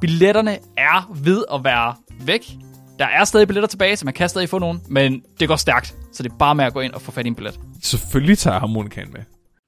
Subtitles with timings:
[0.00, 2.50] Billetterne er ved at være væk.
[2.98, 5.94] Der er stadig billetter tilbage, så man kan stadig få nogen, men det går stærkt.
[6.12, 7.60] Så det er bare med at gå ind og få fat i en billet.
[7.82, 9.20] Selvfølgelig tager jeg harmonikaen med.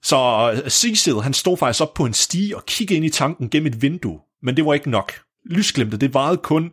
[0.03, 0.17] Så
[0.65, 3.67] øh, Cecil, han stod faktisk op på en stige og kiggede ind i tanken gennem
[3.67, 4.19] et vindue.
[4.43, 5.13] Men det var ikke nok.
[5.51, 6.71] Lysglimtet, det varede kun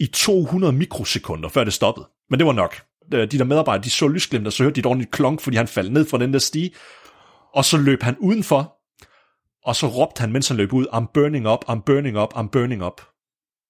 [0.00, 2.06] i 200 mikrosekunder, før det stoppede.
[2.30, 2.80] Men det var nok.
[3.14, 5.56] Øh, De der medarbejdere, de så lysglimtet, og så hørte de et ordentligt klonk, fordi
[5.56, 6.70] han faldt ned fra den der stige.
[7.54, 8.73] Og så løb han udenfor,
[9.66, 12.48] og så råbte han, mens han løb ud, I'm burning up, I'm burning up, I'm
[12.48, 13.00] burning up.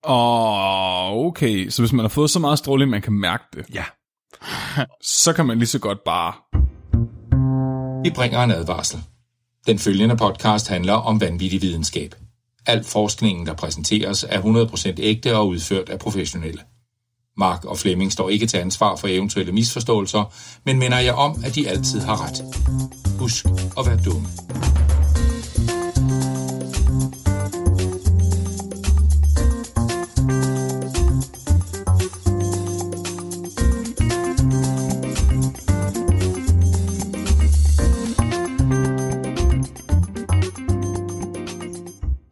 [0.04, 1.68] Åh, okay.
[1.68, 3.84] Så hvis man har fået så meget stråling, man kan mærke det, Ja,
[5.22, 6.32] så kan man lige så godt bare...
[8.04, 9.00] Vi bringer en advarsel.
[9.66, 12.14] Den følgende podcast handler om vanvittig videnskab.
[12.66, 16.60] Al forskningen, der præsenteres, er 100% ægte og udført af professionelle.
[17.36, 20.34] Mark og Flemming står ikke til ansvar for eventuelle misforståelser,
[20.66, 22.42] men minder jer om, at de altid har ret.
[23.18, 23.46] Husk
[23.78, 24.26] at være dumme.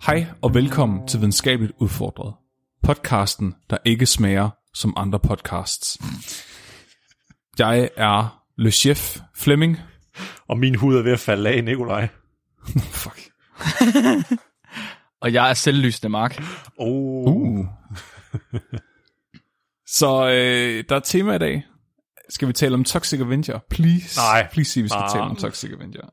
[0.07, 2.35] Hej og velkommen til Videnskabeligt Udfordret.
[2.83, 5.99] Podcasten, der ikke smager som andre podcasts.
[7.59, 9.79] Jeg er Le Chef Flemming.
[10.49, 12.09] og min hud er ved at falde af, Nikolaj.
[13.03, 13.21] Fuck.
[15.21, 16.43] Og jeg er selvlysende, Mark.
[16.79, 17.27] Oh.
[17.27, 17.67] Uh.
[19.99, 21.67] Så øh, der er tema i dag.
[22.29, 23.59] Skal vi tale om Toxic Avenger?
[23.71, 24.21] Please.
[24.21, 24.49] Nej.
[24.53, 25.09] Please sig, vi skal Nej.
[25.09, 26.09] tale om Toxic Avenger.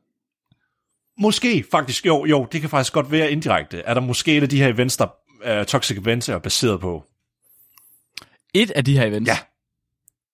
[1.20, 3.80] Måske faktisk, jo, jo, det kan faktisk godt være indirekte.
[3.80, 5.06] Er der måske et af de her events, der
[5.60, 7.04] uh, Toxic Events er baseret på?
[8.54, 9.28] Et af de her events.
[9.28, 9.36] Ja.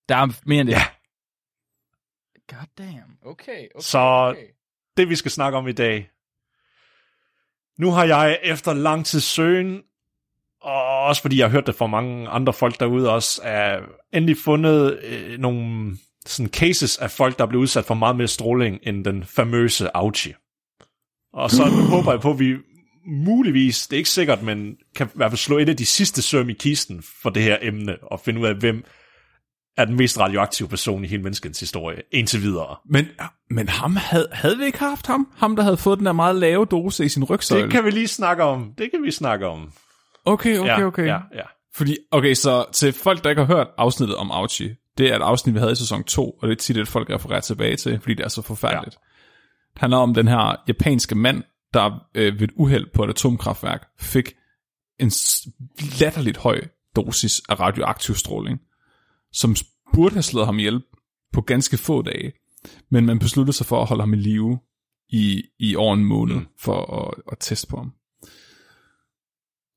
[0.08, 0.74] Der er mere end det.
[0.74, 0.82] Ja.
[2.48, 3.18] God damn.
[3.24, 4.40] Okay, okay, Så okay.
[4.96, 6.10] det, vi skal snakke om i dag.
[7.78, 9.82] Nu har jeg efter lang tid søgen,
[10.60, 13.80] og også fordi jeg har hørt det fra mange andre folk derude også, er
[14.12, 15.96] endelig fundet øh, nogle
[16.26, 20.34] sådan cases af folk, der blev udsat for meget mere stråling end den famøse Auchi.
[21.36, 22.56] Og så håber jeg på, at vi
[23.06, 26.22] muligvis, det er ikke sikkert, men kan i hvert fald slå et af de sidste
[26.22, 28.84] søm i kisten for det her emne, og finde ud af, hvem
[29.76, 32.76] er den mest radioaktive person i hele menneskets historie, indtil videre.
[32.90, 33.06] Men,
[33.50, 35.28] men ham havde, havde vi ikke haft ham?
[35.36, 37.64] Ham, der havde fået den der meget lave dose i sin rygsøjle?
[37.64, 38.72] Det kan vi lige snakke om.
[38.78, 39.72] Det kan vi snakke om.
[40.24, 41.06] Okay, okay, ja, okay.
[41.06, 41.42] Ja, ja.
[41.74, 45.22] Fordi, okay, så til folk, der ikke har hørt afsnittet om Auchi, det er et
[45.22, 48.00] afsnit, vi havde i sæson 2, og det er tit, at folk refererer tilbage til,
[48.00, 48.94] fordi det er så forfærdeligt.
[48.94, 49.05] Ja.
[49.76, 51.42] Handler om den her japanske mand,
[51.74, 54.34] der øh, ved et uheld på et atomkraftværk fik
[55.00, 55.12] en
[56.00, 56.60] latterligt høj
[56.96, 58.60] dosis af radioaktiv stråling,
[59.32, 59.56] som
[59.94, 60.82] burde have slået ham ihjel
[61.32, 62.32] på ganske få dage,
[62.90, 64.58] men man besluttede sig for at holde ham i live
[65.08, 66.46] i, i over en måned mm.
[66.58, 67.92] for at, at teste på ham.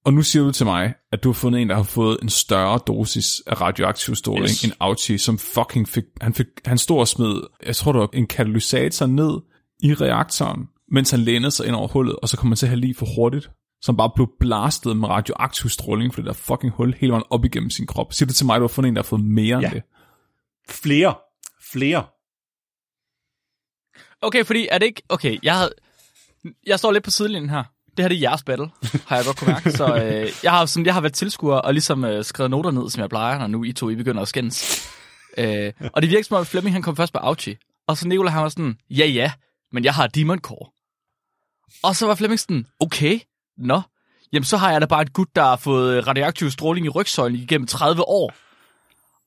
[0.05, 2.29] Og nu siger du til mig, at du har fundet en, der har fået en
[2.29, 4.51] større dosis af radioaktiv stråling Yes.
[4.51, 4.63] yes.
[4.63, 8.09] end Auchi, som fucking fik, han, fik, han stod og smed, jeg tror det var
[8.13, 9.39] en katalysator ned
[9.79, 12.69] i reaktoren, mens han lænede sig ind over hullet, og så kom han til at
[12.69, 13.49] have lige for hurtigt,
[13.81, 17.45] som bare blev blastet med radioaktiv stråling, for det der fucking hul hele vejen op
[17.45, 18.13] igennem sin krop.
[18.13, 19.65] Siger du til mig, at du har fundet en, der har fået mere Ja.
[19.67, 19.83] end det?
[20.69, 21.15] Flere.
[21.71, 22.05] Flere.
[24.21, 25.01] Okay, fordi er det ikke...
[25.09, 25.71] Okay, jeg havde...
[26.67, 27.63] Jeg står lidt på sidelinjen her.
[27.97, 28.69] Det her det er jeres battle,
[29.07, 29.71] har jeg godt kunne mærke.
[29.71, 32.89] Så øh, jeg, har, sådan, jeg har været tilskuer og ligesom øh, skrevet noter ned,
[32.89, 34.87] som jeg plejer, når nu I to I begynder at skændes.
[35.37, 37.57] Øh, og det virker som om, at Flemming han kom først på Auchi.
[37.87, 39.31] Og så Nicolai han var sådan, ja ja,
[39.71, 40.69] men jeg har Demon Core.
[41.83, 43.19] Og så var Flemming sådan, okay,
[43.57, 43.81] nå.
[44.33, 47.39] Jamen så har jeg da bare et gut, der har fået radioaktiv stråling i rygsøjlen
[47.39, 48.33] igennem 30 år.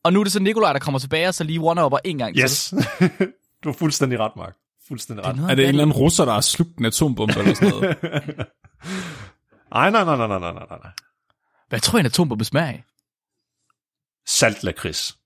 [0.04, 2.34] Og nu er det så Nikolaj, der kommer tilbage og så lige one-upper en gang
[2.34, 2.44] til.
[2.44, 2.74] Yes.
[3.64, 4.56] du har fuldstændig ret, Mark.
[4.88, 5.36] Fuldstændig ret.
[5.36, 7.96] noget Er det en eller anden russer, der har slugt en atombombe eller sådan noget?
[9.72, 10.92] Ej, nej, nej, nej, nej, nej, nej, nej.
[11.68, 12.84] Hvad tror jeg, en atombombe smager af?
[14.26, 15.18] Salt lakrids.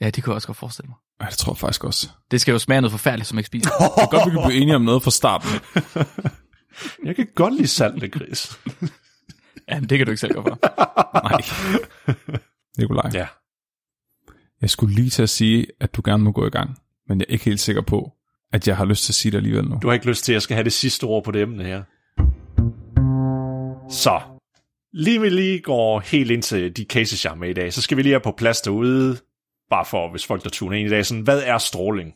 [0.00, 0.96] Ja, det kunne jeg også godt forestille mig.
[1.20, 2.08] Ja, det tror jeg faktisk også.
[2.30, 3.70] Det skal jo smage noget forfærdeligt, som ikke spiser.
[3.70, 5.48] Det er godt, vi kan blive enige om noget fra starten.
[7.04, 8.60] Jeg kan godt lide salt lakrids.
[9.70, 10.58] Jamen, det kan du ikke selv gå for.
[11.28, 11.40] Nej.
[12.78, 13.26] Nikolaj, ja.
[14.60, 16.78] jeg skulle lige til at sige, at du gerne må gå i gang,
[17.08, 18.12] men jeg er ikke helt sikker på,
[18.52, 19.78] at jeg har lyst til at sige det alligevel nu.
[19.82, 21.64] Du har ikke lyst til, at jeg skal have det sidste ord på det emne
[21.64, 21.82] her.
[23.90, 24.20] Så,
[24.92, 27.82] lige vi lige går helt ind til de cases, jeg har med i dag, så
[27.82, 29.18] skal vi lige have på plads derude,
[29.70, 32.14] bare for, hvis folk der tuner ind i dag, sådan, hvad er stråling?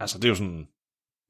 [0.00, 0.66] Altså, det er jo sådan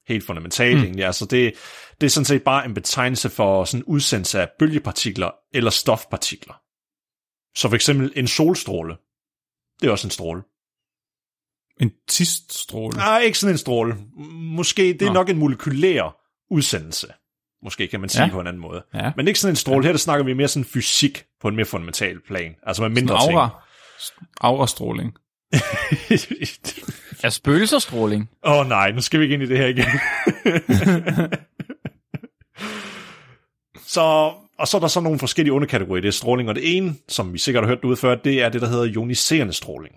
[0.06, 0.84] helt fundamentalt mm.
[0.84, 1.04] egentlig.
[1.04, 1.54] Altså, det,
[2.00, 6.54] det er sådan set bare en betegnelse for sådan udsendelse af bølgepartikler eller stofpartikler.
[7.56, 8.96] Så for eksempel en solstråle,
[9.80, 10.42] det er også en stråle.
[11.80, 12.96] En tiststråle?
[12.96, 13.96] Nej, ikke sådan en stråle.
[14.32, 15.12] Måske, det er Nå.
[15.12, 16.16] nok en molekylær
[16.50, 17.06] udsendelse.
[17.62, 18.30] Måske kan man sige ja.
[18.30, 18.84] på en anden måde.
[18.94, 19.12] Ja.
[19.16, 19.84] Men ikke sådan en stråle.
[19.84, 22.54] Her der snakker vi mere sådan fysik på en mere fundamental plan.
[22.62, 23.64] Altså med mindre sådan aura.
[24.40, 25.14] Aura-stråling.
[27.24, 28.30] er spøgelserstråling?
[28.44, 29.84] Åh oh, nej, nu skal vi ikke ind i det her igen.
[33.94, 36.94] så, og så er der så nogle forskellige underkategorier det er stråling, og det ene,
[37.08, 39.94] som vi sikkert har hørt ud før, det er det, der hedder ioniserende stråling.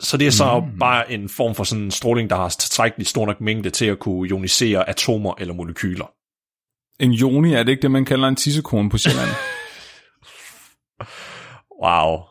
[0.00, 0.78] Så det er så mm.
[0.78, 3.98] bare en form for sådan en stråling, der har tilstrækkelig stor nok mængde til at
[3.98, 6.10] kunne ionisere atomer eller molekyler.
[7.00, 9.28] En joni, er det ikke det, man kalder en tissekone på Sjælland?
[11.84, 12.27] Wow.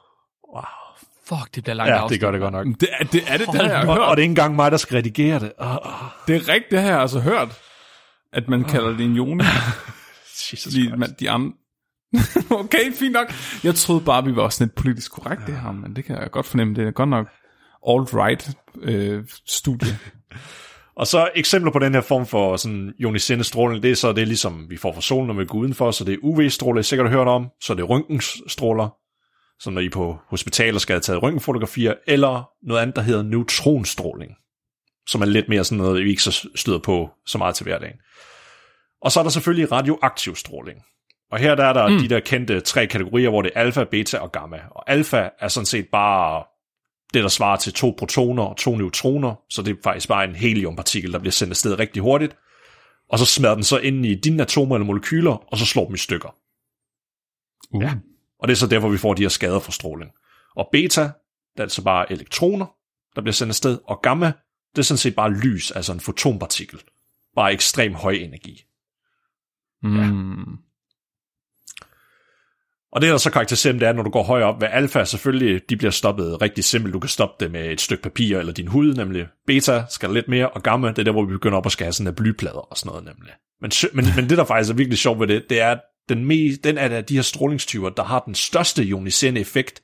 [1.30, 2.66] Fuck, det bliver langt Ja, det gør det godt nok.
[2.66, 3.98] Det, er, det er det, der jeg har hørt.
[3.98, 5.52] Og, og det er ikke engang mig, der skal redigere det.
[5.58, 5.78] Oh, oh.
[6.28, 7.62] Det er rigtigt, det har jeg altså hørt,
[8.34, 9.44] at man kalder det en joni.
[10.52, 11.54] Jesus de, man, de andre...
[12.64, 13.34] okay, fint nok.
[13.64, 16.32] Jeg troede bare, vi var også lidt politisk korrekt det her, men det kan jeg
[16.32, 16.76] godt fornemme.
[16.76, 17.28] Det er godt nok
[17.88, 19.98] alt-right øh, studie.
[20.98, 24.28] Og så eksempler på den her form for sådan ioniserende stråling, det er så det,
[24.28, 27.10] ligesom vi får fra solen, når vi går udenfor, så det er UV-stråler, I sikkert
[27.10, 28.90] har hørt om, så det er røntgenstråler,
[29.60, 34.32] som når I på hospitaler skal have taget røntgenfotografier, eller noget andet, der hedder neutronstråling,
[35.08, 37.98] som er lidt mere sådan noget, vi ikke så støder på så meget til hverdagen.
[39.02, 40.80] Og så er der selvfølgelig radioaktiv stråling.
[41.32, 41.98] Og her der er der mm.
[41.98, 44.60] de der kendte tre kategorier, hvor det er alfa, beta og gamma.
[44.72, 46.44] Og alfa er sådan set bare
[47.14, 50.36] det, der svarer til to protoner og to neutroner, så det er faktisk bare en
[50.36, 52.38] heliumpartikel, der bliver sendt afsted rigtig hurtigt,
[53.10, 55.96] og så smadrer den så ind i dine atomer eller molekyler, og så slår dem
[55.96, 56.36] i stykker.
[57.72, 57.84] Uh.
[57.84, 57.94] Ja.
[58.40, 60.12] Og det er så derfor, vi får de her skader fra stråling.
[60.56, 61.12] Og beta, det
[61.58, 62.66] er altså bare elektroner,
[63.16, 64.32] der bliver sendt afsted, og gamma,
[64.76, 66.80] det er sådan set bare lys, altså en fotonpartikel.
[67.36, 68.66] Bare ekstrem høj energi.
[69.84, 69.98] Mm.
[69.98, 70.10] Ja.
[72.92, 75.70] Og det, der så karakteriserer det er, når du går højere op ved alfa, selvfølgelig,
[75.70, 76.94] de bliver stoppet rigtig simpelt.
[76.94, 80.28] Du kan stoppe det med et stykke papir eller din hud, nemlig beta skal lidt
[80.28, 82.60] mere, og gamma, det er der, hvor vi begynder op at skære sådan af blyplader
[82.60, 83.34] og sådan noget, nemlig.
[83.62, 86.26] Men, men, men det, der faktisk er virkelig sjovt ved det, det er, at den,
[86.26, 89.84] mest, den er de her strålingstyper, der har den største ioniserende effekt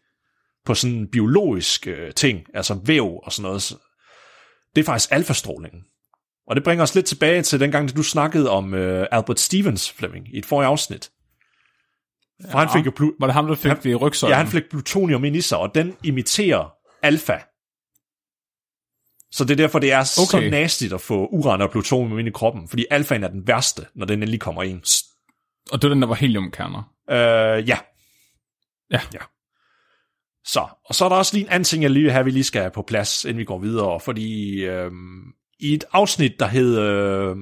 [0.65, 3.77] på sådan biologisk øh, ting, altså væv og sådan noget.
[4.75, 5.81] Det er faktisk alfastrålingen.
[6.47, 9.91] Og det bringer os lidt tilbage til den gang, du snakkede om øh, Albert Stevens,
[9.91, 11.11] Fleming, i et forrige afsnit.
[12.51, 14.31] For ja, han fik jo plu- var det ham, der fik han, det i rygsøjlen?
[14.33, 17.37] Ja, han fik plutonium ind i sig, og den imiterer alfa.
[19.31, 20.43] Så det er derfor, det er okay.
[20.43, 23.85] så nastigt at få uran og plutonium ind i kroppen, fordi alfaen er den værste,
[23.95, 24.81] når den endelig kommer ind.
[25.71, 26.93] Og det er den, der var heliumkerner?
[27.09, 27.77] Øh, ja.
[28.91, 28.99] Ja.
[29.13, 29.19] ja.
[30.45, 32.43] Så, og så er der også lige en anden ting, jeg lige have, vi lige
[32.43, 34.91] skal have på plads, inden vi går videre, fordi øh,
[35.59, 36.79] i et afsnit, der hed...
[36.79, 37.35] Øh,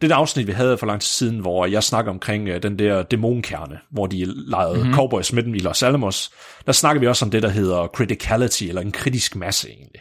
[0.00, 2.78] det der afsnit, vi havde for lang tid siden, hvor jeg snakker omkring uh, den
[2.78, 4.94] der dæmonkerne, hvor de legede mm-hmm.
[4.94, 6.30] Cowboys med dem i Los Alamos,
[6.66, 10.00] der snakker vi også om det, der hedder criticality, eller en kritisk masse egentlig.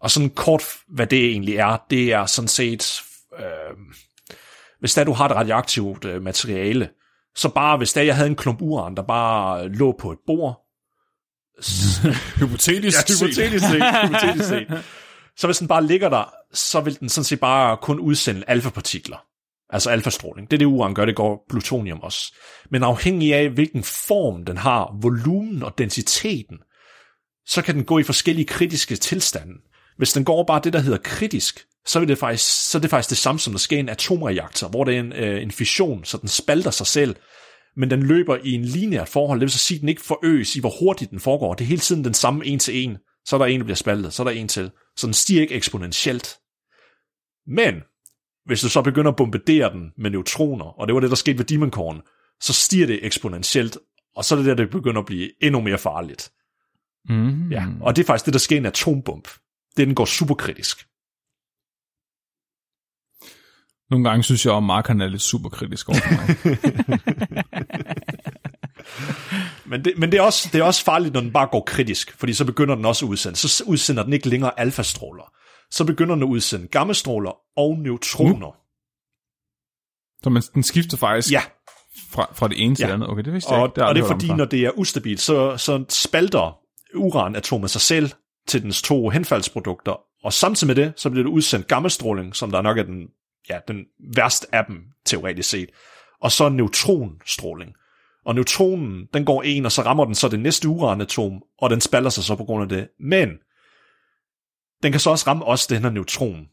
[0.00, 3.02] Og sådan kort, hvad det egentlig er, det er sådan set,
[3.38, 3.76] øh,
[4.84, 6.88] hvis der du har et radioaktivt øh, materiale,
[7.36, 10.60] så bare hvis der jeg havde en klump uran, der bare lå på et bord,
[12.40, 14.84] hypotetisk ja, hypotetisk set, hypotetisk set,
[15.36, 19.16] så hvis den bare ligger der, så vil den sådan set bare kun udsende alfapartikler.
[19.70, 20.50] Altså alfastråling.
[20.50, 22.34] Det er det, uran gør, det går plutonium også.
[22.70, 26.58] Men afhængig af, hvilken form den har, volumen og densiteten,
[27.46, 29.54] så kan den gå i forskellige kritiske tilstande.
[29.96, 32.90] Hvis den går bare det, der hedder kritisk, så, vil det faktisk, så er det
[32.90, 35.50] faktisk det samme, som der sker i en atomreaktor, hvor det er en, øh, en
[35.50, 37.16] fission, så den spalter sig selv,
[37.76, 40.56] men den løber i en lineært forhold, det vil så sige, at den ikke forøges
[40.56, 41.54] i, hvor hurtigt den foregår.
[41.54, 42.98] Det er hele tiden den samme en til en.
[43.24, 44.70] Så er der en, der bliver spaltet, så er der en til.
[44.96, 46.36] Så den stiger ikke eksponentielt.
[47.46, 47.74] Men
[48.46, 51.38] hvis du så begynder at bombardere den med neutroner, og det var det, der skete
[51.38, 52.00] ved Demoncorn,
[52.40, 53.78] så stiger det eksponentielt,
[54.16, 56.30] og så er det der, det begynder at blive endnu mere farligt.
[57.08, 57.50] Mm.
[57.50, 59.28] Ja, og det er faktisk det, der sker i en atombomb.
[59.76, 60.86] Det den går superkritisk.
[63.90, 66.36] Nogle gange synes jeg, at markeren er lidt superkritisk over mig.
[69.70, 72.18] men det, men det, er også, det er også farligt, når den bare går kritisk,
[72.18, 73.36] fordi så begynder den også at udsende.
[73.36, 75.34] Så udsender den ikke længere alfastråler
[75.74, 78.48] så begynder den at udsende gammastråler og neutroner.
[78.48, 78.54] Uh.
[80.22, 81.40] Så man, den skifter faktisk ja.
[82.10, 82.86] fra, fra det ene til ja.
[82.86, 83.08] det andet?
[83.08, 83.74] Okay, det vidste jeg og, ikke.
[83.74, 86.58] Det og det er fordi, når det er ustabilt, så, så spalter
[86.94, 88.10] uranatomet sig selv
[88.48, 92.62] til dens to henfaldsprodukter, og samtidig med det, så bliver det udsendt gammastråling, som der
[92.62, 93.08] nok er den,
[93.48, 93.84] ja, den
[94.14, 95.68] værste af dem, teoretisk set.
[96.20, 97.72] og så neutronstråling.
[98.24, 101.80] Og neutronen, den går en, og så rammer den så det næste uranatom, og den
[101.80, 102.88] spalder sig så på grund af det.
[103.00, 103.28] Men
[104.82, 106.48] den kan så også ramme os, den her neutron.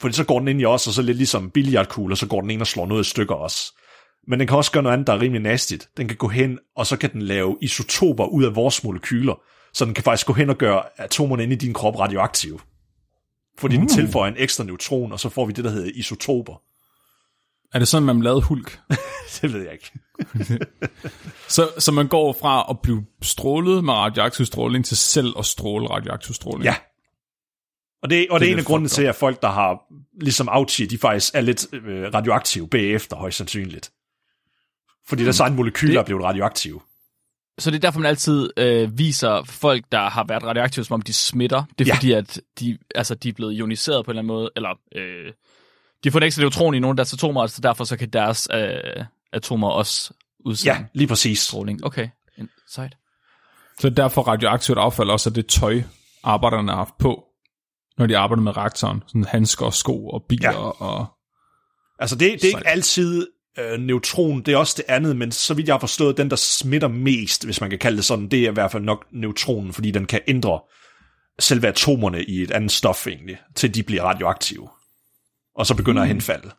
[0.00, 2.40] Fordi så går den ind i os, og så lidt ligesom billiardkugle, og så går
[2.40, 3.74] den ind og slår noget i stykker også.
[4.26, 5.88] Men den kan også gøre noget andet, der er rimelig nastigt.
[5.96, 9.40] Den kan gå hen, og så kan den lave isotoper ud af vores molekyler.
[9.72, 12.58] Så den kan faktisk gå hen og gøre atomerne inde i din krop radioaktive.
[13.58, 13.80] Fordi uh.
[13.80, 16.62] den tilføjer en ekstra neutron, og så får vi det, der hedder isotoper.
[17.74, 18.80] Er det sådan, man lavede hulk?
[19.40, 19.90] det ved jeg ikke.
[21.56, 25.86] så, så man går fra at blive strålet med radioaktiv stråling til selv at stråle
[25.86, 26.64] radioaktiv stråling?
[26.64, 26.74] Ja.
[28.02, 29.82] Og det, og det, det er en af grunden til, at folk, der har
[30.20, 33.92] ligesom Auchi, de faktisk er lidt øh, radioaktive bagefter, højst sandsynligt.
[35.08, 35.24] Fordi hmm.
[35.24, 36.82] der er så en molekyl, der er blevet radioaktiv.
[37.58, 41.02] Så det er derfor, man altid øh, viser folk, der har været radioaktive, som om
[41.02, 41.64] de smitter.
[41.78, 41.94] Det er ja.
[41.94, 45.32] fordi, at de, altså, de er blevet ioniseret på en eller anden måde, eller øh,
[46.04, 48.48] de får en ekstra neutron i nogle af deres atomer, så derfor så kan deres
[48.54, 50.12] øh, atomer også
[50.44, 51.40] udsende Ja, lige præcis.
[51.40, 51.84] stråling.
[51.84, 52.08] Okay,
[52.68, 52.96] sejt.
[53.80, 55.82] Så derfor radioaktivt affald også er det tøj,
[56.22, 57.24] arbejderne har haft på,
[57.98, 59.02] når de arbejder med reaktoren.
[59.06, 60.82] Sådan handsker og sko og biler ja.
[60.82, 61.06] og...
[61.98, 63.26] Altså det, det er ikke altid
[63.58, 66.36] øh, neutron, det er også det andet, men så vidt jeg har forstået, den der
[66.36, 69.72] smitter mest, hvis man kan kalde det sådan, det er i hvert fald nok neutronen,
[69.72, 70.60] fordi den kan ændre
[71.38, 74.68] selve atomerne i et andet stof egentlig, til de bliver radioaktive.
[75.54, 76.04] Og så begynder mm.
[76.04, 76.50] at henfalde.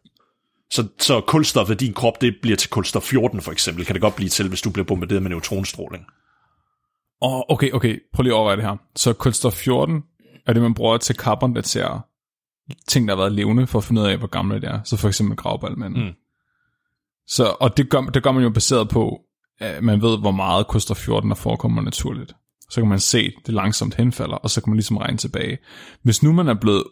[0.72, 4.02] Så, så kulstof i din krop, det bliver til kulstof 14 for eksempel, kan det
[4.02, 6.06] godt blive til, hvis du bliver bombarderet med neutronstråling.
[7.22, 8.76] Oh, okay, okay, prøv lige at overveje det her.
[8.96, 10.04] Så kulstof 14
[10.48, 12.02] er det, man bruger til karbondatere
[12.88, 14.80] ting, der har været levende, for at finde ud af, hvor gamle det er.
[14.84, 16.04] Så for eksempel gravbalmanden.
[16.06, 16.14] Mm.
[17.30, 19.20] Så, og det gør, det gør man jo baseret på,
[19.60, 22.34] at man ved, hvor meget kulstof 14 der forekommer naturligt.
[22.70, 25.58] Så kan man se, det langsomt henfalder, og så kan man ligesom regne tilbage.
[26.04, 26.84] Hvis nu man er blevet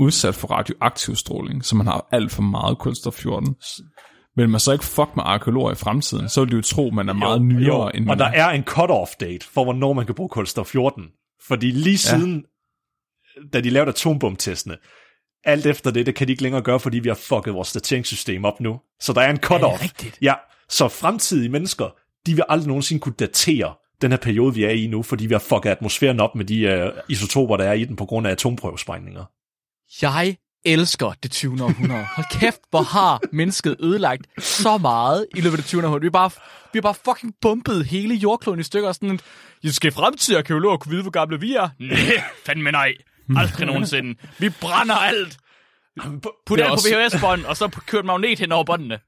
[0.00, 3.54] udsat for radioaktiv stråling, så man har alt for meget kulstof 14,
[4.36, 7.08] vil man så ikke fuck med arkeologer i fremtiden, så vil de jo tro, man
[7.08, 7.90] er meget jo, nyere jo.
[7.94, 8.46] end man Og der er.
[8.46, 11.04] er en cut-off date for, hvornår man kan bruge kulstof 14.
[11.48, 12.44] Fordi lige siden,
[13.36, 13.40] ja.
[13.52, 14.76] da de lavede atombomtestene,
[15.46, 18.44] alt efter det, det kan de ikke længere gøre, fordi vi har fucket vores dateringssystem
[18.44, 18.80] op nu.
[19.00, 19.84] Så der er en cut-off.
[19.84, 20.34] Er ja,
[20.68, 21.94] så fremtidige mennesker,
[22.26, 25.34] de vil aldrig nogensinde kunne datere den her periode, vi er i nu, fordi vi
[25.34, 28.30] har fucket atmosfæren op med de uh, isotoper, der er i den på grund af
[28.30, 29.24] atomprøvesprængninger.
[30.02, 31.64] Jeg elsker det 20.
[31.64, 32.06] århundrede.
[32.16, 35.80] Hold kæft, hvor har mennesket ødelagt så meget i løbet af det 20.
[35.80, 36.00] århundrede.
[36.00, 36.30] Vi har bare,
[36.72, 38.92] vi bare fucking bumpet hele jordkloden i stykker.
[38.92, 39.20] Sådan,
[39.62, 41.68] jeg skal fremtid arkeologer kunne vide, hvor gamle vi er.
[41.78, 42.92] Nej, fandme nej.
[43.40, 44.14] Aldrig nogensinde.
[44.38, 45.38] Vi brænder alt.
[46.46, 46.88] Put alt også...
[46.92, 48.98] på VHS-bånd, og så kørt magnet hen over båndene.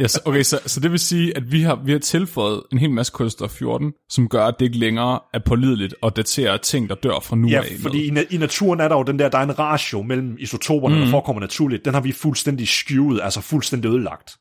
[0.00, 2.90] Yes, okay, så, så det vil sige, at vi har, vi har tilføjet en hel
[2.90, 6.94] masse kulstof 14, som gør, at det ikke længere er pålideligt at datere ting, der
[6.94, 7.70] dør fra nu ja, af.
[7.70, 10.36] Ja, fordi i, i naturen er der jo den der, der er en ratio mellem
[10.38, 11.00] isotoperne, mm.
[11.00, 11.84] der forekommer naturligt.
[11.84, 14.36] Den har vi fuldstændig skewet, altså fuldstændig ødelagt.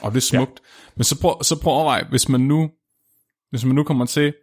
[0.00, 0.60] Og det er smukt.
[0.64, 0.90] Ja.
[0.96, 2.70] Men så prøv, så prøv at overveje, hvis man nu,
[3.50, 4.34] hvis man nu kommer til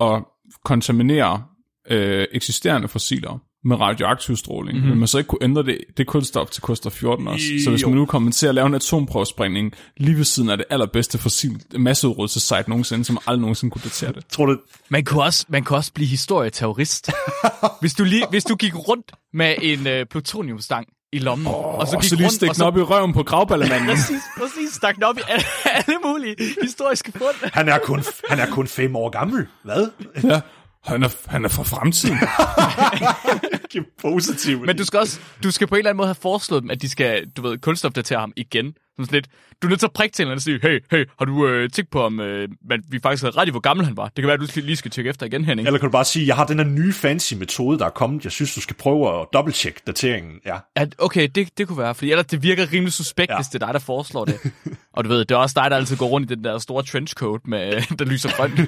[0.00, 0.24] at
[0.64, 1.44] kontaminere
[1.90, 4.90] øh, eksisterende fossiler, med radioaktiv stråling, mm-hmm.
[4.90, 7.44] men man så ikke kunne ændre det, det kulstof til kulstof 14 også.
[7.64, 10.66] Så hvis man nu kommer til at lave en atomprøvesprængning lige ved siden af det
[10.70, 14.26] allerbedste fossil masseudryddelsessite nogensinde, som aldrig nogensinde kunne datere det.
[14.26, 14.58] Tror du?
[14.88, 17.10] Man kunne også, man kunne også blive historieterrorist.
[17.80, 21.46] hvis, du lige, hvis du gik rundt med en øh, plutoniumstang i lommen.
[21.46, 22.64] Oh, og så, gik så lige rundt, og så...
[22.64, 23.88] op i røven på gravballemanden.
[23.96, 24.72] præcis, præcis.
[24.72, 27.50] Stak den op i alle, alle mulige historiske fund.
[27.52, 29.46] han, er kun, han er kun fem år gammel.
[29.62, 29.88] Hvad?
[30.24, 30.40] Ja.
[30.84, 32.18] Han er, han er fra fremtiden.
[34.02, 34.66] positivt.
[34.66, 36.82] Men du skal også, du skal på en eller anden måde have foreslået dem, at
[36.82, 38.74] de skal, du ved, kulstofdatere ham igen.
[38.98, 39.28] Sådan lidt,
[39.62, 41.70] du er nødt til at prikke til en og sige, hey, hey, har du øh,
[41.70, 44.04] tænkt på, om øh, man, vi faktisk havde ret i, hvor gammel han var?
[44.04, 45.66] Det kan være, at du lige skal tjekke efter igen, Henning.
[45.66, 48.24] Eller kan du bare sige, jeg har den her nye fancy metode, der er kommet.
[48.24, 50.32] Jeg synes, du skal prøve at dobbelttjekke dateringen.
[50.46, 50.58] Ja.
[50.76, 53.36] At, okay, det, det kunne være, fordi ellers det virker rimelig suspekt, ja.
[53.36, 54.40] hvis det er dig, der foreslår det.
[54.96, 56.82] og du ved, det er også dig, der altid går rundt i den der store
[56.82, 58.60] trenchcoat, med, der lyser grønt.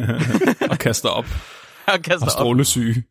[0.72, 1.26] og kaster op.
[1.94, 3.02] og kaster og strålesyge.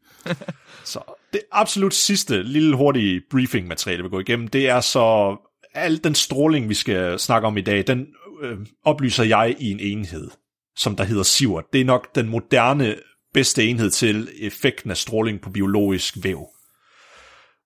[0.83, 0.99] så
[1.33, 5.37] det absolut sidste lille hurtige briefing-materiale, vi går igennem, det er så
[5.73, 8.07] al den stråling, vi skal snakke om i dag, den
[8.41, 10.29] øh, oplyser jeg i en enhed,
[10.75, 11.65] som der hedder Sivert.
[11.73, 12.95] Det er nok den moderne
[13.33, 16.47] bedste enhed til effekten af stråling på biologisk væv.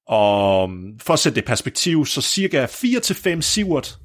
[0.07, 0.69] Og
[1.01, 3.97] for at sætte det i perspektiv, så cirka 4-5 Sivert,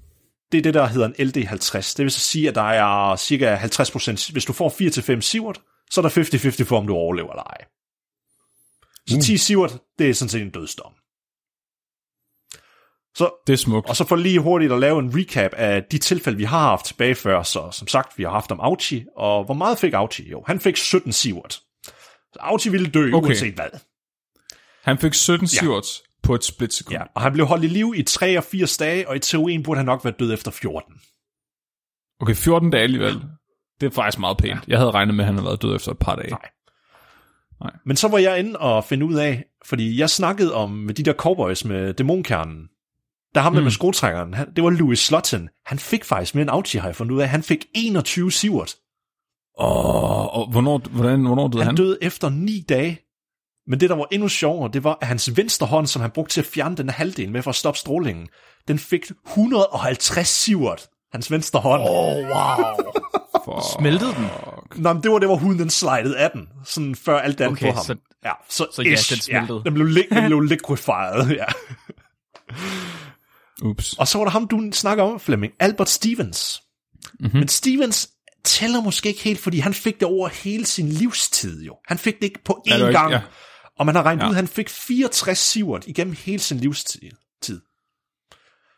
[0.52, 1.94] det er det, der hedder en LD50.
[1.96, 6.00] Det vil så sige, at der er cirka 50%, hvis du får 4-5 Sivert, så
[6.00, 7.64] er der 50-50 for, om du overlever eller ej.
[9.08, 9.22] Så mm.
[9.22, 10.92] 10 Sivert, det er sådan set en dødsdom.
[13.14, 13.88] Så, det er smukt.
[13.88, 16.84] Og så for lige hurtigt at lave en recap af de tilfælde, vi har haft
[16.84, 17.42] tilbage før.
[17.42, 20.30] Så som sagt, vi har haft om Auchi, og hvor meget fik Auchi?
[20.30, 21.60] Jo, han fik 17 Sivert.
[22.32, 23.26] Så Auchi ville dø, okay.
[23.28, 23.80] uanset hvad.
[24.82, 25.48] Han fik 17 ja.
[25.48, 25.86] Sivert,
[26.22, 26.98] på et splitsekund.
[26.98, 29.86] Ja, og han blev holdt i liv i 83 dage, og i teorien burde han
[29.86, 30.94] nok være død efter 14.
[32.20, 33.14] Okay, 14 dage alligevel.
[33.80, 34.60] Det er faktisk meget pænt.
[34.68, 36.30] Jeg havde regnet med, at han havde været død efter et par dage.
[36.30, 36.48] Nej.
[37.60, 37.72] Nej.
[37.86, 41.02] Men så var jeg inde og finde ud af, fordi jeg snakkede om med de
[41.02, 42.68] der cowboys med dæmonkernen.
[43.34, 43.62] Der ham mm.
[43.62, 45.48] med skotrækkeren, han, det var Louis Slotten.
[45.66, 47.28] Han fik faktisk med en Auchi, har jeg fundet ud af.
[47.28, 48.74] Han fik 21 sivert.
[49.58, 51.76] Åh, og hvornår, hvordan, hvornår døde Han han?
[51.76, 52.98] døde efter 9 dage.
[53.66, 56.34] Men det, der var endnu sjovere, det var, at hans venstre hånd, som han brugte
[56.34, 58.28] til at fjerne den halvdel med for at stoppe strålingen,
[58.68, 60.88] den fik 150 sivert.
[61.12, 61.82] Hans venstre hånd.
[61.82, 62.28] Oh.
[63.44, 63.78] For...
[63.80, 64.26] Smeltede den?
[64.82, 67.44] Nå, men det var det, hvor huden den slidede af den, sådan før alt det
[67.44, 67.84] andet Okay, på ham.
[67.84, 69.58] så- ja, så, så ja, ish, den smeltede.
[69.64, 71.44] Ja, den blev, li- den blev liquefied, ja.
[73.62, 73.92] Ups.
[73.98, 76.60] Og så var der ham, du snakker om, Flemming, Albert Stevens.
[76.94, 77.26] Mhm.
[77.26, 77.38] Mm-hmm.
[77.38, 78.10] Men Stevens
[78.44, 81.76] tæller måske ikke helt, fordi han fik det over hele sin livstid jo.
[81.88, 83.12] Han fik det ikke på Ja, én ikke- gang.
[83.12, 83.20] ja.
[83.78, 84.26] Og man har regnet Ja.
[84.26, 87.00] ud, at han fik 64 sivert igennem hele sin livstid.
[87.42, 87.60] tid.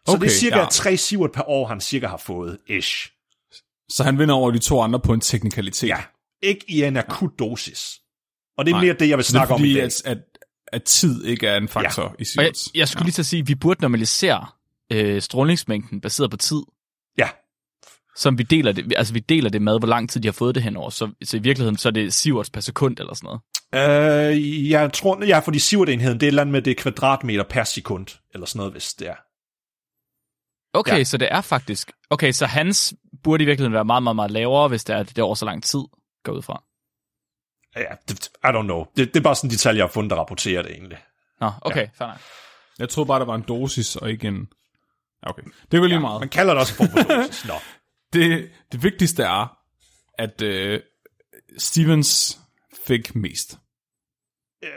[0.07, 0.63] Så okay, det er cirka ja.
[0.63, 0.69] ja.
[0.71, 3.09] 3 sivert per år, han cirka har fået, ish.
[3.89, 5.89] Så han vinder over de to andre på en teknikalitet.
[5.89, 5.99] Ja,
[6.43, 7.99] ikke i en akut dosis.
[8.59, 8.85] Og det er Nej.
[8.85, 9.83] mere det, jeg vil Så det er snakke om i dag.
[9.83, 10.19] at, at,
[10.73, 12.25] at tid ikke er en faktor ja.
[12.25, 14.47] i Og jeg, jeg skulle lige til at sige, at vi burde normalisere
[14.93, 16.63] øh, strålingsmængden baseret på tid,
[17.19, 17.29] Ja,
[18.17, 20.55] som vi deler det, altså vi deler det med, hvor lang tid de har fået
[20.55, 20.91] det henover.
[20.91, 23.39] Så, så i virkeligheden, så er det sieverts per sekund eller sådan
[23.73, 24.31] noget.
[24.31, 27.45] øh, jeg tror, ja, fordi sivertenheden, det er et eller andet med det er kvadratmeter
[27.51, 29.17] per sekund, eller sådan noget, hvis det er.
[30.75, 31.05] Okay, Ja.
[31.05, 31.93] så det er faktisk...
[32.11, 35.19] Okay, så hans burde i virkeligheden være meget, meget, meget lavere, hvis det er, det
[35.19, 35.81] er over så lang tid,
[36.25, 36.63] går ud fra.
[37.77, 38.85] Ja, det, I don't know.
[38.97, 40.99] Det, det er bare sådan en detalje, jeg har fundet, der rapporterer det egentlig.
[41.41, 41.89] Nå, okay, ja.
[41.95, 42.19] fair nok.
[42.79, 44.49] Jeg troede bare, der var en dosis, og ikke en...
[45.27, 46.21] Ja, Okay, det var lige meget.
[46.21, 47.45] Man kalder det også for dosis.
[47.49, 47.55] Nå.
[48.13, 49.57] Det, det vigtigste er,
[50.19, 50.81] at øh,
[51.59, 52.39] Stevens
[52.87, 53.59] fik mest.
[54.65, 54.71] Øh,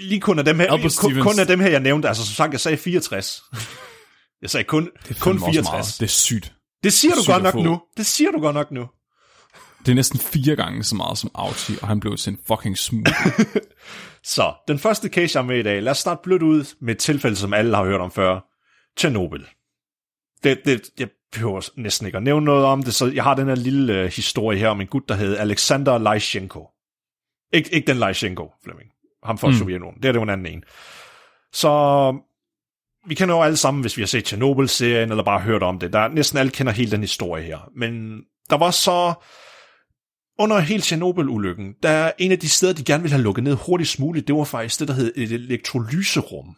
[0.00, 1.22] lige kun af dem her, Albert kun, Stevens.
[1.22, 3.42] kun af dem her, jeg nævnte, altså som sagt, jeg sagde 64.
[4.42, 4.90] Jeg sagde kun,
[5.20, 5.64] kun Fandme også 64.
[5.72, 5.96] Meget.
[6.00, 6.52] Det er sygt.
[6.84, 7.62] Det siger du Sygt godt nok få.
[7.62, 7.80] nu.
[7.96, 8.88] Det siger du godt nok nu.
[9.86, 12.78] Det er næsten fire gange så meget som Auchi, og han blev til en fucking
[12.78, 13.10] smooth.
[14.34, 16.94] Så, den første case, jeg har med i dag, lad os starte blødt ud med
[16.94, 18.40] et tilfælde, som alle har hørt om før.
[18.96, 19.44] Tjernobyl.
[20.44, 23.48] Det, det, jeg behøver næsten ikke at nævne noget om det, så jeg har den
[23.48, 26.68] her lille øh, historie her om en gut, der hed Alexander Lyshenko.
[27.56, 28.90] Ik- ikke den Lyshenko, Flemming.
[29.24, 29.54] Ham fra mm.
[29.54, 30.02] Sovjetunionen.
[30.02, 30.62] Det er det jo en anden en.
[31.52, 31.70] Så
[33.06, 35.92] vi kender jo alle sammen, hvis vi har set Chernobyl-serien, eller bare hørt om det.
[35.92, 37.70] Der, næsten alle kender hele den historie her.
[37.76, 38.20] Men
[38.50, 39.14] der var så
[40.38, 43.54] under hele Tjernobyl-ulykken, der er en af de steder, de gerne ville have lukket ned
[43.66, 46.56] hurtigst muligt, det var faktisk det, der hed et elektrolyserum.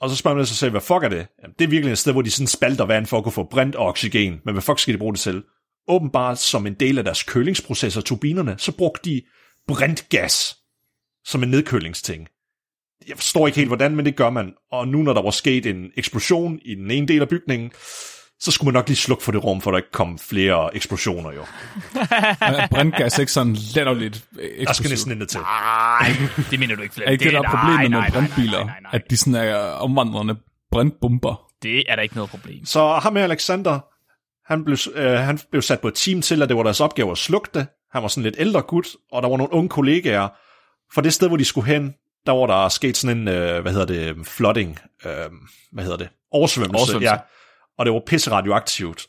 [0.00, 1.26] Og så spørger man sig selv, hvad fuck er det?
[1.42, 3.44] Jamen, det er virkelig et sted, hvor de sådan spalter vand for at kunne få
[3.44, 4.40] brint og oxygen.
[4.44, 5.42] Men hvad fuck skal de bruge det til?
[5.88, 9.22] Åbenbart som en del af deres kølingsprocesser, turbinerne, så brugte de
[9.68, 10.56] brintgas
[11.24, 12.28] som en nedkølingsting.
[13.08, 14.52] Jeg forstår ikke helt hvordan, men det gør man.
[14.72, 17.72] Og nu når der var sket en eksplosion i den ene del af bygningen,
[18.40, 21.32] så skulle man nok lige slukke for det rum, for der ikke kom flere eksplosioner
[21.32, 21.40] jo.
[22.40, 24.90] Og Brandgas er ikke sådan latterligt Der skal eksplosivt.
[24.90, 25.40] næsten intet til.
[25.40, 26.12] Nej,
[26.50, 27.08] det mener du ikke, Flemming.
[27.08, 28.90] Er ikke det, der er problemet nej, med nej, nej, nej.
[28.92, 30.36] At de sådan er omvandrende
[30.72, 31.42] brandbomber.
[31.62, 32.64] Det er der ikke noget problem.
[32.64, 33.80] Så ham med Alexander,
[34.52, 37.10] han blev, øh, han blev sat på et team til, at det var deres opgave
[37.10, 37.66] at slukke det.
[37.92, 40.28] Han var sådan lidt ældre gut, og der var nogle unge kollegaer.
[40.94, 41.94] For det sted, hvor de skulle hen,
[42.26, 45.12] der var der sket sådan en, øh, hvad hedder det, flooding, øh,
[45.72, 46.78] hvad hedder det, oversvømmelse.
[46.78, 47.12] Oversvømmelse.
[47.12, 47.18] Ja,
[47.78, 49.06] og det var pisse radioaktivt.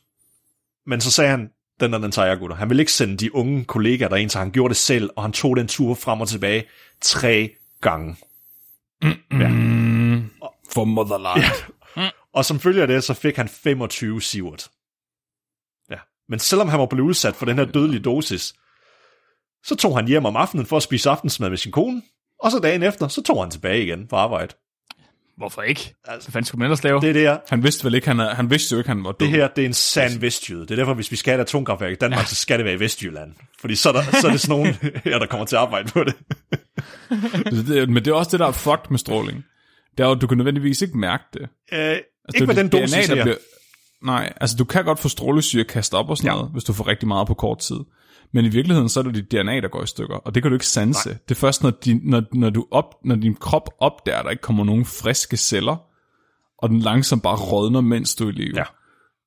[0.86, 1.50] Men så sagde han,
[1.80, 2.56] den der, den tager jeg, gutter.
[2.56, 5.32] Han ville ikke sende de unge kollegaer derind, så han gjorde det selv, og han
[5.32, 6.66] tog den tur frem og tilbage
[7.02, 8.16] tre gange.
[10.74, 11.44] For motherland.
[12.34, 14.70] Og som følge af det, så fik han 25 sievert.
[15.90, 15.98] Ja.
[16.30, 18.56] Men selvom han var blevet udsat for den her dødelige dosis,
[19.64, 22.02] så tog han hjem om aftenen for at spise aftensmad med sin kone,
[22.40, 24.54] og så dagen efter, så tog han tilbage igen på arbejde.
[25.38, 25.94] Hvorfor ikke?
[26.06, 27.02] Altså- Hvad fanden skulle man ellers lave?
[27.02, 29.12] Det, er det, her, Han vidste vel ikke, han, han vidste jo ikke, han var
[29.12, 29.28] død.
[29.28, 30.62] det her, det er en sand vestjyde.
[30.62, 32.26] Det er derfor, hvis vi skal have et atomkraftværk i Danmark, ja.
[32.26, 33.32] så skal det være i Vestjylland.
[33.62, 35.90] Fordi så er, der, så er det sådan nogen her, der kommer til at arbejde
[35.92, 36.14] på det.
[37.46, 39.46] Det- det- Men det er også det, der er fucked med stråling.
[39.98, 41.42] Det er jo, at du kan nødvendigvis ikke mærke det.
[41.42, 42.00] Øh, Altså,
[42.36, 43.24] ikke med det er den dosis der her.
[43.24, 43.38] Bliver...
[44.04, 46.36] Nej, altså du kan godt få strålesyre kastet op og sådan ja.
[46.36, 47.76] noget, hvis du får rigtig meget på kort tid.
[48.34, 50.52] Men i virkeligheden, så er det dit DNA, der går i stykker, og det kan
[50.52, 51.10] du ikke sanse.
[51.10, 51.18] Nej.
[51.30, 54.32] Det er først, når, din, når, når, du op, når din krop opdager, at der
[54.32, 55.78] ikke kommer nogen friske celler,
[56.58, 58.58] og den langsomt bare rådner, mens du er i live.
[58.58, 58.64] Ja.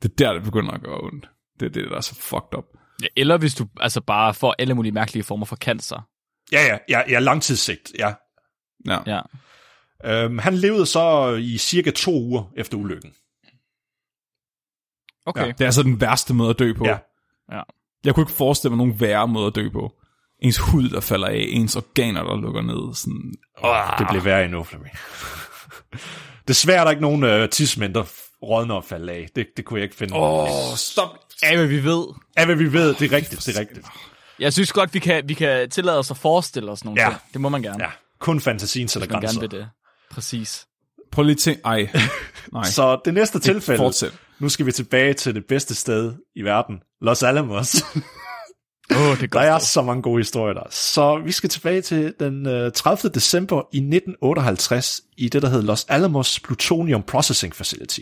[0.03, 1.31] Det er der, det begynder at gøre ondt.
[1.61, 2.65] Det er det, der er så fucked up.
[3.03, 6.09] Ja, Eller hvis du altså bare får alle mulige mærkelige former for cancer.
[6.53, 8.15] Ja, ja, ja, ja langtidssigt, ja.
[8.87, 8.99] Ja.
[9.07, 9.21] Ja.
[10.05, 13.15] Øhm, han levede så i cirka to uger efter ulykken.
[15.27, 15.49] Okay.
[15.49, 16.85] Det er altså den værste måde at dø på.
[16.85, 16.99] Ja.
[17.53, 17.63] Ja.
[18.05, 19.93] Jeg kunne ikke forestille mig nogen værre måde at dø på.
[20.43, 22.95] Ens hud, der falder af, ens organer, der lukker ned.
[22.95, 24.95] Sådan, Oh, det blev værre endnu, Flemming.
[26.49, 28.05] Desværre er der ikke nogen øh, tidsmænd, der
[28.43, 29.29] rådner og falde af.
[29.37, 30.15] Det, det kunne jeg ikke finde.
[30.17, 31.09] Åh, stop.
[31.43, 32.07] Ja, hvad vi ved.
[32.39, 33.87] Ja, hvad vi ved, det er rigtigt, det er rigtigt.
[34.39, 37.09] Jeg synes godt, vi kan, vi kan tillade os at forestille os nogle Ja.
[37.09, 37.21] ting.
[37.33, 37.85] Det må man gerne.
[37.85, 39.41] Ja, kun fantasien sætter man gerne grænser.
[39.41, 39.69] vil det.
[40.11, 40.67] Præcis.
[41.13, 41.61] Prøv lige at tænke.
[41.65, 41.89] Ej,
[42.53, 42.65] nej.
[42.65, 44.13] Så det næste tilfælde, Fortsæt.
[44.41, 47.77] Nu skal vi tilbage til det bedste sted i verden, Los Alamos.
[48.93, 50.67] Oh, det er Der er så mange gode historier der.
[50.71, 53.11] Så vi skal tilbage til den øh, 30.
[53.13, 58.01] december i 1958 i det, der hed Los Alamos Plutonium Processing Facility.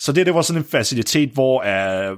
[0.00, 2.16] Så det, det var sådan en facilitet, hvor øh,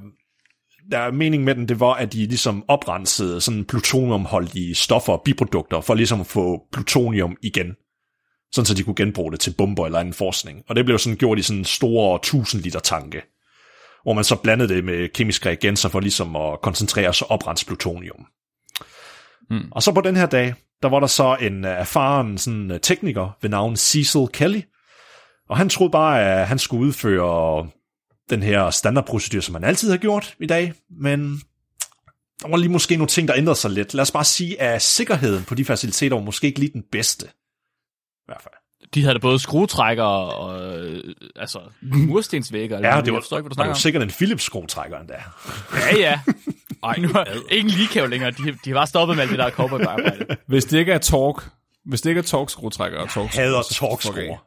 [0.91, 5.23] der er mening med den, det var, at de ligesom oprensede sådan plutoniumholdige stoffer og
[5.25, 7.67] biprodukter, for ligesom at få plutonium igen.
[8.53, 10.63] Sådan så de kunne genbruge det til bomber eller anden forskning.
[10.69, 13.23] Og det blev sådan gjort i sådan store 1000 liter tanke
[14.03, 18.27] hvor man så blandede det med kemiske reagenser for ligesom at koncentrere sig oprense plutonium.
[19.51, 19.69] Mm.
[19.71, 22.81] Og så på den her dag, der var der så en øh, erfaren sådan, øh,
[22.81, 24.61] tekniker ved navn Cecil Kelly,
[25.49, 27.69] og han troede bare, at han skulle udføre
[28.31, 31.41] den her standardprocedur, som han altid har gjort i dag, men
[32.43, 33.95] der var lige måske nogle ting, der ændrede sig lidt.
[33.95, 37.27] Lad os bare sige, at sikkerheden på de faciliteter var måske ikke lige den bedste.
[38.33, 38.55] Hvert fald.
[38.95, 41.03] De havde da både skruetrækker og øh,
[41.37, 42.77] altså, murstensvægger.
[42.77, 43.79] eller Ja, det var, jeg forstår ikke, hvad du snakker var om.
[43.81, 45.15] sikkert en Philips skruetrækker endda.
[45.75, 46.21] Ja, ja.
[46.89, 48.31] Ej, nu er ingen ligekæv længere.
[48.31, 50.27] De, de har bare stoppet med alt det der cowboy-arbejde.
[50.49, 51.51] Hvis det ikke er torque,
[51.85, 53.89] hvis det ikke er torque-skruetrækker og torque Hader fuck af.
[53.89, 54.45] torkskruer.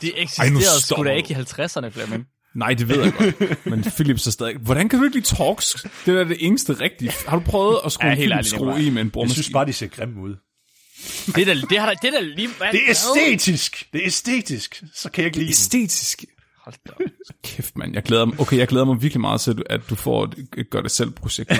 [0.00, 2.26] Det eksisterede sgu da ikke i 50'erne, Flemming.
[2.54, 3.66] Nej, det ved jeg godt.
[3.66, 4.56] Men Philips er stadig...
[4.56, 5.74] Hvordan kan du ikke lide Torx?
[6.06, 7.12] Det er det eneste rigtige.
[7.26, 9.42] Har du prøvet at skrue Ja, en Philips skrue i med en Jeg boremaskine?
[9.42, 10.36] synes bare, de ser grimme ud.
[11.26, 12.48] Det er da, det har da, det er da lige...
[12.48, 12.72] Hvad?
[12.72, 13.88] Det er æstetisk.
[13.92, 14.82] Det er æstetisk.
[14.94, 15.50] Så kan jeg ikke lide.
[15.50, 16.24] Æstetisk.
[16.58, 17.04] Hold da.
[17.44, 17.94] Kæft, mand.
[17.94, 20.70] Jeg glæder mig, okay, jeg glæder mig virkelig meget til, at du får et, et
[20.70, 21.52] gør det selv projekt.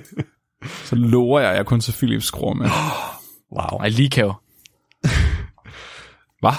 [0.88, 2.70] så lover jeg, at jeg kun til Philips skruer med.
[3.56, 3.78] Wow.
[3.78, 4.34] Nej, ligekæv.
[6.40, 6.52] Hvad?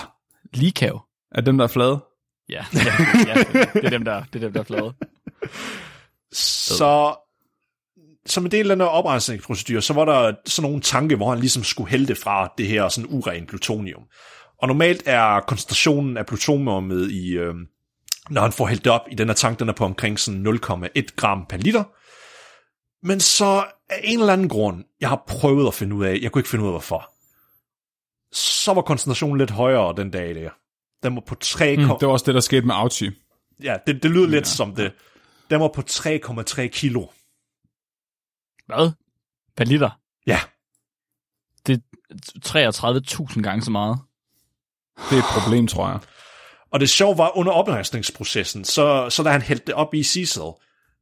[0.53, 0.99] Ligekæv.
[1.31, 2.03] Er dem, der er flade?
[2.49, 2.79] Ja, ja,
[3.27, 4.93] ja, det er dem, der, det er dem, der er flade.
[6.31, 7.15] Så
[8.25, 11.63] som en del af den oprensningsprocedur, så var der sådan nogle tanke, hvor han ligesom
[11.63, 14.03] skulle hælde fra det her sådan uren plutonium.
[14.61, 17.53] Og normalt er koncentrationen af plutoniumet i, øh,
[18.29, 20.47] når han får hældt det op i den her tank, den er på omkring sådan
[20.47, 21.83] 0,1 gram per liter.
[23.07, 26.31] Men så af en eller anden grund, jeg har prøvet at finde ud af, jeg
[26.31, 27.09] kunne ikke finde ud af hvorfor,
[28.35, 30.49] så var koncentrationen lidt højere den dag der.
[31.03, 33.11] Den var på 3, Mm, det var også det, der skete med Auchi.
[33.63, 34.91] ja, det, det lyder lidt som det.
[35.49, 37.05] Den var på 3,3 kilo.
[38.65, 38.91] Hvad?
[39.57, 39.89] Per liter?
[40.27, 40.39] Ja,
[41.67, 41.81] Det
[42.55, 43.99] er 33.000 gange så meget.
[45.09, 45.99] Det er et problem, tror jeg.
[46.71, 50.41] Og det sjove var, under oprensningsprocessen, så, så da han hældte det op i Cecil,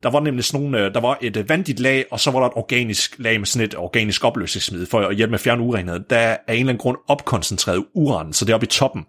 [0.03, 2.39] der var nemlig sådan nogle, øh, der var et øh, vandigt lag, og så var
[2.39, 5.63] der et organisk lag med sådan et organisk opløsningsmiddel for at hjælpe med at fjerne
[5.63, 5.99] urenhed.
[6.09, 9.05] Der er af en eller anden grund opkoncentreret uran, så det er oppe i toppen.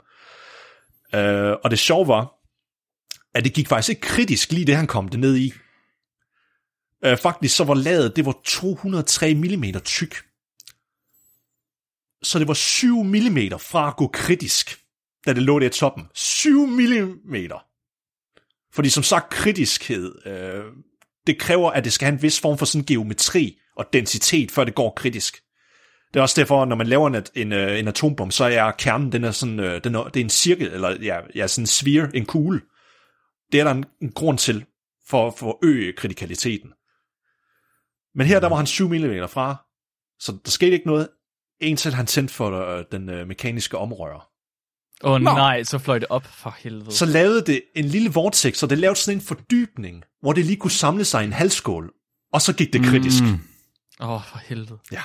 [1.14, 2.32] Øh, og det sjove var,
[3.34, 5.52] at det gik faktisk ikke kritisk lige det, han kom det ned i.
[7.04, 10.16] Øh, faktisk så var laget, det var 203 mm tyk.
[12.22, 14.82] Så det var 7 mm fra at gå kritisk
[15.26, 16.08] da det lå der i toppen.
[16.14, 17.52] 7 mm.
[18.72, 20.64] Fordi som sagt, kritiskhed, øh,
[21.26, 24.64] det kræver, at det skal have en vis form for sådan geometri og densitet, før
[24.64, 25.42] det går kritisk.
[26.14, 29.12] Det er også derfor, når man laver en, en, øh, en atombombe, så er kernen,
[29.12, 31.66] den er sådan, øh, den er, det er en cirkel, eller ja, ja, sådan en
[31.66, 32.60] sphere, en kugle.
[33.52, 34.64] Det er der en, en grund til,
[35.06, 36.72] for, for at øge kritikaliteten.
[38.14, 39.56] Men her, der var han 7 mm fra,
[40.20, 41.08] så der skete ikke noget,
[41.60, 44.28] indtil han tændte for øh, den øh, mekaniske omrører.
[45.04, 45.30] Åh oh, Nå.
[45.32, 46.92] nej, så fløj det op for helvede.
[46.92, 50.56] så lavede det en lille vortex, så det lavede sådan en fordybning, hvor det lige
[50.56, 51.92] kunne samle sig i en halvskål,
[52.32, 53.22] og så gik det kritisk.
[53.22, 53.40] Mm.
[54.00, 54.78] Åh, oh, for helvede.
[54.92, 55.02] Ja.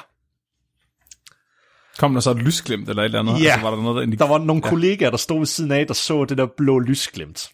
[1.97, 3.43] Kom der så et lysglimt eller et eller andet?
[3.43, 3.51] Ja.
[3.51, 4.69] Altså, var der noget, der indik- Der var nogle ja.
[4.69, 7.49] kollegaer, der stod ved siden af, der så det der blå lysglimt.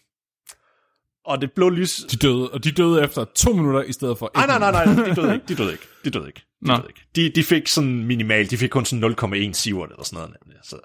[1.26, 1.96] Og det blå lys...
[1.96, 5.04] De døde, og de døde efter to minutter i stedet for Nej, nej, nej, nej,
[5.04, 6.40] de døde ikke, de døde ikke, de døde ikke.
[6.60, 6.76] De, Nå.
[6.76, 7.00] døde ikke.
[7.16, 9.14] de, de fik sådan minimalt, de fik kun sådan
[9.50, 10.36] 0,1 sievert eller sådan noget.
[10.44, 10.58] nemlig.
[10.64, 10.78] Så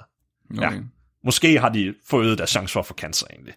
[0.58, 0.76] Okay.
[0.76, 0.82] Ja.
[1.26, 3.54] måske har de forøget deres chance for at få cancer egentlig.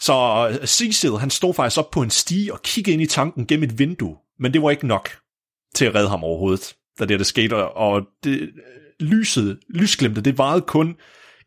[0.00, 0.14] Så
[0.60, 3.64] øh, Cecil, han stod faktisk op på en stige og kiggede ind i tanken gennem
[3.70, 5.10] et vindue, men det var ikke nok
[5.74, 8.48] til at redde ham overhovedet, da det, der skete, og det, øh,
[9.00, 10.96] lyset, lysglemte, det varede kun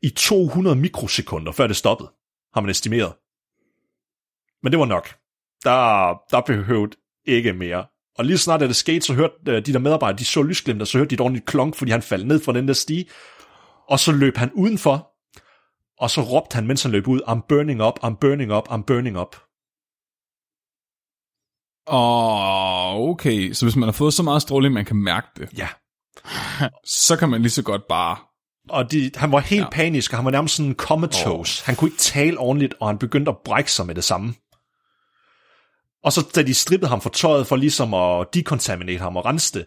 [0.02, 2.10] i 200 mikrosekunder, før det stoppede,
[2.54, 3.14] har man estimeret.
[4.64, 5.16] Men det var nok.
[5.64, 6.98] Der, der behøvede
[7.28, 7.86] ikke mere.
[8.18, 10.84] Og lige snart da det skete, så hørte øh, de der medarbejdere, de så lysglemte,
[10.84, 13.06] og så hørte de et ordentligt klonk, fordi han faldt ned fra den der stige.
[13.90, 15.08] Og så løb han udenfor,
[16.00, 18.84] og så råbte han, mens han løb ud, I'm burning up, I'm burning up, I'm
[18.88, 19.36] burning up.
[21.88, 23.52] Åh, okay.
[23.52, 25.68] Så hvis man har fået så meget stråling, man kan mærke det, Ja.
[26.86, 28.18] så kan man lige så godt bare
[28.70, 29.70] Og de, han var helt ja.
[29.70, 31.62] panisk, og han var nærmest sådan comatose.
[31.64, 31.66] Oh.
[31.66, 34.34] Han kunne ikke tale ordentligt, og han begyndte at brække sig med det samme.
[36.04, 39.54] Og så da de strippede ham for tøjet for ligesom at decontaminate ham og rense
[39.54, 39.66] det,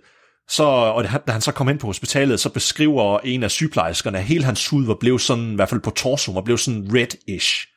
[0.48, 4.24] så, og da han så kom ind på hospitalet, så beskriver en af sygeplejerskerne, at
[4.24, 7.70] hele hans hud var blevet sådan, i hvert fald på torso, var blevet sådan red-ish.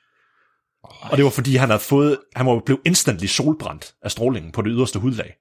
[0.84, 4.62] Og det var fordi, han havde fået, han var blevet instantly solbrændt af strålingen på
[4.62, 5.36] det yderste hudlag.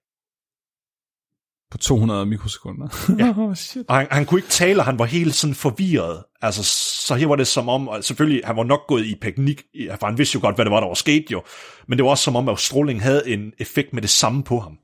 [1.71, 2.89] På 200 mikrosekunder.
[3.19, 3.35] Ja.
[3.43, 3.87] oh, shit.
[3.89, 6.25] Og han, han kunne ikke tale, og han var helt sådan forvirret.
[6.43, 6.65] Altså,
[7.07, 9.63] så her var det som om, og selvfølgelig, han var nok gået i panik,
[10.01, 11.43] for han vidste jo godt, hvad det var, der var sket jo.
[11.89, 14.61] Men det var også som om, at strålingen havde en effekt med det samme på
[14.61, 14.79] ham.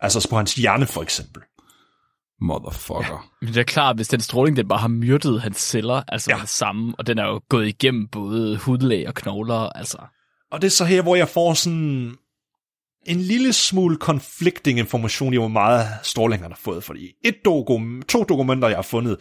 [0.00, 1.42] Altså på hans hjerne, for eksempel.
[2.40, 3.12] Motherfucker.
[3.12, 3.46] Ja.
[3.46, 6.40] Men det er klart, hvis den stråling, den bare har myrdet hans celler, altså ja.
[6.40, 9.98] det samme, og den er jo gået igennem både hudlag og knogler, altså.
[10.52, 12.16] Og det er så her, hvor jeg får sådan
[13.06, 16.84] en lille smule conflicting information i, hvor meget stråling han har fået.
[16.84, 19.16] Fordi et dokum, to dokumenter, jeg har fundet,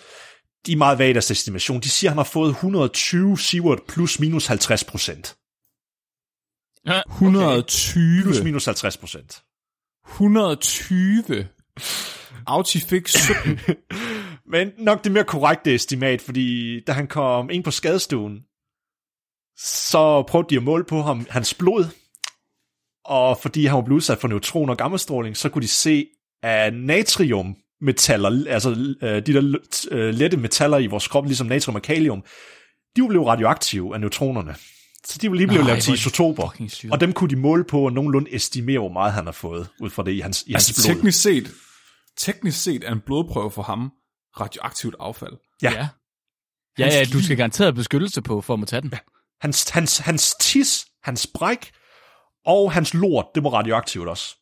[0.66, 1.82] de er meget vage deres estimation.
[1.82, 5.38] De siger, at han har fået 120 sievert plus minus 50 procent.
[6.86, 7.14] Ja, okay.
[7.14, 8.24] 120?
[8.24, 9.44] Plus minus 50 procent.
[10.08, 11.48] 120?
[12.46, 13.60] Auchi fik 17.
[14.46, 18.44] Men nok det mere korrekte estimat, fordi da han kom ind på skadestuen,
[19.58, 21.86] så prøvede de at måle på ham hans blod,
[23.06, 26.08] og fordi han var blevet udsat for neutron- og gammastråling, så kunne de se,
[26.44, 26.74] at
[27.82, 29.58] natriummetaller, altså øh, de der
[29.92, 32.24] øh, lette metaller i vores krop, ligesom natrium og kalium,
[32.96, 34.56] de blev radioaktive af neutronerne.
[35.06, 36.56] Så de var lige blevet lavet til isotoper,
[36.92, 39.90] og dem kunne de måle på og nogenlunde estimere, hvor meget han har fået, ud
[39.90, 40.96] fra det i hans, i altså, hans blod.
[40.96, 41.52] teknisk set,
[42.18, 43.92] teknisk set er en blodprøve for ham
[44.40, 45.34] radioaktivt affald.
[45.62, 45.72] Ja.
[45.72, 45.88] Ja,
[46.78, 48.90] ja, ja du skal garanteret beskyttelse på, for at må tage den.
[48.94, 48.98] Ja.
[49.42, 51.72] Hans, hans, hans tis, hans bræk,
[52.46, 54.36] og hans lort, det må radioaktivt også.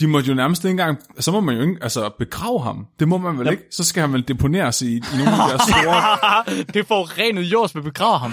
[0.00, 2.86] De må jo nærmest ikke engang, så må man jo ikke, altså begrave ham.
[3.00, 3.58] Det må man vel Jamen.
[3.58, 3.64] ikke?
[3.70, 6.64] Så skal han vel deponeres i, i nogle af de der store...
[6.74, 8.32] det får renet jords med begrave ham.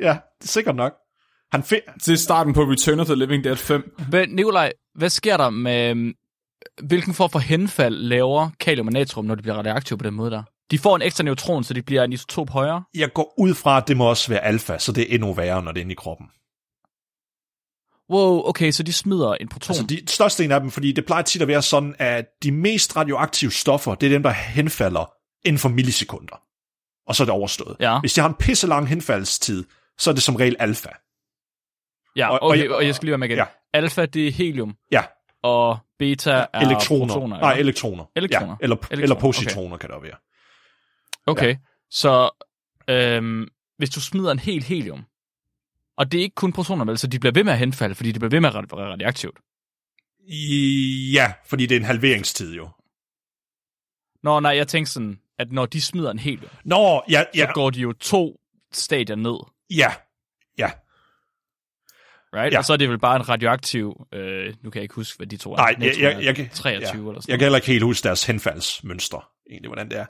[0.00, 0.92] Ja, det er sikkert nok.
[1.52, 3.94] Han fi- det er starten på Return of the Living Dead 5.
[4.12, 6.12] Men Nikolaj, hvad sker der med,
[6.82, 10.30] hvilken form for henfald laver kalium og natrium, når de bliver radioaktive på den måde
[10.30, 10.42] der?
[10.70, 12.82] De får en ekstra neutron, så de bliver en isotop højere?
[12.94, 15.62] Jeg går ud fra, at det må også være alfa, så det er endnu værre,
[15.62, 16.26] når det er inde i kroppen.
[18.10, 19.76] Wow, okay, så de smider en proton.
[19.76, 22.52] Altså de største en af dem, fordi det plejer tit at være sådan, at de
[22.52, 25.12] mest radioaktive stoffer, det er dem, der henfalder
[25.44, 26.42] inden for millisekunder.
[27.06, 27.76] Og så er det overstået.
[27.80, 28.00] Ja.
[28.00, 29.64] Hvis de har en pisse lang henfaldstid,
[29.98, 30.88] så er det som regel alfa.
[32.16, 33.38] Ja, okay, og, jeg, og jeg skal lige være med igen.
[33.38, 33.44] Ja.
[33.72, 34.76] Alfa, det er helium.
[34.92, 35.02] Ja.
[35.42, 37.14] Og beta er elektroner.
[37.14, 37.40] protoner.
[37.40, 38.04] Nej, elektroner.
[38.16, 38.52] Elektroner.
[38.52, 39.02] Ja, eller, elektroner.
[39.02, 39.86] eller positroner okay.
[39.86, 40.16] kan det være.
[41.26, 41.56] Okay, ja.
[41.90, 42.30] så
[42.88, 45.04] øhm, hvis du smider en hel helium,
[45.98, 48.12] og det er ikke kun protoner, vel, så de bliver ved med at henfalde, fordi
[48.12, 49.38] de bliver ved med at være radioaktivt.
[51.14, 52.68] Ja, fordi det er en halveringstid jo.
[54.22, 57.46] Nå, nej, jeg tænker sådan, at når de smider en hel, Nå, ja, ja.
[57.46, 58.40] så går de jo to
[58.72, 59.38] stadier ned.
[59.70, 59.92] Ja,
[60.58, 60.70] ja.
[62.34, 62.52] Right?
[62.52, 62.58] Ja.
[62.58, 65.26] Og så er det vel bare en radioaktiv, øh, nu kan jeg ikke huske, hvad
[65.26, 65.56] de to er.
[65.56, 67.08] Nej, jeg, jeg, jeg, 23 ja.
[67.08, 67.30] eller sådan.
[67.30, 70.06] Jeg kan heller ikke helt huske deres henfaldsmønster, egentlig, hvordan det er.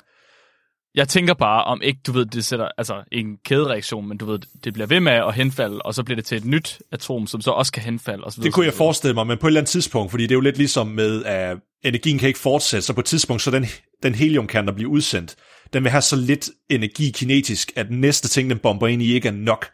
[0.98, 4.38] Jeg tænker bare, om ikke, du ved, det sætter altså en kædereaktion, men du ved,
[4.64, 7.40] det bliver ved med at henfalde, og så bliver det til et nyt atom, som
[7.40, 8.24] så også kan henfalde.
[8.24, 10.22] Og så videre, det kunne jeg forestille mig, men på et eller andet tidspunkt, fordi
[10.22, 13.42] det er jo lidt ligesom med, at energien kan ikke fortsætte, så på et tidspunkt,
[13.42, 13.66] så den,
[14.02, 15.36] den heliumkern, der bliver udsendt,
[15.72, 19.14] den vil have så lidt energi kinetisk, at den næste ting, den bomber ind i,
[19.14, 19.66] ikke er nok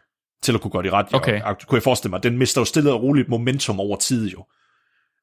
[0.43, 1.07] til at kunne gøre det ret.
[1.13, 1.41] Okay.
[1.41, 4.45] Og, kunne jeg forestille mig, den mister jo stille og roligt momentum over tid jo.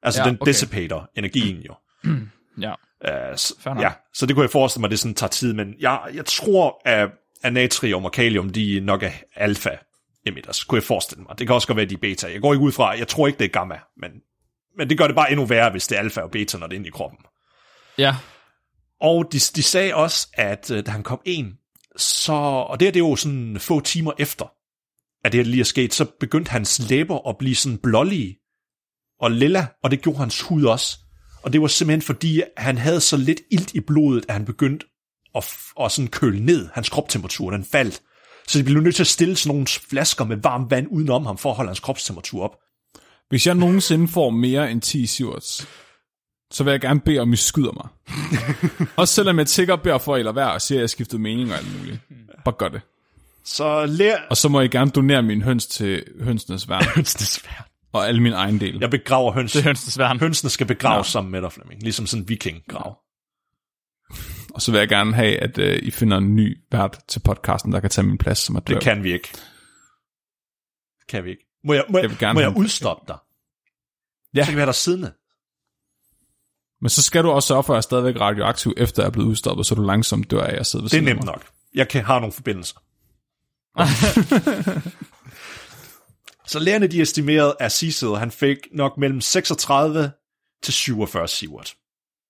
[0.03, 0.51] Altså, ja, den okay.
[0.51, 1.75] dissipater energien jo.
[2.61, 2.71] Ja.
[3.05, 6.01] Uh, så, ja, så det kunne jeg forestille mig, det sådan tager tid, men jeg,
[6.15, 7.11] jeg tror, at,
[7.43, 9.77] at natrium og kalium, de nok er alfa
[10.27, 11.39] emitters, kunne jeg forestille mig.
[11.39, 12.33] Det kan også godt være, de er beta.
[12.33, 14.11] Jeg går ikke ud fra, jeg tror ikke, det er gamma, men,
[14.79, 16.75] men det gør det bare endnu værre, hvis det er alfa og beta, når det
[16.75, 17.19] er inde i kroppen.
[17.99, 18.17] Ja.
[19.01, 21.53] Og de, de sagde også, at uh, da han kom ind,
[21.97, 24.53] så, og det er det jo sådan få timer efter,
[25.25, 28.39] at det her lige er sket, så begyndte hans læber at blive sådan blålige
[29.21, 30.99] og lilla, og det gjorde hans hud også.
[31.43, 34.87] Og det var simpelthen fordi, han havde så lidt ilt i blodet, at han begyndte
[35.35, 35.45] at,
[35.81, 36.69] at sådan køle ned.
[36.73, 38.03] Hans kropstemperatur, den faldt.
[38.49, 41.39] Så de blev nødt til at stille sådan nogle flasker med varmt vand udenom ham,
[41.39, 42.57] for at holde hans kropstemperatur op.
[43.29, 45.69] Hvis jeg nogensinde får mere end 10 sivers,
[46.51, 47.89] så vil jeg gerne bede om, I skyder mig.
[48.97, 51.53] Også selvom jeg tigger beder for, eller være og siger, at jeg har skiftet mening
[51.53, 51.99] og alt muligt.
[52.45, 52.81] Bare gør det.
[53.45, 54.17] Så lær...
[54.31, 56.85] Og så må I gerne donere min høns til hønsenes værn.
[56.97, 57.72] hønsenes værn.
[57.93, 58.79] Og alle mine egen del.
[58.81, 59.53] Jeg begraver høns.
[59.53, 60.21] Det er hønsenes værn.
[60.21, 61.11] Hønsene skal begraves ja.
[61.11, 61.83] sammen med dig, Flemming.
[61.83, 62.99] Ligesom sådan en vikinggrav.
[64.55, 67.73] Og så vil jeg gerne have, at uh, I finder en ny vært til podcasten,
[67.73, 69.29] der kan tage min plads som er Det kan vi ikke.
[70.99, 71.47] Det kan vi ikke.
[71.65, 73.17] Må jeg, må jeg, jeg, må jeg udstoppe dig?
[74.35, 74.45] Ja.
[74.45, 75.13] Så kan vi have dig siddende.
[76.81, 79.13] Men så skal du også sørge for, at jeg er stadigvæk radioaktiv, efter jeg er
[79.13, 81.47] blevet udstoppet, så du langsomt dør af at sidde ved Det er nemt nok.
[81.75, 82.77] Jeg kan, har nogle forbindelser.
[86.47, 90.13] så lærerne de estimerede, at Cecil han fik nok mellem 36
[90.63, 91.75] til 47 sievert.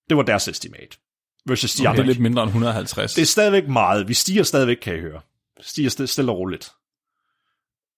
[0.09, 0.97] Det var deres estimat.
[1.45, 2.01] Versus de Det andre.
[2.01, 3.13] er lidt mindre end 150.
[3.13, 4.07] Det er stadigvæk meget.
[4.07, 5.21] Vi stiger stadigvæk, kan I høre.
[5.61, 6.71] Stiger st- stille og roligt.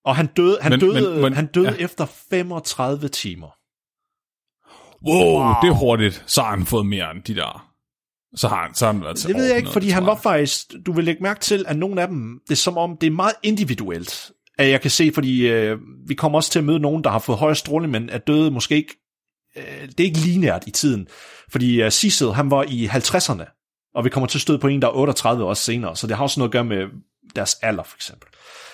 [0.05, 1.75] Og han døde, han Men- døde, men- men- han døde ja.
[1.85, 3.47] efter 35 timer.
[5.07, 6.23] wow, det er hurtigt.
[6.27, 7.71] Så har han fået mere end de der.
[8.35, 10.05] Så har han, så har han været til Det ved jeg ikke, 100, fordi han
[10.05, 10.65] var faktisk...
[10.85, 13.11] Du vil lægge mærke til, at nogle af dem, det er som om, det er
[13.11, 14.31] meget individuelt.
[14.57, 17.19] At jeg kan se, fordi øh, vi kommer også til at møde nogen, der har
[17.19, 18.95] fået højere stråling, men er døde måske ikke...
[19.57, 21.07] Øh, det er ikke lineært i tiden.
[21.51, 24.81] Fordi øh, Cecil, han var i 50'erne, og vi kommer til at støde på en,
[24.81, 26.85] der er 38 år senere, så det har også noget at gøre med
[27.35, 28.29] deres alder, for eksempel.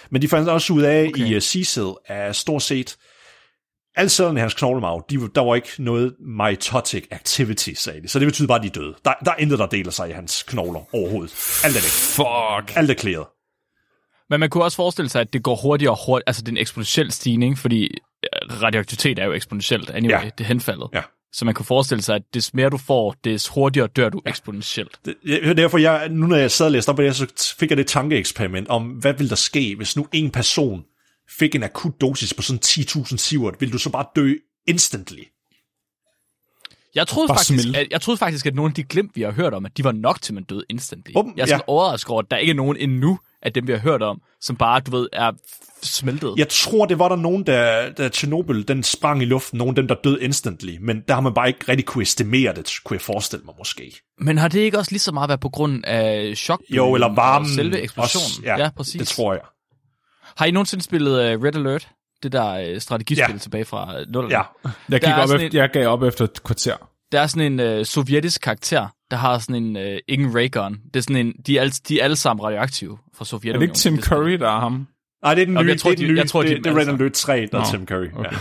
[0.10, 1.28] Men de fandt også ud af okay.
[1.28, 2.98] i uh, Cecil, at stort set
[3.96, 8.08] alle cellerne i hans knoglemarv, de, der var ikke noget mitotic activity, sagde de.
[8.08, 8.96] Så det betyder bare, at de er døde.
[9.06, 11.62] Der, der er intet, der deler sig i hans knogler overhovedet.
[11.64, 11.92] Alt er væk.
[11.92, 12.78] Fuck.
[12.78, 13.26] Alt er klæret.
[14.32, 16.24] Men man kunne også forestille sig, at det går hurtigere og hurtigere.
[16.28, 19.90] Altså, det er en eksponentiel stigning, fordi øh, radioaktivitet er jo eksponentielt.
[19.90, 20.24] Anyway, Ja.
[20.24, 20.30] ja.
[20.38, 20.88] det er henfaldet.
[20.94, 21.02] Ja.
[21.34, 25.00] Så man kunne forestille sig, at des mere du får, des hurtigere dør du eksponentielt.
[25.06, 27.70] Det, jeg- derfor, jeg, nu når jeg sad og læste op på det, så fik
[27.70, 30.84] jeg det tankeeksperiment om, hvad ville der ske, hvis nu en person
[31.40, 34.34] fik en akut dosis på sådan 10.000 sievert, vil du så bare dø
[34.68, 35.24] instantly?
[36.96, 39.32] Jeg troede, Bare faktisk, at, jeg troede faktisk, at nogle af de glimt, vi har
[39.32, 41.12] hørt om, at de var nok til, man døde instantly.
[41.16, 41.72] Åben, jeg er sådan ja.
[41.74, 44.56] overrasket over, at der ikke er nogen endnu af dem, vi har hørt om, som
[44.56, 45.32] bare, du ved, er
[45.84, 46.34] smeltet.
[46.38, 49.76] Jeg tror, det var der nogen, der, da Chernobyl den sprang i luften, nogle af
[49.76, 52.96] dem, der døde instantly, men der har man bare ikke rigtig kunne estimere det, kunne
[52.96, 54.02] jeg forestille mig måske.
[54.20, 56.62] Men har det ikke også lige så meget været på grund af chok?
[56.70, 57.50] Jo, eller varmen.
[57.50, 58.26] Selve eksplosionen.
[58.26, 59.00] Også, ja, ja, præcis.
[59.00, 59.42] det tror jeg.
[60.38, 61.88] Har I nogensinde spillet uh, Red Alert?
[62.24, 63.38] Det der uh, strategispil Ja.
[63.38, 64.28] tilbage fra 0.
[64.32, 64.42] Ja,
[64.90, 66.76] Jeg, gik op efter, jeg gav op efter et kvarter.
[67.12, 70.78] Der er sådan en uh, sovjetisk karakter, der har sådan en uh, ingen raygun.
[70.94, 73.62] Det er sådan en, de er, alle, de er alle sammen radioaktive fra Er Sovjetunionen.
[73.62, 74.06] det ikke Tim Det.
[74.06, 74.88] Curry, der er ham?
[75.24, 76.42] Nej, det er den Okay, nye, jeg tror, det er de- den nye, jeg tror,
[76.44, 78.08] de er det, det er Red Alert 3, der er Nå, Tim Curry.
[78.16, 78.32] okay.
[78.32, 78.38] Ja.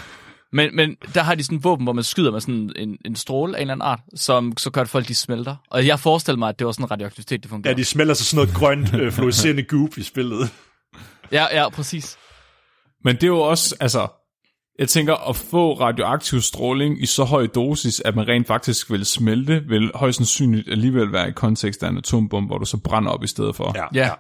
[0.53, 3.17] Men, men der har de sådan et våben, hvor man skyder med sådan en, en
[3.17, 5.57] stråle af en eller anden art, som så gør, at folk de smelter.
[5.71, 7.73] Og jeg forestiller mig, at det var sådan en radioaktivitet, det fungerer.
[7.73, 10.51] ja, de smelter sig sådan noget grønt, øh, fluorescerende goop i spillet.
[11.33, 12.17] ja, ja, præcis.
[13.05, 14.09] Men det er jo også, altså,
[14.81, 19.07] jeg tænker, at få radioaktiv stråling i så høj dosis, at man rent faktisk vil
[19.07, 23.11] smelte, vil højst sandsynligt alligevel være i kontekst af en atombombe, hvor du så brænder
[23.11, 23.73] op i stedet for.
[23.75, 24.11] Ja, Ja.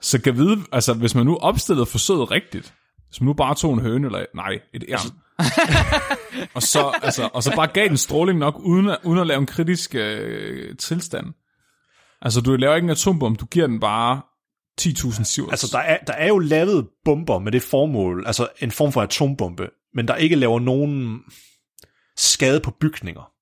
[0.00, 2.74] Så kan vide, altså hvis man nu opstillede forsøget rigtigt,
[3.08, 4.98] hvis man nu bare tog en høne, eller nej, et ærn,
[6.56, 9.40] og, så, altså, og så bare gav den stråling nok, uden at, uden at lave
[9.40, 11.26] en kritisk øh, tilstand.
[12.22, 14.22] Altså du laver ikke en atombombe, du giver den bare
[14.80, 15.50] 10.000 sivers.
[15.50, 19.02] Altså, der er, der er jo lavet bomber med det formål, altså en form for
[19.02, 21.20] atombombe, men der ikke laver nogen
[22.16, 23.32] skade på bygninger.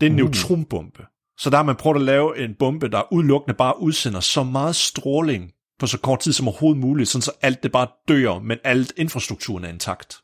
[0.00, 0.24] Det er en uh.
[0.24, 1.06] neutronbombe.
[1.38, 4.76] Så der har man prøvet at lave en bombe, der udelukkende bare udsender så meget
[4.76, 8.58] stråling på så kort tid som overhovedet muligt, sådan så alt det bare dør, men
[8.64, 10.20] alt infrastrukturen er intakt.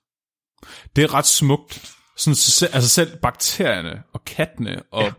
[0.97, 1.93] Det er ret smukt.
[2.17, 5.13] Sådan, så altså selv bakterierne og kattene og ja.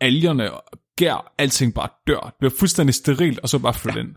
[0.00, 2.20] algerne og gær, alting bare dør.
[2.20, 4.04] Det bliver fuldstændig sterilt, og så bare flytte ja.
[4.04, 4.14] ind.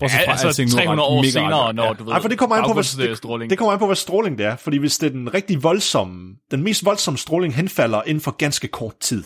[0.00, 2.12] Bortset Ja, fra, altså alting nu er 300 ret år mega senere, når du ved,
[2.12, 3.42] Nej, for det kommer, an på, hvad, øh, stråling.
[3.42, 4.56] det, det kommer an på, hvad stråling det er.
[4.56, 8.68] Fordi hvis det er den rigtig voldsomme, den mest voldsomme stråling henfalder inden for ganske
[8.68, 9.24] kort tid.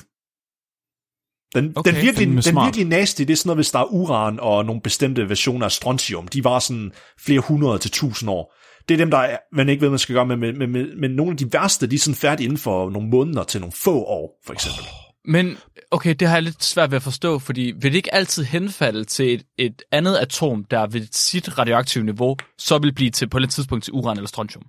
[1.55, 2.67] Den, Okay, den, virkelig, den smart.
[2.67, 5.73] virkelig nasty, det er sådan noget, hvis der er uran og nogle bestemte versioner af
[5.73, 6.29] strontium.
[6.29, 8.55] De var sådan flere hundrede til tusind år.
[8.89, 10.73] Det er dem, der er, man ikke ved, hvad man skal gøre med, men, men,
[10.73, 13.61] men, men nogle af de værste, de er sådan færdige inden for nogle måneder til
[13.61, 14.85] nogle få år, for eksempel.
[15.29, 15.59] Men
[15.91, 19.05] okay, det har jeg lidt svært ved at forstå, fordi vil det ikke altid henfalde
[19.05, 23.39] til et, et andet atom, der ved sit radioaktive niveau, så vil blive til på
[23.39, 24.63] et tidspunkt til uran eller strontium?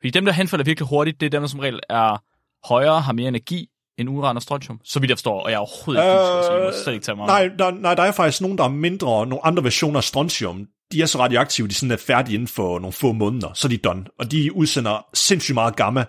[0.00, 2.22] Fordi dem, der henfalder virkelig hurtigt, det er dem, der som regel er
[2.68, 4.80] højere, har mere energi end uran og strontium.
[4.84, 7.04] Så vidt jeg forstår, og jeg er overhovedet ikke fysiker, så I må slet ikke
[7.04, 9.96] tage mig nej, der, nej, der er faktisk nogen, der er mindre, nogle andre versioner
[9.96, 10.66] af strontium.
[10.92, 13.70] De er så radioaktive, de sådan er færdige inden for nogle få måneder, så er
[13.70, 14.04] de done.
[14.18, 16.04] Og de udsender sindssygt meget gamma,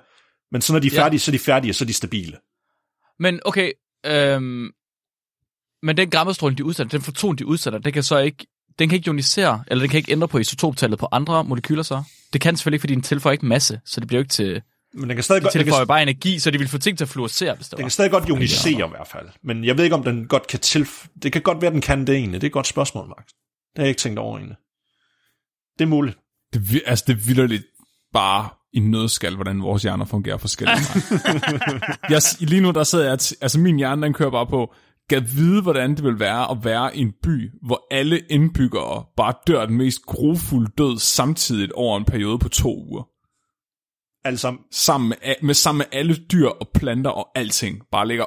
[0.52, 1.04] men så når de er Ja.
[1.04, 2.38] færdige, så er de færdige, og så er de stabile.
[3.20, 3.72] Men okay,
[4.06, 4.72] øhm,
[5.84, 8.48] men den gammastråling, de udsætter, den foton, de udsætter, den kan så ikke,
[8.80, 12.04] den kan ikke ionisere, eller den kan ikke ændre på isotoptallet på andre molekyler så.
[12.34, 14.62] Det kan selvfølgelig ikke, fordi den tilføjer ikke masse, så det bliver jo ikke til,
[14.93, 16.97] Men den kan stadig, godt, den tilføjer kan, bare energi, så de vil få ting
[16.97, 17.84] til at fluorescere, hvis det den var.
[17.84, 19.30] kan stadig godt ionisere i hvert fald.
[19.43, 21.08] Men jeg ved ikke, om den godt kan tilf...
[21.24, 22.41] Det kan godt være, den kan det egentlig.
[22.41, 23.26] Det er et godt spørgsmål, Max.
[23.26, 24.58] Det har jeg ikke tænkt over egentlig.
[25.80, 26.18] Det er muligt.
[26.53, 27.66] Det, er altså, det er vildt
[28.14, 30.95] bare i nødskal, hvordan vores hjerner fungerer forskelligt.
[32.09, 33.11] jeg, lige nu, der sidder jeg,
[33.41, 34.73] altså min hjerne, den kører bare på,
[35.09, 39.34] kan vide, hvordan det vil være at være i en by, hvor alle indbyggere bare
[39.47, 43.03] dør den mest grofulde død samtidigt over en periode på to uger.
[44.28, 47.82] Altså, Sammen med, a- med, sammen med alle dyr og planter og alting.
[47.91, 48.26] Bare ligger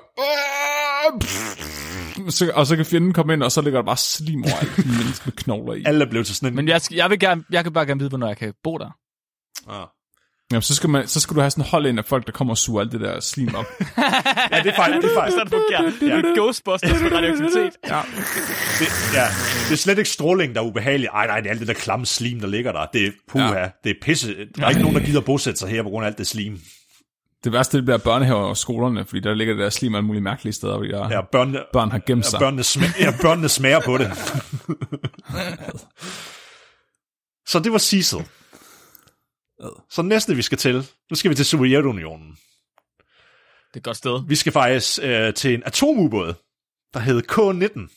[2.31, 4.87] så, og så kan fjenden komme ind, og så ligger der bare slim over alt
[4.87, 5.83] menneske med knogler i.
[5.87, 6.57] Alle er blevet til sådan en...
[6.57, 8.79] Men jeg, skal, jeg, vil gerne, jeg kan bare gerne vide, hvornår jeg kan bo
[8.79, 8.91] der.
[9.69, 9.87] Ah.
[10.53, 12.55] Jamen, så skal, man, så skal du have sådan hold ind af folk, der kommer
[12.55, 13.65] og suger alt det der slim op.
[14.53, 15.03] Ja, det er faktisk...
[15.03, 16.01] Det er faktisk.
[16.01, 17.73] Det er Ghostbusters med radioaktivitet.
[17.89, 18.01] ja.
[18.79, 19.25] det, ja,
[19.69, 21.09] det er slet ikke stråling, der er ubehagelig.
[21.15, 22.87] Ej, nej, det er alt det der klamme slim, der ligger der.
[22.93, 23.61] Det er puha, Ja.
[23.61, 23.69] ja.
[23.85, 24.35] det er pisse.
[24.57, 26.61] Der er ikke nogen, der gider bosætte sig her på grund af alt det slim.
[27.45, 30.23] Det værste, det bliver børnehaver og skolerne, fordi der ligger det der slim alle mulige
[30.23, 32.41] mærkelige steder, fordi der Ja, børnene, børn har gemt sig.
[32.41, 34.11] børnene, smager, ja, børnene smager på det.
[37.49, 38.19] Så det var Cecil.
[39.91, 42.31] Så næste, vi skal til, nu skal vi til Sovjetunionen.
[43.69, 44.29] Det er et godt sted.
[44.29, 46.35] Vi skal faktisk øh, til en atomubåd,
[46.95, 47.95] der hed K-19.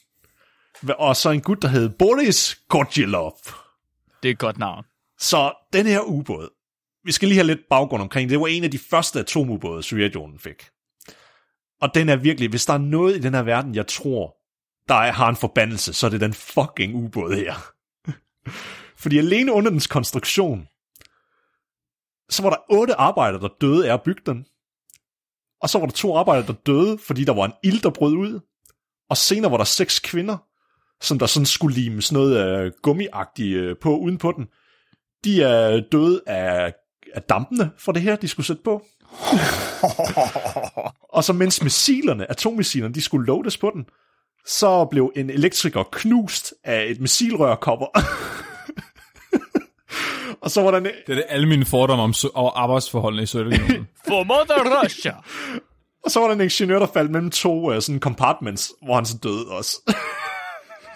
[0.98, 3.38] Og så en gut, der hed Boris Godjilov.
[4.24, 4.86] Det er et godt navn.
[5.20, 6.50] Så den her ubåd,
[7.04, 8.34] vi skal lige have lidt baggrund omkring det.
[8.34, 10.70] Det var en af de første atomubåde, Sovjetunionen fik.
[11.82, 14.36] Og den er virkelig, hvis der er noget i den her verden, jeg tror,
[14.88, 17.54] der er, har en forbandelse, så er det den fucking ubåd her.
[19.04, 20.68] Fordi alene under dens konstruktion,
[22.32, 24.46] så var der otte arbejdere, der døde af at bygge den.
[25.62, 28.14] Og så var der to arbejdere, der døde, fordi der var en ild, der brød
[28.14, 28.40] ud.
[29.10, 30.38] Og senere var der seks kvinder,
[31.02, 34.48] som der sådan skulle lime sådan noget øh, gummiagtigt øh, på uden på den.
[35.24, 36.74] De er døde af,
[37.14, 38.86] af dampene for det her, de skulle sætte på.
[41.18, 43.86] og så mens missilerne, atommissilerne, de skulle loades på den,
[44.46, 47.88] så blev en elektriker knust af et missilrørkopper.
[50.42, 52.14] og så var der en, Det er det alle mine fordomme om
[52.56, 53.88] arbejdsforholdene i Sovjetunionen.
[54.08, 55.14] For Mother Russia.
[56.06, 59.06] og så var der en ingeniør, der faldt mellem to uh, sådan compartments, hvor han
[59.06, 59.96] så døde også.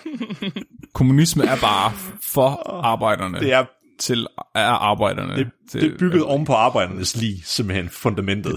[0.94, 1.92] Kommunisme er bare
[2.22, 2.50] for
[2.84, 3.40] arbejderne.
[3.40, 3.66] det er,
[4.00, 5.36] til er arbejderne.
[5.36, 8.54] det, til, det er bygget oven på arbejdernes lige, simpelthen fundamentet.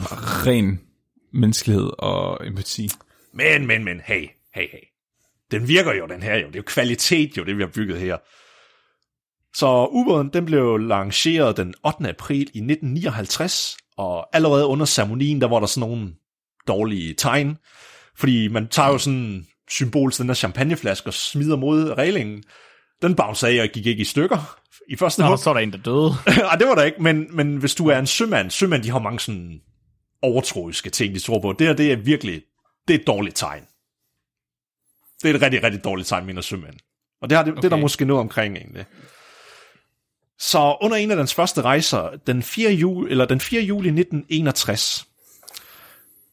[0.47, 0.81] ren
[1.33, 2.91] menneskelighed og empati.
[3.33, 4.89] Men, men, men, hey, hey, hey.
[5.51, 6.47] Den virker jo, den her jo.
[6.47, 8.17] Det er jo kvalitet jo, det vi har bygget her.
[9.55, 12.09] Så ubåden, den blev lanceret den 8.
[12.09, 16.13] april i 1959, og allerede under ceremonien, der var der sådan nogle
[16.69, 17.59] dårlige tegn,
[18.17, 22.43] fordi man tager jo sådan symbol til den der champagneflaske og smider mod reglingen.
[23.03, 25.39] Den bounce af og gik ikke i stykker i første Nå, hug.
[25.39, 26.13] så er der en, der døde.
[26.51, 28.99] Ej, det var der ikke, men, men hvis du er en sømand, sømand, de har
[28.99, 29.61] mange sådan
[30.23, 31.53] overtroiske ting, de tror på.
[31.53, 32.43] Det her, det er virkelig,
[32.89, 33.63] det er et dårligt tegn.
[35.23, 36.75] Det er et rigtig, rigtig dårligt tegn, mener sømænd.
[37.23, 37.63] Og det, har, det, okay.
[37.63, 38.85] det er der måske noget omkring, egentlig.
[40.39, 42.71] Så under en af dens første rejser, den 4.
[42.71, 43.63] juli, eller den 4.
[43.63, 45.09] juli 1961,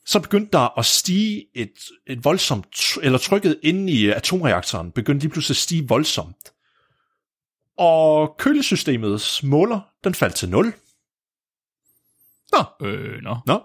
[0.05, 1.73] så begyndte der at stige et,
[2.07, 6.53] et voldsomt, eller trykket inde i atomreaktoren, begyndte lige pludselig at stige voldsomt.
[7.77, 10.73] Og kølesystemets måler, den faldt til 0.
[12.51, 13.37] Nå, Øh, nå.
[13.45, 13.63] Nå.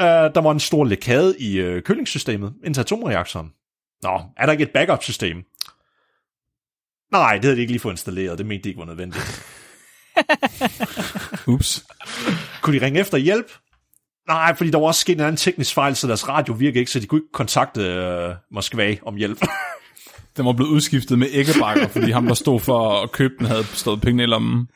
[0.00, 3.52] Uh, der var en stor lækade i uh, kølingssystemet ind til atomreaktoren.
[4.02, 5.44] Nå, er der ikke et backup-system?
[7.12, 8.38] Nej, det havde de ikke lige fået installeret.
[8.38, 9.42] Det mente de ikke var nødvendigt.
[11.54, 11.84] Ups.
[12.62, 13.52] Kunne de ringe efter hjælp?
[14.28, 16.90] Nej, fordi der var også sket en anden teknisk fejl, så deres radio virkede ikke,
[16.90, 19.38] så de kunne ikke kontakte uh, Moskva om hjælp.
[20.36, 23.64] Den var blevet udskiftet med æggebakker, fordi ham, der stod for at købe den, havde
[23.64, 24.68] stået penge i lommen.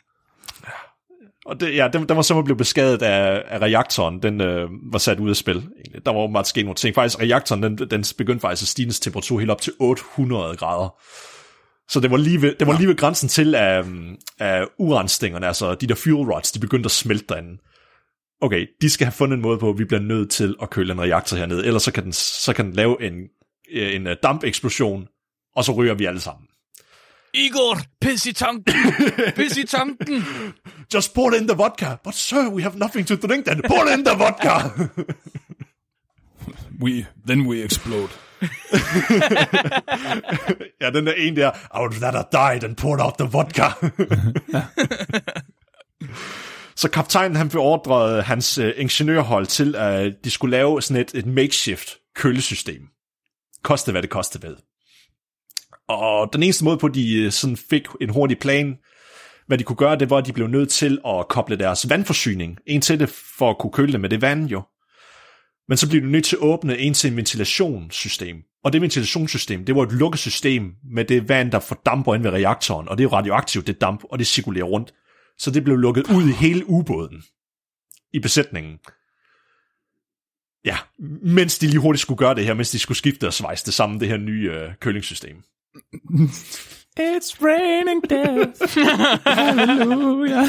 [1.47, 4.23] Og det, ja, den, den var simpelthen blevet beskadiget af, af reaktoren.
[4.23, 5.57] Den øh, var sat ud af spil.
[5.57, 6.07] Egentlig.
[6.07, 6.95] Der var åbenbart sket nogle ting.
[6.95, 10.89] Faktisk, reaktoren den, den begyndte faktisk at stige temperatur helt op til 800 grader.
[11.89, 13.87] Så det var lige ved, det var lige ved grænsen til, at,
[14.39, 17.63] at uranstængerne, altså de der fuel rods, de begyndte at smelte derinde.
[18.41, 20.93] Okay, de skal have fundet en måde på, at vi bliver nødt til at køle
[20.93, 23.15] en reaktor hernede, ellers så kan den, så kan den lave en,
[23.69, 25.09] en øh, dampeksplosion,
[25.57, 26.47] og så ryger vi alle sammen.
[27.35, 28.75] Igor, pis i tanken.
[29.37, 30.25] Pis i tanken.
[30.95, 31.97] Just pour it in the vodka.
[32.05, 33.63] But sir, we have nothing to drink then.
[33.69, 34.71] Pour it in the vodka.
[36.81, 38.11] We, then we explode.
[40.81, 43.69] ja, den der en der, I would rather die than pour out the vodka.
[46.77, 51.27] Så kaptajnen han beordrede hans øh, ingeniørhold til, at de skulle lave sådan et, et
[51.27, 52.83] makeshift kølesystem.
[53.63, 54.57] Koste hvad det koste ved.
[55.89, 58.77] Og den eneste måde på, at de øh, sådan fik en hurtig plan,
[59.47, 62.59] hvad de kunne gøre, det var, at de blev nødt til at koble deres vandforsyning
[62.67, 64.63] ind til det, for at kunne køle det med det vand jo.
[65.69, 68.37] Men så blev de nødt til at åbne en til en ventilationssystem.
[68.65, 72.31] Og det ventilationssystem, det var et lukket system med det vand, der fordamper ind ved
[72.31, 74.95] reaktoren, og det er jo radioaktivt, det damp, og det cirkulerer rundt.
[75.39, 77.23] Så det blev lukket ud i hele ubåden
[78.13, 78.79] i besætningen.
[80.65, 80.77] Ja,
[81.23, 83.75] mens de lige hurtigt skulle gøre det her, mens de skulle skifte og svejse det
[83.75, 85.37] sammen, det her nye øh, kølingssystem.
[87.01, 88.61] It's raining death.
[89.27, 90.43] Halleluja.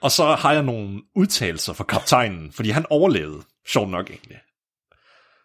[0.00, 4.40] Og så har jeg nogle udtalelser fra kaptajnen, fordi han overlevede, sjovt nok egentlig.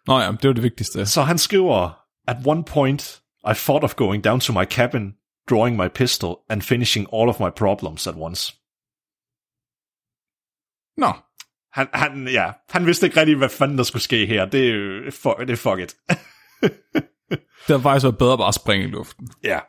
[0.06, 1.06] Nå ja, det var det vigtigste.
[1.06, 5.14] Så han skriver, At one point, I thought of going down to my cabin,
[5.50, 8.52] drawing my pistol, and finishing all of my problems at once.
[10.96, 11.12] Nå,
[11.72, 14.44] Han, han, ja, han vidste ikke rigtig, hvad fanden der skulle ske her.
[14.44, 15.96] Det er fuck, det er fuck it.
[17.66, 19.28] det har faktisk været bedre bare at springe i luften.
[19.44, 19.60] ja,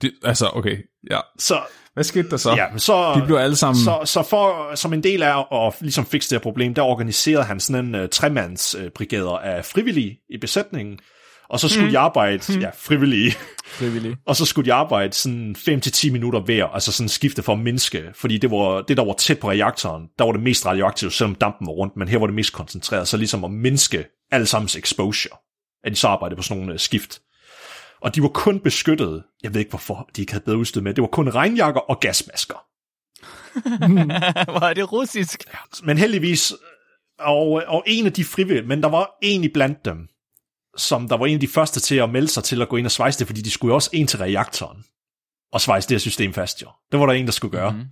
[0.00, 0.78] Det, altså, okay,
[1.10, 1.20] ja.
[1.38, 1.62] så,
[1.94, 2.54] Hvad skete der så?
[2.54, 3.84] ja, så, De blev alle sammen...
[3.84, 7.44] så, så for, som en del af at ligesom fikse det her problem, der organiserede
[7.44, 10.98] han sådan en uh, tremands uh, af frivillige i besætningen,
[11.48, 11.90] og så skulle mm.
[11.90, 13.32] de arbejde, ja, frivillige,
[13.66, 14.16] Frivillig.
[14.26, 18.02] og så skulle de arbejde sådan 5-10 minutter hver, altså sådan skifte for at mindske,
[18.14, 21.34] fordi det var det, der var tæt på reaktoren, der var det mest radioaktive, selvom
[21.34, 25.36] dampen var rundt, men her var det mest koncentreret, så ligesom at mindske allesammens exposure,
[25.84, 27.20] at de så arbejdede på sådan nogle uh, skift.
[28.04, 30.94] Og de var kun beskyttet, jeg ved ikke hvorfor de ikke havde bedre udstyr med,
[30.94, 32.66] det var kun regnjakker og gasmasker.
[34.52, 35.44] Hvor er det russisk?
[35.84, 36.52] Men heldigvis,
[37.18, 40.08] og, og en af de frivillige, men der var en i blandt dem,
[40.76, 42.86] som der var en af de første til at melde sig til at gå ind
[42.86, 44.84] og svejse det, fordi de skulle jo også ind til reaktoren
[45.52, 46.68] og svejse det her system fast jo.
[46.92, 47.70] Det var der en, der skulle gøre.
[47.70, 47.88] Mm-hmm.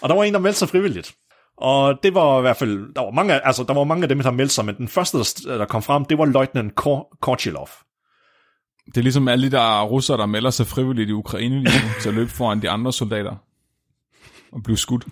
[0.00, 1.14] Og der var en, der meldte sig frivilligt.
[1.56, 4.20] Og det var i hvert fald, der var mange, altså, der var mange af dem,
[4.20, 7.68] der meldte sig, men den første, der, der kom frem, det var løjtnant Kor- Korchilov.
[8.86, 11.88] Det er ligesom alle de der russere, der melder sig frivilligt i Ukraine lige nu,
[12.02, 13.36] til at løbe foran de andre soldater
[14.52, 15.04] og blive skudt.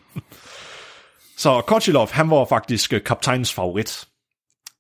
[1.38, 4.08] Så Korchilov, han var faktisk øh, kaptajnens favorit.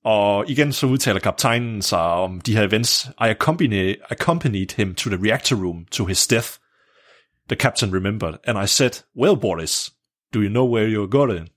[0.04, 3.08] Og igen så udtaler kaptajnen sig om de her events.
[3.20, 6.48] I accompanied, accompanied him to the reactor room to his death.
[7.48, 9.90] The captain remembered, and I said, Well, Boris,
[10.34, 11.48] do you know where you're going?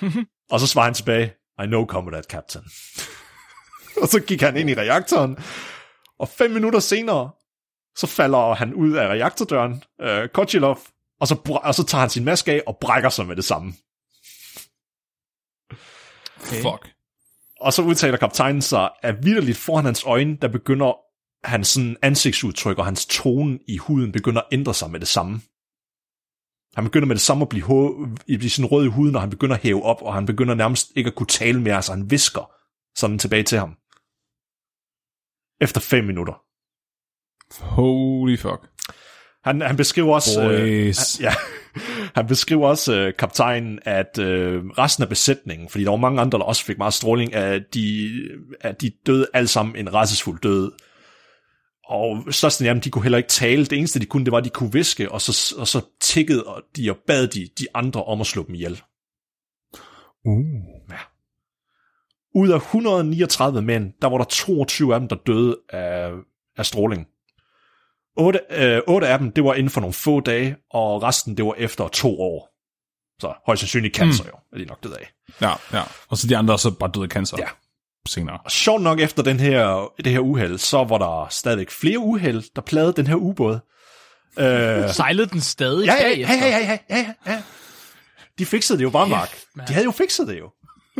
[0.52, 1.32] og så svarer han tilbage,
[1.62, 2.64] I know, comrade captain.
[4.02, 5.36] og så gik han ind i reaktoren,
[6.18, 7.30] og fem minutter senere,
[7.96, 10.78] så falder han ud af reaktordøren, øh, Korchilov,
[11.20, 13.72] og så, og så tager han sin maske af og brækker sig med det samme.
[16.40, 16.62] Okay.
[16.62, 16.94] Fuck.
[17.60, 20.98] Og så udtaler kaptajnen sig, at vidderligt foran hans øjne, der begynder
[21.46, 25.40] hans sådan ansigtsudtryk og hans tone i huden begynder at ændre sig med det samme.
[26.74, 27.64] Han begynder med det samme at blive,
[28.12, 30.54] at blive sådan rød i huden, og han begynder at hæve op, og han begynder
[30.54, 32.52] nærmest ikke at kunne tale mere, altså han visker
[32.98, 33.76] sådan tilbage til ham.
[35.62, 36.34] Efter fem minutter.
[37.60, 38.68] Holy fuck.
[39.44, 41.20] Han, han beskriver også, øh, Boys.
[41.20, 41.34] ja,
[42.16, 46.38] han beskriver også øh, kaptajnen, at øh, resten af besætningen, fordi der var mange andre,
[46.38, 48.10] der også fik meget stråling, at de,
[48.60, 50.72] at de døde alle sammen en rædselsfuld død.
[51.88, 53.64] Og størsten af dem, de kunne heller ikke tale.
[53.64, 56.44] Det eneste, de kunne, det var, at de kunne viske, og så, og så tikkede
[56.76, 58.82] de og bad de, de andre om at slå dem ihjel.
[60.24, 60.81] Uh.
[62.34, 66.10] Ud af 139 mænd, der var der 22 af dem, der døde af,
[66.56, 67.06] af stråling.
[68.16, 71.44] 8, øh, 8 af dem, det var inden for nogle få dage, og resten, det
[71.44, 72.48] var efter to år.
[73.20, 75.12] Så højst sandsynligt cancer jo, er de nok døde af.
[75.40, 75.82] Ja, ja.
[76.08, 77.36] Og så de andre så bare døde af cancer.
[77.40, 77.48] Ja.
[78.08, 78.38] Senere.
[78.44, 82.42] Og sjovt nok efter den her, det her uheld, så var der stadigvæk flere uheld,
[82.56, 83.58] der plagede den her ubåd.
[84.38, 87.42] Øh, Sejlede den stadig ja, ja, ja, ja, ja, ja, ja, ja.
[88.38, 89.38] De fikset det jo bare, Mark.
[89.68, 90.50] De havde jo fikset det jo.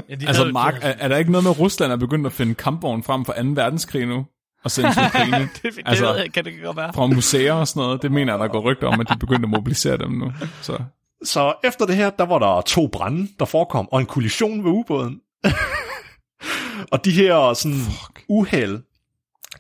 [0.09, 2.33] Ja, de Altså, Mark, er, er der ikke noget med, at Rusland er begyndt at
[2.33, 3.49] finde kampvogn frem fra 2.
[3.49, 4.27] verdenskrig nu?
[4.65, 5.49] Og sende til Ukraine?
[5.63, 6.93] det, det altså- kan det godt være.
[6.95, 8.03] fra museer og sådan noget.
[8.03, 10.33] Det mener jeg, der går rygter om, at de begyndte at mobilisere dem nu.
[10.63, 10.79] Så
[11.25, 14.71] Så efter det her, der var der to brænde, der forekom, og en kollision ved
[14.71, 15.21] ubåden.
[16.93, 17.81] og de her sådan,
[18.29, 18.79] uheld,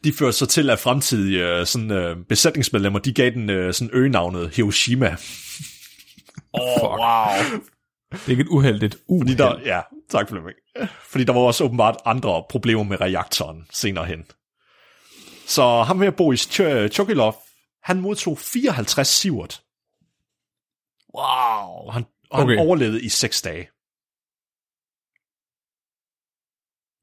[0.05, 3.91] de førte så til, at fremtidige øh, sådan, øh, besætningsmedlemmer, de gav den øh, sådan
[3.93, 5.11] øgenavnet Hiroshima.
[5.15, 6.83] Fuck.
[6.83, 7.61] wow.
[8.13, 9.29] Det er ikke et uheldigt uheld.
[9.29, 10.57] Fordi der, ja, tak Flemming.
[11.11, 14.25] Fordi der var også åbenbart andre problemer med reaktoren senere hen.
[15.47, 17.37] Så ham her, Boris Ch- Chokilov,
[17.83, 19.63] han modtog 54 sivert,
[21.15, 21.91] Wow.
[21.91, 22.57] han, og han Okay.
[22.59, 23.69] overlevede i 6 dage.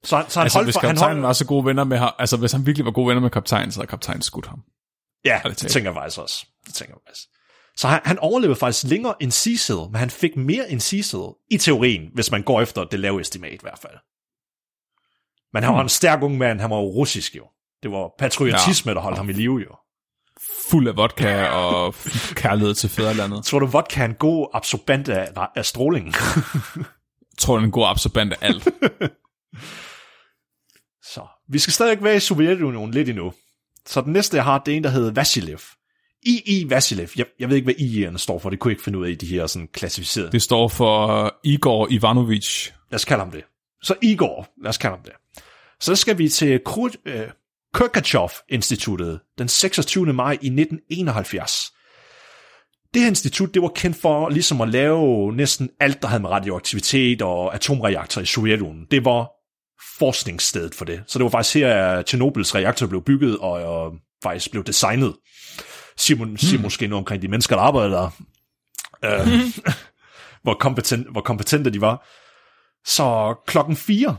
[0.03, 1.83] Så, han- så han Altså, holdt hvis for, han kaptajnen holdt, var så gode venner
[1.83, 4.47] med ham, altså hvis han virkelig var gode venner med kaptajnen, så havde kaptajnen skudt
[4.47, 4.63] ham.
[5.25, 6.45] ja, det det tænker jeg faktisk også.
[6.65, 7.27] Det tænker jeg faktisk.
[7.79, 11.19] Så han, han overlevede faktisk længere end Cecil, men han fik mere end Cecil,
[11.51, 13.93] i teorien, hvis man går efter det lave estimat i hvert fald.
[15.53, 17.45] Men han var en stærk ung mand, han var jo russisk jo.
[17.83, 18.93] Det var patriotisme, ja.
[18.93, 19.75] der holdt ham i live jo.
[20.69, 21.95] Fuld af vodka og
[22.43, 23.45] kærlighed til fædrelandet.
[23.45, 26.05] Tror du, vodka er en god absorbant af, af stråling?
[26.05, 26.85] Jeg
[27.39, 28.63] tror, det er en god absorbant af alt.
[31.13, 33.33] Så, vi skal stadig være i Sovjetunionen lidt endnu.
[33.85, 35.59] Så den næste, jeg har, det er en, der hedder Vasilev.
[36.25, 36.69] I.I.
[36.69, 37.07] Vasilev.
[37.17, 38.49] Jeg, jeg ved ikke, hvad I.I.'erne står for.
[38.49, 40.31] Det kunne jeg ikke finde ud af i de her sådan klassificerede.
[40.31, 42.71] Det står for Igor Ivanovic.
[42.91, 43.43] Lad os kalde ham det.
[43.83, 45.13] Så Igor, lad os kalde ham det.
[45.79, 46.61] Så skal vi til
[47.05, 47.27] øh,
[47.73, 50.13] Kurkatjov-instituttet den 26.
[50.13, 51.73] maj i 1971.
[52.93, 56.29] Det her institut, det var kendt for ligesom at lave næsten alt, der havde med
[56.29, 58.87] radioaktivitet og atomreaktorer i Sovjetunionen.
[58.91, 59.31] Det var
[59.97, 61.03] forskningsstedet for det.
[61.07, 63.93] Så det var faktisk her, at Tjernobyls reaktor blev bygget og, og
[64.23, 65.15] faktisk blev designet.
[65.99, 66.37] Siger, hmm.
[66.37, 68.09] siger måske noget omkring de mennesker, der arbejder der.
[69.05, 69.27] Øh,
[70.43, 72.07] hvor, kompetent, hvor kompetente de var.
[72.85, 74.17] Så klokken 4,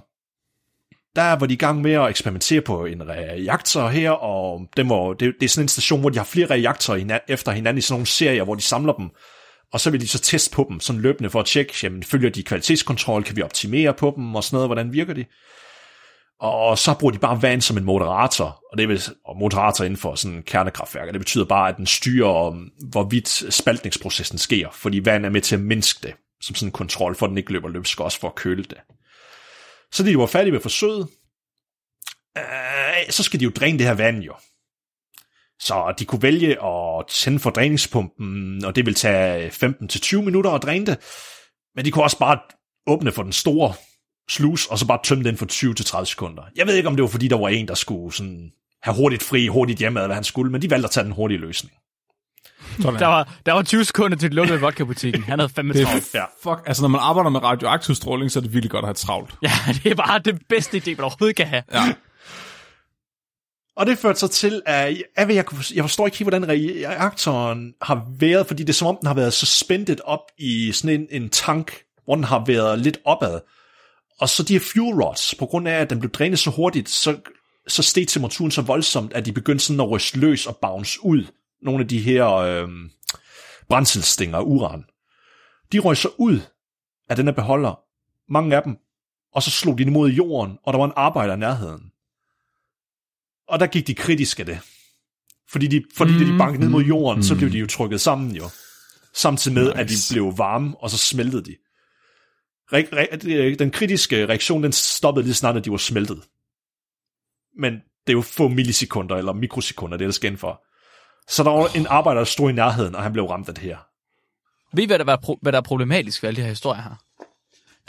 [1.16, 5.14] der var de i gang med at eksperimentere på en reaktor her, og det, må,
[5.14, 7.94] det, det er sådan en station, hvor de har flere reaktorer efter hinanden i sådan
[7.94, 9.10] nogle serier, hvor de samler dem,
[9.72, 12.30] og så vil de så teste på dem sådan løbende for at tjekke, jamen, følger
[12.30, 15.24] de kvalitetskontrol, kan vi optimere på dem, og sådan noget, hvordan virker de?
[16.40, 19.96] Og så bruger de bare vand som en moderator, og det vil, og moderator inden
[19.96, 22.50] for sådan kernekraftværk, og det betyder bare, at den styrer,
[22.90, 27.14] hvorvidt spaltningsprocessen sker, fordi vand er med til at mindske det, som sådan en kontrol,
[27.14, 28.78] for at den ikke løber løbsk, også for at køle det.
[29.92, 31.08] Så de var færdige med forsøget,
[32.38, 34.34] øh, så skal de jo dræne det her vand jo.
[35.60, 40.62] Så de kunne vælge at tænde for dræningspumpen, og det vil tage 15-20 minutter at
[40.62, 40.98] dræne det.
[41.74, 42.38] Men de kunne også bare
[42.86, 43.74] åbne for den store
[44.30, 45.46] slus, og så bare tømme den for
[46.00, 46.42] 20-30 sekunder.
[46.56, 48.50] Jeg ved ikke, om det var fordi, der var en, der skulle sådan
[48.82, 51.12] have hurtigt fri, hurtigt hjemme, eller hvad han skulle, men de valgte at tage den
[51.12, 51.74] hurtige løsning.
[52.78, 55.22] Der var, der var 20 sekunder til lukkede vodka-butikken.
[55.22, 56.14] Han havde fandme travlt.
[56.14, 56.24] Ja.
[56.42, 58.94] Fuck, altså når man arbejder med radioaktiv stråling, så er det virkelig godt at have
[58.94, 59.34] travlt.
[59.42, 59.52] Ja,
[59.82, 61.62] det er bare det bedste idé, man overhovedet kan have.
[61.72, 61.94] Ja.
[63.76, 67.74] Og det førte så til, at jeg, ved, jeg, jeg forstår ikke helt, hvordan reaktoren
[67.82, 71.22] har været, fordi det er som om, den har været suspended op i sådan en,
[71.22, 73.40] en tank, hvor den har været lidt opad.
[74.20, 76.88] Og så de her fuel rods, på grund af, at den blev drænet så hurtigt,
[76.88, 77.20] så,
[77.68, 81.26] så steg temperaturen så voldsomt, at de begyndte sådan at ryste løs og bounce ud.
[81.62, 82.68] Nogle af de her øh,
[83.68, 84.84] brændselsstinger af uran.
[85.72, 86.40] De røg så ud
[87.08, 87.80] af den her beholder,
[88.32, 88.76] mange af dem,
[89.32, 91.82] og så slog de imod jorden, og der var en arbejder i nærheden.
[93.48, 94.60] Og der gik de kritisk af det.
[95.48, 97.66] Fordi, de, fordi mm, da de bankede ned mod jorden, mm, så blev de jo
[97.66, 98.50] trykket sammen jo.
[99.14, 99.78] Samtidig med, nice.
[99.78, 101.56] at de blev varme, og så smeltede de.
[102.72, 106.22] Re- re- øh, den kritiske reaktion, den stoppede lige snart, at de var smeltet.
[107.58, 110.62] Men det er jo få millisekunder, eller mikrosekunder, det er der skal for.
[111.28, 113.64] Så der var en arbejder, der stod i nærheden, og han blev ramt af det
[113.64, 113.76] her.
[114.72, 116.94] Ved I, hvad der, var, hvad der er problematisk ved alle de her historier her?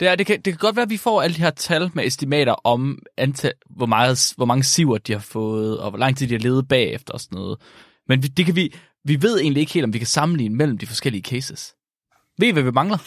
[0.00, 1.90] Det, er, det, kan, det kan godt være, at vi får alle de her tal
[1.94, 6.16] med estimater om, antal, hvor, meget, hvor mange siver de har fået, og hvor lang
[6.16, 7.58] tid de har levet bagefter og sådan noget.
[8.08, 8.74] Men vi, det kan vi,
[9.04, 11.74] vi ved egentlig ikke helt, om vi kan sammenligne mellem de forskellige cases.
[12.38, 12.98] Ved I, hvad vi mangler?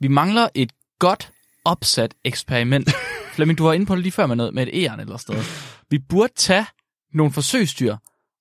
[0.00, 1.30] Vi mangler et godt
[1.64, 2.90] opsat eksperiment.
[3.34, 5.42] Flemming, du var inde på det lige før med noget med et æren eller sådan
[5.90, 6.66] Vi burde tage
[7.14, 7.96] nogle forsøgsdyr,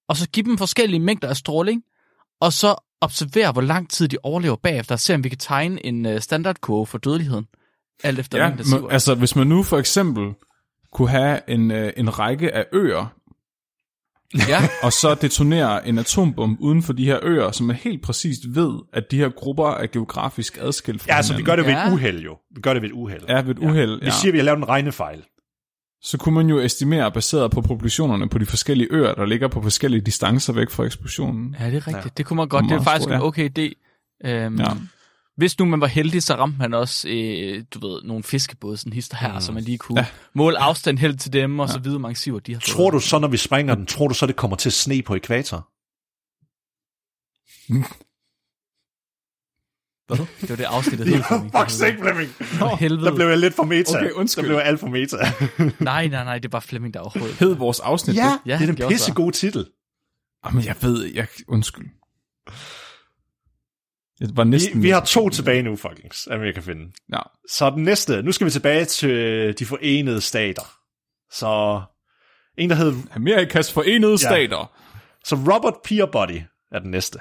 [0.08, 1.84] og så give dem forskellige mængder af stråling,
[2.42, 5.86] og så observere, hvor lang tid de overlever bagefter, og se om vi kan tegne
[5.86, 7.48] en uh, standardkurve for dødeligheden.
[8.04, 10.34] Alt efter ja, men, altså hvis man nu for eksempel
[10.92, 13.14] kunne have en, uh, en række af øer,
[14.48, 14.70] ja.
[14.84, 18.80] og så detonere en atombombe uden for de her øer, som er helt præcist ved,
[18.94, 21.88] at de her grupper er geografisk adskilt fra Ja, altså vi gør det ved ja.
[21.88, 22.38] et uheld jo.
[22.56, 23.22] Vi gør det ved et uheld.
[23.30, 24.06] Ja, ved et uheld, ja.
[24.06, 25.24] Vi siger, at vi har lavet en regnefejl
[26.04, 29.62] så kunne man jo estimere baseret på populationerne på de forskellige øer, der ligger på
[29.62, 31.56] forskellige distancer væk fra eksplosionen.
[31.60, 32.06] Ja, det er rigtigt.
[32.06, 32.10] Ja.
[32.18, 32.66] Det kunne man godt.
[32.70, 33.74] Det er faktisk en okay idé.
[34.30, 34.66] Um, ja.
[35.38, 38.94] Hvis nu man var heldig, så ramte man også, øh, du ved, nogle fiskebåde, sådan
[38.94, 39.42] hister her, mm.
[39.42, 40.06] så man lige kunne ja.
[40.34, 41.74] måle afstand helt til dem, og ja.
[41.74, 42.76] så vide, hvor mange siver de har fået.
[42.76, 45.02] Tror du så, når vi springer den, tror du så, det kommer til at sne
[45.02, 45.70] på ekvator?
[50.08, 50.18] Hvad?
[50.42, 51.52] Det var det afsnit, der hed Flemming.
[51.58, 52.30] Fuck sake, Flemming.
[52.60, 53.06] Nå, helvede.
[53.06, 53.98] Der blev jeg lidt for meta.
[53.98, 54.44] Okay, undskyld.
[54.44, 55.18] Der blev jeg alt for meta.
[55.84, 57.38] nej, nej, nej, det var Flemming, der overhovedet.
[57.38, 58.52] Hed vores afsnit ja, det?
[58.52, 59.68] Ja, det er den pisse gode titel.
[60.46, 61.28] Jamen, jeg ved, jeg...
[61.48, 61.90] Undskyld.
[64.28, 64.82] Det var næsten...
[64.82, 66.92] Vi, vi har to tilbage nu, folkens, at vi kan finde.
[67.14, 67.20] Ja.
[67.50, 70.78] Så den næste, nu skal vi tilbage til de forenede stater.
[71.32, 71.82] Så
[72.58, 72.94] en, der hed...
[73.16, 74.18] Amerikas forenede ja.
[74.18, 74.72] stater.
[75.26, 77.20] Så Robert Peabody er den næste.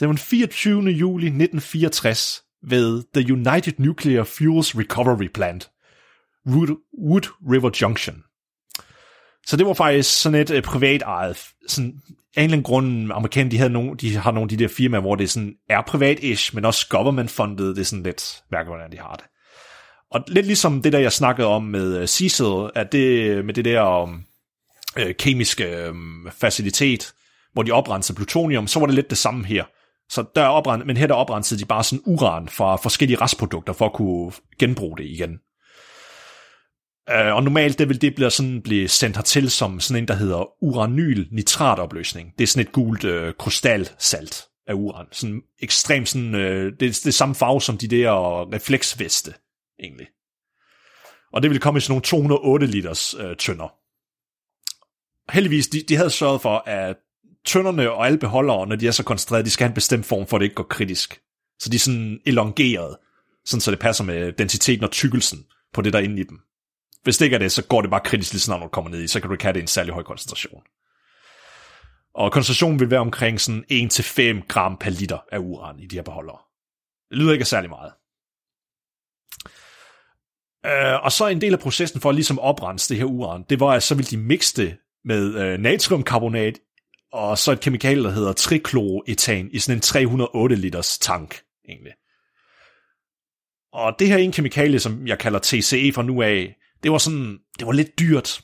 [0.00, 0.82] Det var den 24.
[0.82, 5.70] juli 1964 ved The United Nuclear Fuels Recovery Plant,
[6.46, 6.68] Wood,
[7.04, 8.22] Wood River Junction.
[9.46, 11.38] Så det var faktisk sådan et uh, privat ejet,
[11.68, 12.00] sådan,
[12.38, 14.68] af en eller anden grund, amerikanerne, de, havde nogle, de har nogle af de der
[14.68, 18.92] firmaer, hvor det sådan er privat-ish, men også government-funded, det er sådan lidt, mærke, hvordan
[18.92, 19.24] de har det.
[20.10, 23.54] Og lidt ligesom det der, jeg snakkede om med øh, Cecil, at det, øh, med
[23.54, 24.22] det der um,
[24.98, 25.94] øh, kemiske øh,
[26.30, 27.12] facilitet,
[27.52, 29.64] hvor de oprenser plutonium, så var det lidt det samme her.
[30.10, 33.72] Så der er oprenset, men her der oprensede de bare sådan uran fra forskellige restprodukter
[33.72, 35.38] for at kunne genbruge det igen.
[37.08, 40.14] Uh, og normalt det vil det blive sådan blive sendt hertil som sådan en, der
[40.14, 42.32] hedder uranyl nitratopløsning.
[42.38, 45.06] Det er sådan et gult uh, krystalsalt af uran.
[45.12, 48.12] Sådan ekstremt sådan, uh, det, det er samme farve som de der
[48.54, 49.34] refleksveste,
[49.80, 50.06] egentlig.
[51.32, 53.74] Og det vil komme i sådan nogle 208 liters uh, tønder.
[55.32, 56.96] Heldigvis, de, de havde sørget for, at
[57.44, 60.26] tønderne og alle beholdere, når de er så koncentreret, de skal have en bestemt form,
[60.26, 61.20] for at det ikke går kritisk.
[61.60, 62.96] Så de er sådan elongeret,
[63.44, 66.38] sådan så det passer med densiteten og tykkelsen på det, der er inde i dem.
[67.02, 68.90] Hvis det ikke er det, så går det bare kritisk lige snart, når du kommer
[68.90, 70.62] ned i, så kan du ikke have det i en særlig høj koncentration.
[72.14, 76.02] Og koncentrationen vil være omkring sådan 1-5 gram per liter af uran i de her
[76.02, 76.38] beholdere.
[77.10, 77.92] Det lyder ikke særlig meget.
[80.66, 83.44] Øh, og så en del af processen for ligesom at ligesom oprense det her uran,
[83.50, 86.58] det var, at så ville de mixe det med øh, natriumkarbonat
[87.12, 91.92] og så et kemikalie, der hedder trikloroetan i sådan en 308 liters tank, egentlig.
[93.72, 97.38] Og det her ene kemikalie, som jeg kalder TCE fra nu af, det var sådan,
[97.58, 98.40] det var lidt dyrt.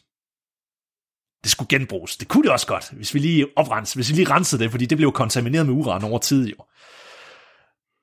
[1.42, 2.16] Det skulle genbruges.
[2.16, 4.86] Det kunne det også godt, hvis vi lige oprense, hvis vi lige rensede det, fordi
[4.86, 6.56] det blev kontamineret med uran over tid jo.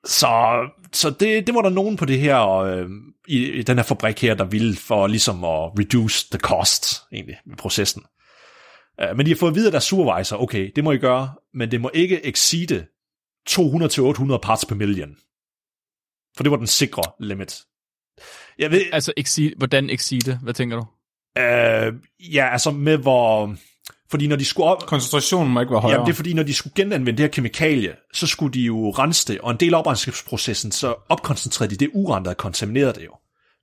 [0.04, 0.58] Så,
[0.92, 2.90] så det, det var der nogen på det her, øh,
[3.28, 7.36] i, i den her fabrik her, der ville for ligesom at reduce the cost, egentlig,
[7.46, 8.02] med processen.
[9.00, 11.34] Øh, men de har fået at vide af deres supervisor, okay, det må I gøre,
[11.54, 12.86] men det må ikke exceede
[13.50, 15.16] 200-800 parts per million.
[16.36, 17.62] For det var den sikre limit.
[18.58, 20.38] Jeg ved, altså, exceed, hvordan exceed?
[20.42, 20.82] Hvad tænker du?
[21.38, 21.94] Uh,
[22.34, 23.54] ja, altså med hvor...
[24.10, 24.86] Fordi når de skulle op...
[24.86, 25.94] Koncentrationen må ikke være højere.
[25.94, 28.90] Jamen, det er fordi, når de skulle genanvende det her kemikalie, så skulle de jo
[28.90, 32.96] rense det, og en del af oprensningsprocessen, så opkoncentrerede de det uran, der er kontamineret
[32.96, 33.10] det jo.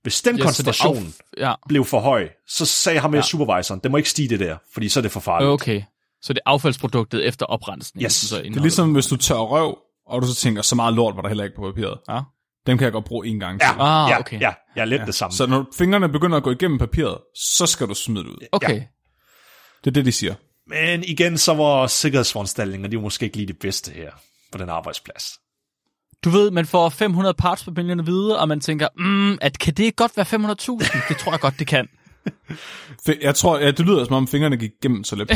[0.02, 1.40] Hvis den ja, koncentration af...
[1.40, 1.54] ja.
[1.68, 3.22] blev for høj, så sagde ham med ja.
[3.22, 5.50] supervisoren, det må ikke stige det der, fordi så er det for farligt.
[5.50, 5.82] Okay,
[6.22, 8.04] så det er affaldsproduktet efter oprensningen.
[8.04, 8.12] Yes.
[8.12, 11.16] Så det er ligesom, hvis du tør røv, og du så tænker, så meget lort
[11.16, 11.98] var der heller ikke på papiret.
[12.08, 12.20] Ja.
[12.66, 13.68] Dem kan jeg godt bruge en gang til.
[13.78, 14.40] Ja, ah, okay.
[14.40, 15.06] ja, ja, ja lidt ja.
[15.06, 15.36] det samme.
[15.36, 18.46] Så når fingrene begynder at gå igennem papiret, så skal du smide det ud.
[18.52, 18.74] Okay.
[18.74, 18.82] Ja.
[19.84, 20.34] Det er det, de siger.
[20.66, 24.10] Men igen, så var sikkerhedsforanstaltninger, de var måske ikke lige det bedste her
[24.52, 25.24] på den arbejdsplads.
[26.24, 29.74] Du ved, man får 500 parts per million videre, og man tænker, mm, at kan
[29.74, 31.08] det godt være 500.000?
[31.08, 31.88] Det tror jeg godt, det kan.
[33.22, 35.30] Jeg tror, ja, det lyder som om fingrene gik igennem så let.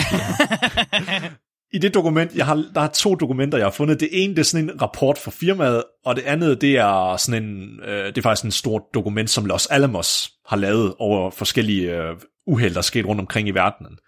[1.75, 4.01] I det dokument, jeg har, der er to dokumenter, jeg har fundet.
[4.01, 7.45] Det ene, det er sådan en rapport for firmaet, og det andet, det er sådan
[7.45, 11.97] en, øh, det er faktisk en stort dokument, som Los Alamos har lavet over forskellige
[11.97, 12.17] øh,
[12.47, 13.99] uheld, der er sket rundt omkring i verdenen.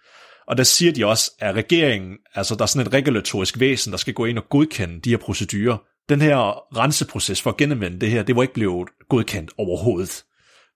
[0.47, 3.97] Og der siger de også, at regeringen, altså der er sådan et regulatorisk væsen, der
[3.97, 5.77] skal gå ind og godkende de her procedurer.
[6.09, 6.37] Den her
[6.77, 10.23] renseproces for at genanvende det her, det var ikke blevet godkendt overhovedet.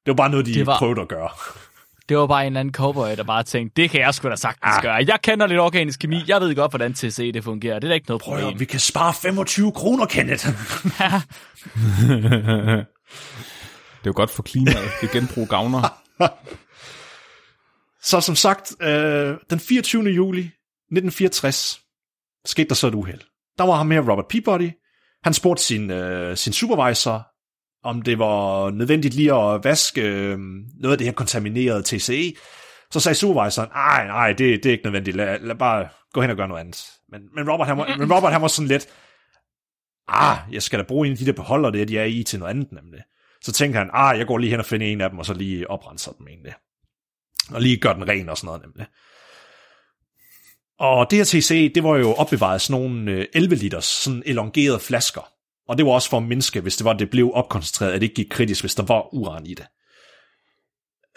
[0.06, 1.30] Det var bare noget, de var, prøvede at gøre.
[2.12, 4.36] Det var bare en eller anden cowboy, der bare tænkte, det kan jeg sgu da
[4.36, 4.82] sagtens ah.
[4.82, 4.94] gøre.
[4.94, 7.80] Jeg kender lidt organisk kemi, jeg ved godt, hvordan TC det fungerer.
[7.80, 8.44] Det er da ikke noget problem.
[8.44, 10.48] Prøv, vi kan spare 25 kroner, Kenneth.
[10.48, 10.54] det
[14.04, 14.92] er jo godt for klimaet.
[15.02, 16.02] Det genbrug gavner.
[18.10, 20.04] Så som sagt, øh, den 24.
[20.04, 21.80] juli 1964
[22.46, 23.22] skete der så et uheld.
[23.58, 24.72] Der var ham her, Robert Peabody.
[25.24, 27.31] Han spurgte sin, øh, sin supervisor,
[27.84, 30.40] om det var nødvendigt lige at vaske øh,
[30.80, 32.34] noget af det her kontaminerede TCE.
[32.92, 36.30] Så sagde supervisoren, nej, nej, det, det er ikke nødvendigt, lad, lad bare gå hen
[36.30, 36.86] og gøre noget andet.
[37.10, 38.88] Men, men, Robert, han var, men Robert han var sådan lidt,
[40.08, 42.40] ah, jeg skal da bruge en af de der beholder det, de er i til
[42.40, 43.02] noget andet nemlig.
[43.44, 45.34] Så tænker han, ah, jeg går lige hen og finder en af dem, og så
[45.34, 46.54] lige oprenser dem egentlig.
[47.50, 48.88] Og lige gør den ren og sådan noget nemlig.
[50.80, 54.80] Og det her TC, det var jo opbevaret sådan nogle øh, 11 liters, sådan elongerede
[54.80, 55.31] flasker.
[55.68, 58.08] Og det var også for at mindske, hvis det var, det blev opkoncentreret, at det
[58.08, 59.66] ikke gik kritisk, hvis der var uran i det.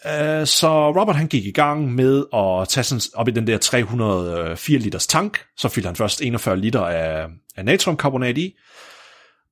[0.07, 3.59] Øh, så Robert han gik i gang med at tage sådan op i den der
[3.59, 5.45] 304 liters tank.
[5.57, 8.57] Så fyldte han først 41 liter af, af natriumkarbonat i.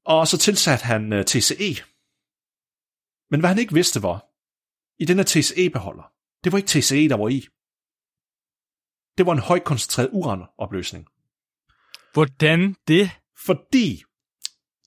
[0.05, 1.83] Og så tilsatte han øh, TCE.
[3.31, 4.27] Men hvad han ikke vidste var,
[4.99, 6.13] i den her TCE-beholder,
[6.45, 7.47] det var ikke TCE, der var i.
[9.19, 11.07] Det var en højt koncentreret uranopløsning.
[12.13, 13.11] Hvordan det?
[13.47, 14.03] Fordi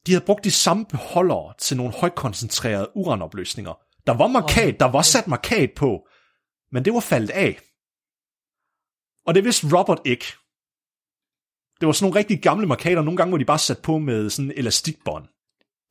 [0.05, 3.73] de havde brugt de samme beholdere til nogle højt koncentrerede uranopløsninger.
[4.07, 6.07] Der var markat, der var sat markat på,
[6.71, 7.59] men det var faldet af.
[9.25, 10.25] Og det vidste Robert ikke.
[11.79, 14.29] Det var sådan nogle rigtig gamle markader, nogle gange var de bare sat på med
[14.29, 15.27] sådan en elastikbånd.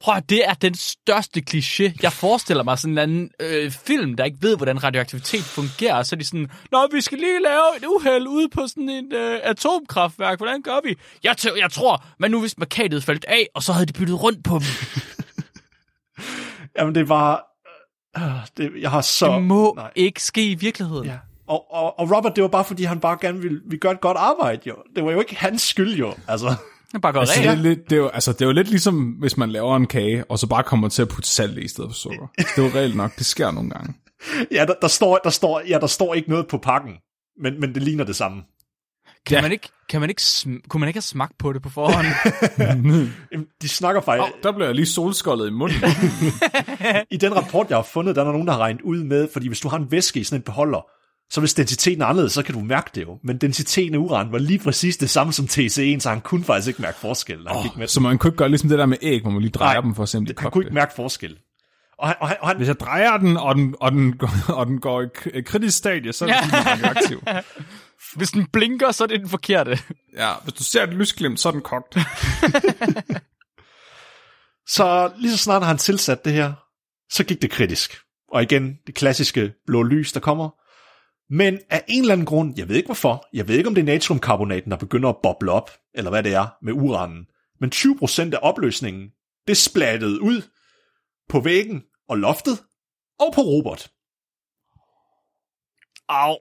[0.01, 1.93] Prøv det er den største kliché.
[2.03, 6.03] Jeg forestiller mig sådan en anden øh, film, der ikke ved, hvordan radioaktivitet fungerer.
[6.03, 9.13] Så er de sådan, Nå, vi skal lige lave et uheld ude på sådan et
[9.13, 10.39] øh, atomkraftværk.
[10.39, 10.97] Hvordan gør vi?
[11.25, 14.23] Jeg, t- jeg tror, men nu hvis markadet faldt af, og så havde de byttet
[14.23, 14.67] rundt på dem.
[16.79, 17.45] Jamen, det var...
[18.17, 18.23] Øh,
[18.57, 19.33] det, jeg har så...
[19.33, 19.91] Det må Nej.
[19.97, 21.07] ikke ske i virkeligheden.
[21.07, 21.17] Ja.
[21.47, 24.01] Og, og, og Robert, det var bare, fordi han bare gerne ville, ville gøre et
[24.01, 24.77] godt arbejde, jo.
[24.97, 26.15] Det var jo ikke hans skyld, jo.
[26.29, 26.55] Altså...
[26.95, 28.69] Det bare går altså, det, er lidt, det, er jo, altså, det er jo lidt
[28.69, 31.69] ligesom, hvis man laver en kage, og så bare kommer til at putte salt i
[31.69, 32.27] stedet for sukker.
[32.39, 33.95] Det er jo reelt nok, det sker nogle gange.
[34.51, 36.93] Ja, der, der, står, der, står, ja, der står ikke noget på pakken,
[37.43, 38.43] men, men det ligner det samme.
[39.27, 39.43] Kan, ja.
[39.43, 40.23] man ikke, kan man ikke,
[40.69, 42.07] kunne man ikke have smagt på det på forhånd?
[43.63, 44.35] De snakker faktisk...
[44.35, 45.77] Oh, der blev jeg lige solskoldet i munden.
[47.11, 49.29] I den rapport, jeg har fundet, der er der nogen, der har regnet ud med,
[49.33, 50.87] fordi hvis du har en væske i sådan en beholder,
[51.31, 53.19] så hvis densiteten er anderledes, så kan du mærke det jo.
[53.23, 56.69] Men densiteten af uran var lige præcis det samme som TC1, så han kunne faktisk
[56.69, 57.39] ikke mærke forskel.
[57.49, 59.31] Han oh, gik med så man kunne ikke gøre ligesom det der med æg, hvor
[59.31, 61.39] man lige drejer Nej, dem for at se, om de Han kunne ikke mærke forskel.
[61.99, 64.51] Og han, og han, og han, Hvis jeg drejer den, og den, og den, går-
[64.59, 65.03] og den går
[65.35, 67.23] i kritisk stadie, så er det sådan, radioaktiv.
[68.17, 69.79] Hvis den blinker, så er det den forkerte.
[70.17, 71.97] Ja, hvis du ser et lysglimt, så er den kogt.
[74.77, 76.53] så lige så snart har han tilsat det her,
[77.11, 77.97] så gik det kritisk.
[78.33, 80.51] Og igen, det klassiske blå lys, der kommer.
[81.31, 83.83] Men af en eller anden grund, jeg ved ikke hvorfor, jeg ved ikke om det
[83.83, 87.27] er natriumkarbonaten, der begynder at boble op, eller hvad det er med uranen,
[87.61, 89.11] men 20% af opløsningen,
[89.49, 90.43] det splattede ud
[91.29, 92.65] på væggen og loftet,
[93.21, 93.91] og på Robert.
[96.09, 96.37] Au.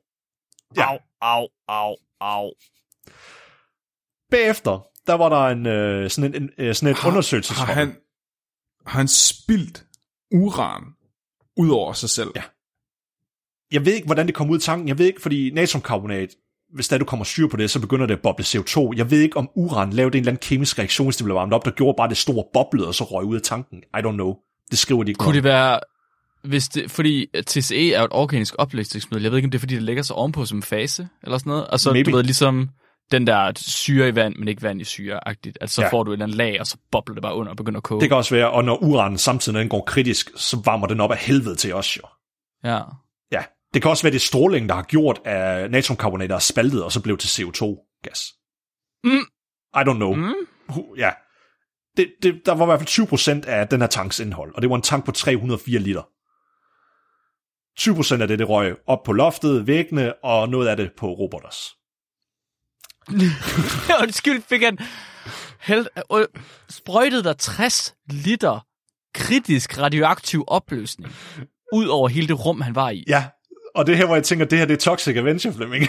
[0.75, 0.91] Ja.
[0.91, 2.51] Au, au, au, au.
[4.31, 7.67] Bagefter, der var der en, øh, sådan, en, en, øh, sådan et Har- undersøgelseshold.
[7.67, 7.97] Har han,
[8.85, 9.85] har han spildt
[10.31, 10.83] uran
[11.57, 12.29] ud over sig selv?
[12.35, 12.43] Ja.
[13.73, 14.87] Jeg ved ikke, hvordan det kom ud i tanken.
[14.87, 16.29] Jeg ved ikke, fordi natriumkarbonat,
[16.75, 18.89] hvis der du kommer syre på det, så begynder det at boble CO2.
[18.95, 21.53] Jeg ved ikke, om uran lavede en eller anden kemisk reaktion, hvis det blev varmet
[21.53, 23.77] op, der gjorde bare det store boblede, og så røg ud af tanken.
[23.77, 24.35] I don't know.
[24.71, 25.79] Det skriver de ikke Kunne det være,
[26.43, 29.23] hvis det, fordi TCE er jo et organisk opløsningsmiddel.
[29.23, 31.49] Jeg ved ikke, om det er, fordi det lægger sig ovenpå som fase, eller sådan
[31.49, 31.67] noget.
[31.67, 32.11] Og så, Maybe.
[32.11, 32.69] du ved, ligesom
[33.11, 35.57] den der syre i vand, men ikke vand i syre-agtigt.
[35.61, 35.89] Altså, så Ja.
[35.89, 37.83] får du et eller andet lag, og så bobler det bare under og begynder at
[37.83, 38.01] koge.
[38.01, 41.11] Det kan også være, og når uranen samtidig den går kritisk, så varmer den op
[41.11, 42.01] af helvede til os jo.
[42.63, 42.79] Ja.
[43.31, 43.43] Ja.
[43.73, 47.01] Det kan også være, det strålingen, der har gjort, at natriumkarbonat er spaltet, og så
[47.01, 48.19] blev til CO2-gas.
[49.03, 49.25] Mm.
[49.75, 50.13] I don't know.
[50.13, 50.33] Mm.
[50.97, 51.11] Ja.
[51.97, 54.69] Det, det, der var i hvert fald 20% af den her tanks indhold, og det
[54.69, 56.01] var en tank på 304 liter.
[57.79, 61.75] 20% af det, det røg op på loftet, væggene, og noget af det på robotters.
[64.03, 64.77] Undskyld, fik han
[65.61, 66.27] held, øh,
[66.69, 68.65] sprøjtede der 60 liter
[69.13, 71.13] kritisk radioaktiv opløsning
[71.73, 73.03] ud over hele det rum, han var i.
[73.07, 73.25] Ja,
[73.75, 75.87] og det her, hvor jeg tænker, det her det er Toxic Avenger, Flemming.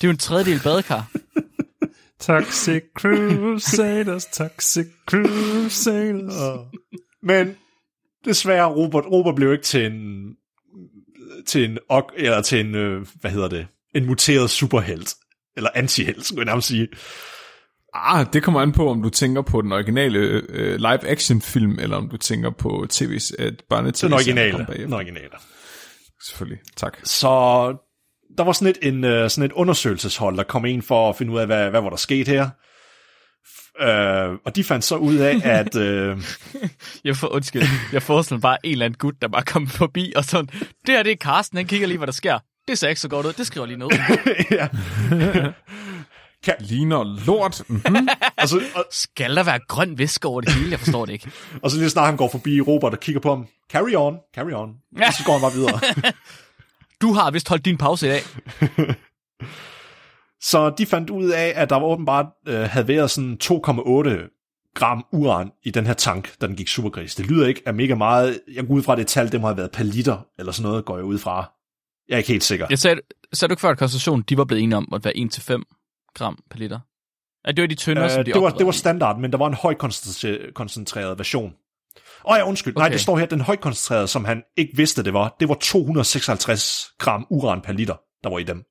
[0.00, 1.10] Det er jo en tredjedel badekar.
[2.20, 6.66] Toxic Crusaders, Toxic Crusaders.
[7.22, 7.56] Men
[8.24, 10.34] desværre, Robert, Robert blev ikke til en
[11.46, 11.78] til en,
[12.16, 15.14] eller til en, øh, hvad hedder det, en muteret superhelt.
[15.56, 16.88] Eller antihelt, skulle jeg nærmest sige.
[17.94, 22.08] Ah, det kommer an på, om du tænker på den originale øh, live-action-film, eller om
[22.08, 24.66] du tænker på tv øh, barne Den originale.
[24.76, 25.30] Den originale.
[26.26, 26.96] Selvfølgelig, tak.
[27.04, 27.28] Så
[28.38, 31.32] der var sådan et, en, uh, sådan et undersøgelseshold, der kom ind for at finde
[31.32, 32.48] ud af, hvad, hvad var der sket her.
[33.80, 35.76] Uh, og de fandt så ud af, at...
[35.76, 36.22] Uh,
[37.04, 37.62] Jeg får, undskyld,
[37.92, 40.46] jeg forestiller mig bare en eller anden gut, der bare kom forbi, og sådan,
[40.86, 42.38] det her det er Carsten, han kigger lige, hvad der sker.
[42.68, 43.88] Det ser ikke så godt ud, det skriver lige ned.
[44.50, 44.68] ja.
[46.60, 47.62] Ligner lort.
[47.68, 48.08] Mm-hmm.
[48.42, 50.70] og, så, og, Skal der være grøn væske over det hele?
[50.70, 51.30] Jeg forstår det ikke.
[51.62, 54.52] og så lige snart han går forbi Robert og kigger på ham, carry on, carry
[54.52, 54.74] on.
[54.98, 55.06] Ja.
[55.06, 55.80] Og så går han bare videre.
[57.00, 58.22] Du har vist holdt din pause i dag.
[60.40, 65.04] Så de fandt ud af, at der var åbenbart øh, havde været sådan 2,8 gram
[65.12, 67.14] uran i den her tank, da den gik supergris.
[67.14, 68.40] Det lyder ikke af mega meget.
[68.54, 70.84] Jeg går ud fra, det tal, det må have været per liter, eller sådan noget,
[70.84, 71.52] går jeg ud fra.
[72.08, 72.66] Jeg er ikke helt sikker.
[72.70, 73.00] Jeg sagde,
[73.32, 75.77] sagde du ikke før, at koncentrationen, de var blevet enige om at være 1-5
[76.14, 76.80] gram per liter?
[77.46, 79.38] Ja, det var de tyndere, Øh, som de det, var, det var standard, men der
[79.38, 81.52] var en højkoncentreret koncentreret version.
[82.24, 82.76] Åh ja, undskyld.
[82.76, 82.82] Okay.
[82.82, 86.86] Nej, det står her, den højkoncentrerede, som han ikke vidste, det var, det var 256
[86.98, 88.64] gram uran per liter, der var i dem.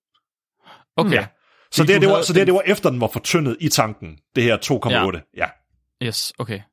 [0.95, 1.27] Okay, Ja.
[1.71, 4.17] Så det, det, var, så det, det var efter, den var fortyndet i tanken.
[4.35, 4.91] Det her 2,8.
[5.37, 5.45] Ja.
[6.01, 6.07] ja.
[6.07, 6.53] yes, okay.
[6.53, 6.63] Jeg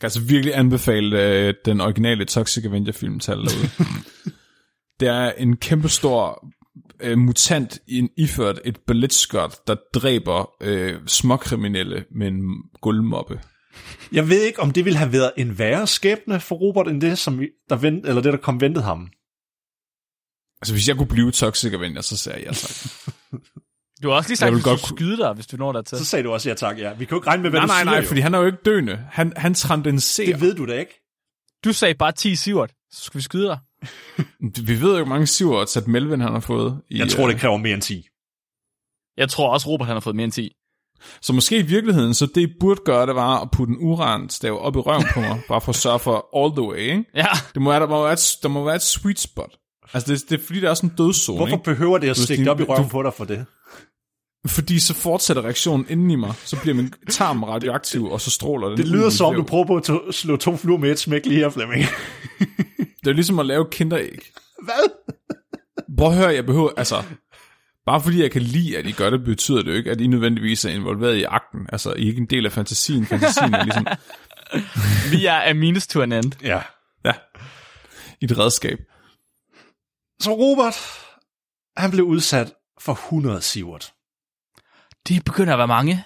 [0.00, 3.70] kan altså virkelig anbefale øh, den originale Toxic Avenger-film til derude.
[5.00, 6.46] det er en kæmpestor
[7.00, 12.42] øh, mutant i en iført et balletskørt, der dræber øh, småkriminelle med en
[12.80, 13.40] gulvmoppe.
[14.12, 17.18] Jeg ved ikke, om det ville have været en værre skæbne for Robert, end det,
[17.18, 19.08] som vi- der vent, eller det, der kom ventet ham.
[20.62, 22.90] Altså, hvis jeg kunne blive Toxic Avenger, så sagde jeg tak.
[24.02, 25.98] Du har også lige sagt, at du godt skyde dig, hvis du når der til.
[25.98, 26.92] Så sagde du også ja tak, ja.
[26.94, 28.06] Vi kan jo ikke regne med, hvad nej, du nej, siger, nej, jo.
[28.06, 29.04] fordi han er jo ikke døende.
[29.10, 30.36] Han, han transcenderer.
[30.36, 30.92] Det ved du da ikke.
[31.64, 33.58] Du sagde bare 10 sivert, så skal vi skyde dig.
[34.66, 36.80] Vi ved jo, hvor mange siver at Melvin han har fået.
[36.90, 38.08] I, Jeg tror, øh, det kræver mere end 10.
[39.16, 40.52] Jeg tror også, Robert han har fået mere end 10.
[41.22, 44.58] Så måske i virkeligheden, så det I burde gøre, det var at putte en uranstav
[44.60, 47.04] op i røven på mig, bare for at sørge for all the way, ikke?
[47.14, 49.56] Ja, Det må være, der, må være et, der må være et sweet spot.
[49.94, 51.64] Altså, det, det er fordi, der er sådan en dødszone, Hvorfor ikke?
[51.64, 53.46] behøver det at stikke op i røven du- på dig for det?
[54.46, 58.68] Fordi så fortsætter reaktionen inden i mig, så bliver min tarm radioaktiv, og så stråler
[58.68, 61.26] den Det lyder som, du prøver på at to- slå to fluer med et smæk
[61.26, 61.84] lige her, Flemming.
[63.04, 64.18] Det er ligesom at lave kinderæg.
[64.62, 64.90] Hvad?
[65.98, 67.02] Prøv at høre, jeg behøver, altså...
[67.86, 70.06] Bare fordi jeg kan lide, at I gør det, betyder det jo ikke, at I
[70.06, 71.66] nødvendigvis er involveret i akten.
[71.72, 73.06] Altså, I er ikke en del af fantasien.
[73.12, 73.86] Fantasien er ligesom
[75.10, 76.32] vi er a means to an end.
[76.42, 76.62] Ja.
[77.04, 77.12] ja,
[78.20, 78.78] i et redskab.
[80.20, 80.76] Så Robert,
[81.76, 83.92] han blev udsat for 100 sivert.
[85.08, 86.04] De begynder at være mange.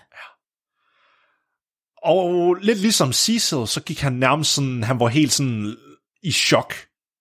[2.03, 5.76] Og lidt ligesom Cecil, så gik han nærmest sådan, han var helt sådan
[6.22, 6.74] i chok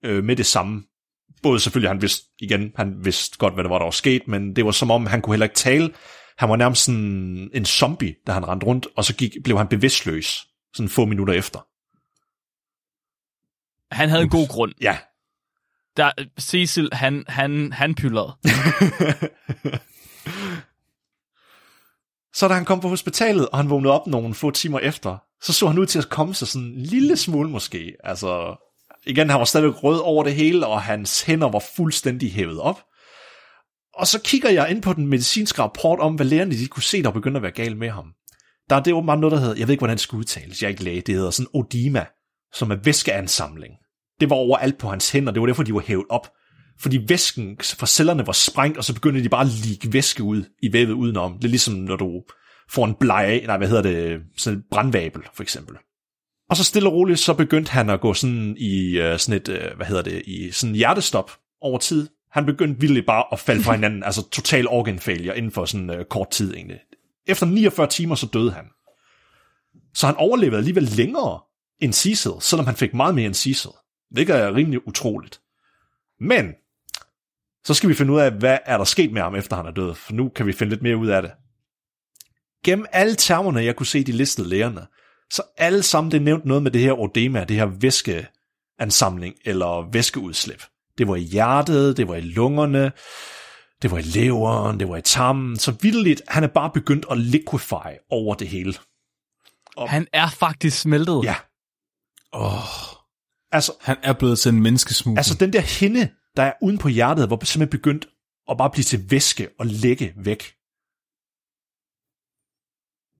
[0.05, 0.83] øh, med det samme.
[1.43, 4.55] Både selvfølgelig, han vidste, igen, han vidste godt, hvad der var, der var sket, men
[4.55, 5.93] det var som om, han kunne heller ikke tale.
[6.37, 9.67] Han var nærmest sådan en zombie, da han rendte rundt, og så gik, blev han
[9.67, 11.67] bevidstløs, sådan få minutter efter.
[13.95, 14.73] Han havde en god grund.
[14.81, 14.97] Ja,
[15.97, 18.33] Der, Cecil, han, han, han pyldrede.
[22.33, 25.53] Så da han kom på hospitalet, og han vågnede op nogle få timer efter, så
[25.53, 27.95] så han ud til at komme sig sådan en lille smule måske.
[28.03, 28.55] Altså,
[29.07, 32.81] igen, han var stadigvæk rød over det hele, og hans hænder var fuldstændig hævet op.
[33.93, 37.03] Og så kigger jeg ind på den medicinske rapport om, hvad lægerne de kunne se,
[37.03, 38.05] der begyndte at være galt med ham.
[38.69, 40.67] Der er det åbenbart noget, der hedder, jeg ved ikke, hvordan det skal udtales, jeg
[40.67, 42.05] er ikke læge, det hedder sådan odema,
[42.53, 43.73] som er væskeansamling.
[44.19, 46.27] Det var overalt på hans hænder, det var derfor, de var hævet op.
[46.79, 50.43] Fordi væsken fra cellerne var sprængt, og så begyndte de bare at ligge væske ud
[50.63, 51.33] i vævet udenom.
[51.33, 52.23] Det er ligesom, når du
[52.71, 55.77] får en blege, nej, hvad hedder det, sådan et brandvabel, for eksempel.
[56.49, 59.49] Og så stille og roligt, så begyndte han at gå sådan i uh, sådan et,
[59.49, 61.31] uh, hvad hedder det, i sådan hjertestop
[61.61, 62.07] over tid.
[62.31, 65.89] Han begyndte vildt bare at falde fra hinanden, altså total organ failure inden for sådan
[65.89, 66.79] uh, kort tid egentlig.
[67.27, 68.65] Efter 49 timer, så døde han.
[69.93, 71.39] Så han overlevede alligevel længere
[71.79, 73.71] end Cecil, selvom han fik meget mere end Cecil.
[74.11, 75.41] Hvilket er rimelig utroligt.
[76.19, 76.53] Men,
[77.65, 79.71] så skal vi finde ud af, hvad er der sket med ham, efter han er
[79.71, 81.31] død, for nu kan vi finde lidt mere ud af det.
[82.65, 84.87] Gennem alle termerne, jeg kunne se de listede lægerne,
[85.31, 90.63] så alle sammen det nævnt noget med det her odema, det her væskeansamling eller væskeudslip.
[90.97, 92.91] Det var i hjertet, det var i lungerne,
[93.81, 97.17] det var i leveren, det var i tarmen, så vildt, han er bare begyndt at
[97.17, 98.73] liquefy over det hele.
[99.87, 101.23] Han er faktisk smeltet.
[101.23, 101.35] Ja,
[102.33, 102.59] Åh,
[103.51, 105.19] altså, han er blevet til en menneskesmugler.
[105.19, 108.07] altså den der hinde, der er uden på hjertet, var simpelthen begyndt
[108.49, 110.53] at bare blive til væske og lægge væk.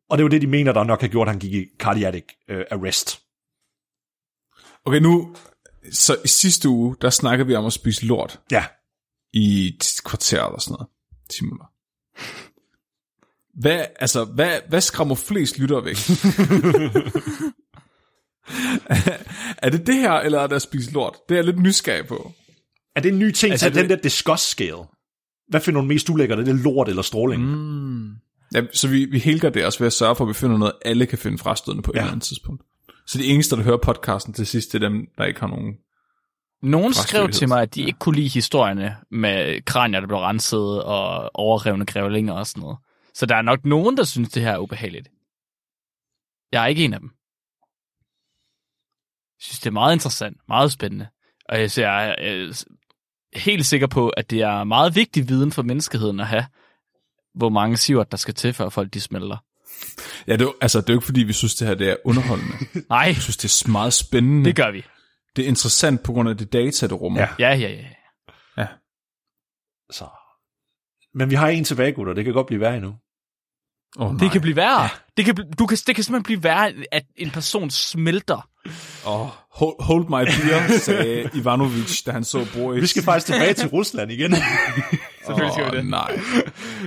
[0.10, 2.24] Og det var det, de mener, der nok har gjort, at han gik i cardiac
[2.52, 3.22] uh, arrest.
[4.86, 5.36] Okay, nu...
[5.92, 8.66] Så i sidste uge, der snakkede vi om at spise lort Ja,
[9.34, 10.88] i et kvarter eller sådan noget.
[11.30, 11.66] 10 minutter.
[13.60, 15.96] Hvad, altså, hvad, hvad skræmmer flest lytter væk?
[19.64, 21.16] er det det her, eller er det at spise lort?
[21.30, 22.32] Det er jeg lidt nysgerrig på.
[22.96, 24.78] er det en ny ting altså, til det- den der disgust scale?
[25.48, 26.40] Hvad finder du mest ulækkert?
[26.40, 27.44] Er det lort eller stråling?
[27.44, 28.12] Mm.
[28.56, 30.74] Ja, så vi, vi helger det også ved at sørge for, at vi finder noget,
[30.86, 32.00] alle kan finde frastødende på ja.
[32.00, 32.02] et Ja.
[32.04, 32.64] eller andet tidspunkt.
[33.08, 35.74] Så de eneste, der hører podcasten til sidst, det er dem, der ikke har nogen...
[36.62, 40.84] Nogen skrev til mig, at de ikke kunne lide historierne med kranier, der blev renset,
[40.84, 42.78] og overrevne grævlinger og sådan noget.
[43.14, 45.08] Så der er nok nogen, der synes, det her er ubehageligt.
[46.52, 47.10] Jeg er ikke en af dem.
[49.40, 51.08] Jeg synes, det er meget interessant, meget spændende.
[51.50, 52.54] Og jeg, så jeg er øh,
[53.36, 56.46] helt sikker på, at det er meget vigtig viden for menneskeheden at have,
[57.38, 59.38] hvor mange sivert, der skal til, før folk de smelter.
[60.28, 61.90] Ja, det er, jo- altså, det er jo ikke, fordi vi synes, det her det
[61.90, 62.54] er underholdende.
[62.90, 64.46] Nej, Jeg synes, det er meget spændende.
[64.46, 64.86] det gør vi.
[65.36, 67.22] det er interessant på grund af det data, det rummer.
[67.22, 67.28] Ja.
[67.40, 67.70] Ja, ja,
[68.58, 68.68] ja.
[69.92, 70.06] Så.
[71.14, 72.14] Men vi har en tilbage, gutter.
[72.14, 72.96] Det kan godt blive værre endnu.
[73.98, 74.20] Oh, nej.
[74.20, 74.82] Det kan blive værre.
[74.82, 74.90] Ja.
[75.18, 78.50] Det, kan, du kan, det kan simpelthen blive værre, at en person smelter.
[79.06, 82.82] Oh, hold, hold my beer, sagde Ivanovic, da han så Boris.
[82.82, 84.36] Vi skal faktisk tilbage til Rusland igen.
[85.26, 85.86] Selvfølgelig skal vi det.
[85.86, 86.20] nej.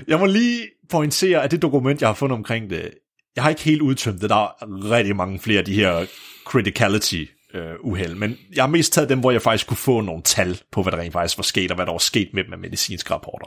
[0.09, 0.61] Jeg må lige
[0.91, 2.91] pointere, at det dokument, jeg har fundet omkring det,
[3.37, 4.31] jeg har ikke helt udtømt det.
[4.31, 6.07] Der er rigtig mange flere af de her
[6.47, 7.25] criticality
[7.55, 10.61] øh, uheld, men jeg har mest taget dem, hvor jeg faktisk kunne få nogle tal
[10.73, 12.59] på, hvad der rent faktisk var sket, og hvad der var sket med dem af
[12.59, 13.47] medicinske rapporter.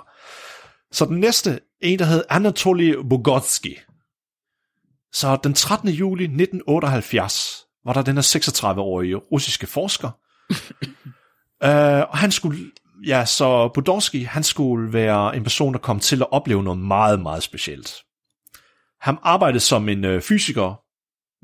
[0.91, 3.79] Så den næste, en der hed Anatoly Bogotsky.
[5.13, 5.89] Så den 13.
[5.89, 10.09] juli 1978 var der den her 36-årige russiske forsker,
[11.67, 12.71] øh, og han skulle
[13.07, 17.21] ja, så Budorski, han skulle være en person, der kom til at opleve noget meget,
[17.21, 18.03] meget specielt.
[19.01, 20.83] Han arbejdede som en øh, fysiker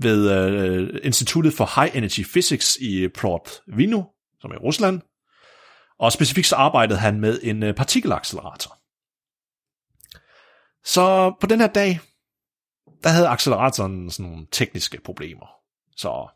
[0.01, 4.03] ved øh, Instituttet for High Energy Physics i Plovdiv,
[4.41, 5.01] som er i Rusland.
[5.99, 8.77] Og specifikt så arbejdede han med en øh, partikelaccelerator.
[10.83, 11.99] Så på den her dag,
[13.03, 15.59] der havde acceleratoren sådan nogle tekniske problemer.
[15.99, 16.27] Så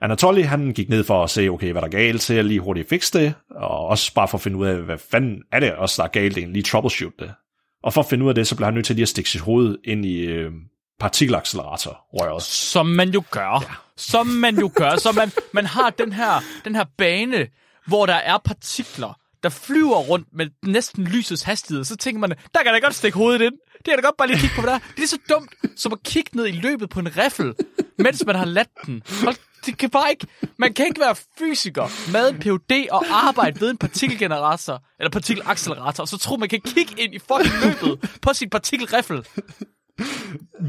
[0.00, 2.60] Anatoly, han gik ned for at se, okay, hvad der er galt, så jeg lige
[2.60, 5.72] hurtigt fikse det, og også bare for at finde ud af, hvad fanden er det
[5.74, 7.34] også, der er galt, egentlig lige troubleshoot det.
[7.82, 9.30] Og for at finde ud af det, så blev han nødt til lige at stikke
[9.30, 10.52] sit hoved ind i øh,
[11.00, 12.42] partikelaccelerator-røret.
[12.42, 13.60] Som man jo gør.
[13.62, 13.74] Ja.
[13.96, 14.96] Som man jo gør.
[14.96, 17.46] Så man, man har den her, den her bane,
[17.86, 21.84] hvor der er partikler, der flyver rundt med næsten lysets hastighed.
[21.84, 23.54] Så tænker man, der kan da godt stikke hovedet ind.
[23.76, 24.82] Det kan da godt bare lige kigge på, hvad der er.
[24.96, 27.54] Det er så dumt, som at kigge ned i løbet på en riffel,
[27.98, 29.02] mens man har ladt den.
[29.24, 29.36] Hold,
[29.66, 30.26] det kan bare ikke...
[30.58, 36.02] Man kan ikke være fysiker med en PhD og arbejde ved en partikelgenerator, eller partikelaccelerator,
[36.02, 39.26] og så tro, man kan kigge ind i fucking løbet på sin partikelriffel.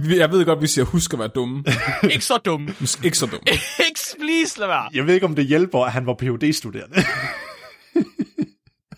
[0.10, 1.64] Jeg ved godt, hvis jeg husker at være dumme.
[2.12, 2.70] Ikke så dum.
[2.80, 3.46] Måske ikke så dumme.
[3.88, 4.90] ikke please lad være.
[4.94, 7.04] Jeg ved ikke, om det hjælper, at han var phd studerende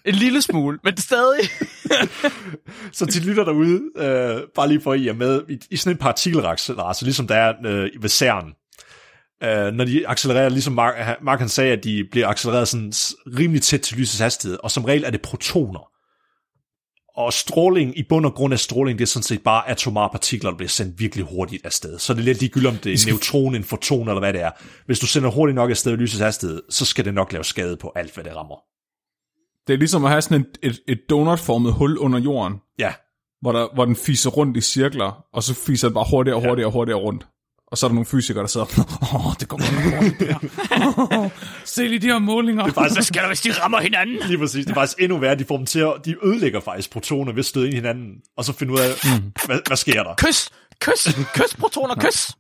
[0.08, 1.40] En lille smule, men stadig.
[2.98, 5.94] Så til lytter derude, øh, bare lige for at I er med, i, i sådan
[5.94, 8.54] en partikelaccelerator, ligesom der er øh, ved CERN,
[9.44, 12.94] øh, når de accelererer, ligesom Mark, Mark han sagde, at de bliver accelereret sådan
[13.40, 15.90] rimelig tæt til lysets hastighed, og som regel er det protoner.
[17.18, 20.50] Og stråling, i bund og grund af stråling, det er sådan set bare atomare partikler,
[20.50, 22.00] der bliver sendt virkelig hurtigt afsted.
[22.00, 24.42] Så det er lidt ligegyldigt, om det er en neutron, en foton eller hvad det
[24.42, 24.52] er.
[24.86, 27.78] Hvis du sender hurtigt nok afsted i lysets hastighed, så skal det nok lave skade
[27.78, 28.67] på alt, hvad det rammer.
[29.68, 32.94] Det er ligesom at have sådan et, et, et donutformet hul under jorden, Ja,
[33.42, 36.42] hvor, der, hvor den fiser rundt i cirkler, og så fiser den bare hurtigere og
[36.42, 37.28] hurtigere og hurtigere rundt.
[37.72, 38.66] Og så er der nogle fysikere, der sidder,
[39.14, 41.30] åh, oh, det går godt hurtigt der.
[41.66, 42.66] Se lige de her målinger.
[42.66, 44.18] Det Hvad sker der, hvis de rammer hinanden?
[44.28, 44.66] Lige præcis.
[44.66, 45.36] Det er faktisk endnu værre.
[45.36, 48.22] De får dem til at, de ødelægger faktisk protoner ved at støde ind i hinanden,
[48.38, 49.32] og så finde ud af, mm.
[49.46, 50.14] hvad, hvad sker der.
[50.18, 50.50] Kys!
[50.80, 51.16] Kys!
[51.34, 52.32] Kys, protoner, kys!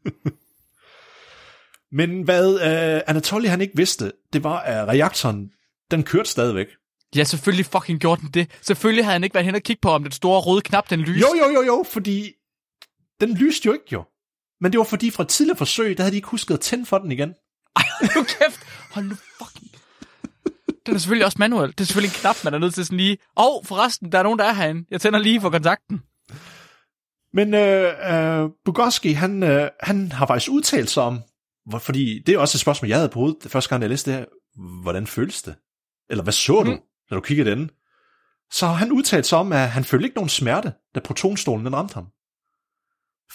[1.97, 5.49] Men hvad uh, Anatoly han ikke vidste, det var, at reaktoren,
[5.91, 6.67] den kørte stadigvæk.
[7.15, 8.51] Ja, selvfølgelig fucking gjorde den det.
[8.61, 10.99] Selvfølgelig havde han ikke været hen og kigge på, om den store røde knap, den
[10.99, 11.19] lyste.
[11.19, 12.31] Jo, jo, jo, jo, fordi
[13.21, 14.03] den lyste jo ikke jo.
[14.61, 16.97] Men det var fordi fra tidligere forsøg, der havde de ikke husket at tænde for
[16.97, 17.33] den igen.
[17.75, 17.83] Ej,
[18.15, 18.59] nu kæft.
[18.91, 19.71] Hold nu fucking...
[20.85, 21.71] Den er selvfølgelig også manuel.
[21.71, 23.17] Det er selvfølgelig en knap, man er nødt til sådan lige...
[23.37, 24.85] Åh, oh, forresten, der er nogen, der er herinde.
[24.91, 26.01] Jeg tænder lige for kontakten.
[27.33, 31.19] Men øh, øh, Bugowski, han, øh, han har faktisk udtalt sig om,
[31.65, 34.11] hvor, fordi det er også et spørgsmål, jeg havde på hovedet, første gang jeg læste
[34.11, 34.25] det her.
[34.81, 35.55] Hvordan føles det?
[36.09, 36.79] Eller hvad så du, Mm.
[37.09, 37.71] Når du kiggede den?
[38.51, 41.75] Så har han udtalt sig om, at han følte ikke nogen smerte, da protonstolen den
[41.75, 42.07] ramte ham.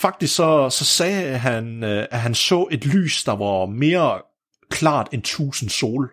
[0.00, 4.22] Faktisk så, så sagde han, øh, at han så et lys, der var mere
[4.70, 6.12] klart end tusind sol.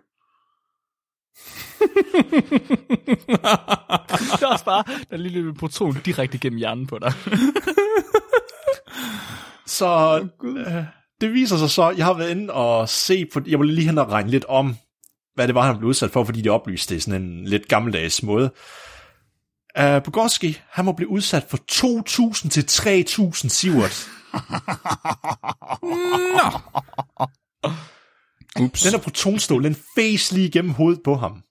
[4.30, 7.12] Det er også bare den lille proton direkte gennem hjernen på dig.
[9.66, 10.84] Så øh,
[11.20, 13.98] det viser sig så, jeg har været inde og se på, jeg vil lige hen
[13.98, 14.76] og regne lidt om,
[15.34, 17.68] hvad det var, han blev udsat for, fordi de oplyste det i sådan en lidt
[17.68, 18.50] gammeldags måde.
[19.80, 21.58] Uh, Bogorski, han må blive udsat for
[22.42, 24.08] 2.000 til 3.000 sivert.
[28.60, 28.82] Ups.
[28.82, 31.42] Den der protonstol, den fæs lige igennem hovedet på ham.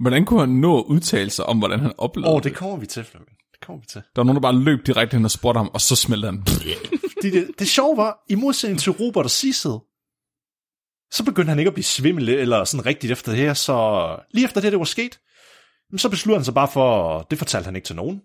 [0.00, 2.54] Hvordan kunne han nå at udtale sig om, hvordan han oplevede Åh, oh, det?
[2.54, 3.36] kommer vi til, Flemming.
[3.52, 4.02] Det kommer vi til.
[4.16, 6.42] Der var nogen, der bare løb direkte hen og spurgte ham, og så smeltede han.
[7.22, 9.70] Det, det, det sjove var, i modsætning til Robert og Cecil,
[11.10, 14.44] så begyndte han ikke at blive svimmel eller sådan rigtigt efter det her, så lige
[14.44, 15.18] efter det, det var sket,
[15.96, 18.20] så besluttede han sig bare for, det fortalte han ikke til nogen,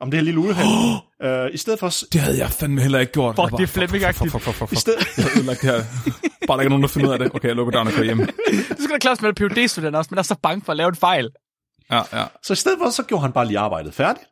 [0.00, 0.56] om det her lille uheld.
[1.24, 3.36] uh, I stedet for, Det havde jeg fandme heller ikke gjort.
[3.36, 4.30] Fuck, bare, det er Flemming-agtigt.
[4.30, 4.80] fuck, fuck, fuck, fuck, i fuck.
[4.80, 5.84] stedet, Jeg har ødelagt det her.
[6.46, 7.34] Bare der ikke er nogen, der finder ud af det.
[7.34, 8.18] Okay, jeg lukker døren og kører hjem.
[8.76, 10.88] Du skal da klare med phd student også, men er så bange for at lave
[10.88, 11.30] en fejl.
[11.90, 12.24] Ja, ja.
[12.42, 14.26] så i stedet for, så gjorde han bare lige arbejdet færdigt.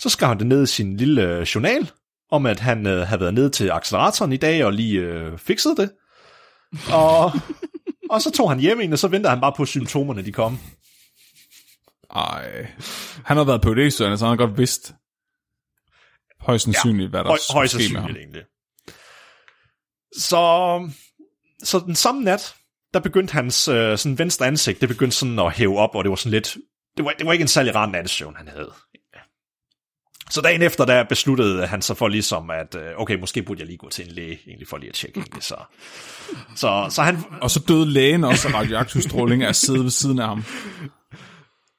[0.00, 1.90] Så skrev han det ned i sin lille øh, journal,
[2.30, 5.74] om at han øh, havde været nede til acceleratoren i dag og lige øh, fikset
[5.76, 5.90] det.
[6.92, 7.32] Og,
[8.10, 10.32] og så tog han hjem igen, og så ventede han bare på, at symptomerne de
[10.32, 10.58] kom.
[12.16, 12.66] Ej.
[13.24, 14.94] Han har været på det, så han har godt vidst
[16.40, 18.42] højst sandsynligt, hvad der Høj, højst sandsynligt egentlig.
[20.16, 20.90] Så,
[21.62, 22.54] så den samme nat,
[22.94, 26.10] der begyndte hans øh, sådan venstre ansigt, det begyndte sådan at hæve op, og det
[26.10, 26.56] var sådan lidt,
[26.96, 28.72] det var, det var ikke en særlig rar nattesøvn, han havde.
[30.30, 33.66] Så dagen efter, der besluttede han sig for ligesom, at øh, okay, måske burde jeg
[33.66, 35.56] lige gå til en læge, egentlig for lige at tjekke egentlig, så,
[36.56, 40.18] så, så han, Og så døde lægen også af radioaktiv stråling af sidde ved siden
[40.18, 40.44] af ham.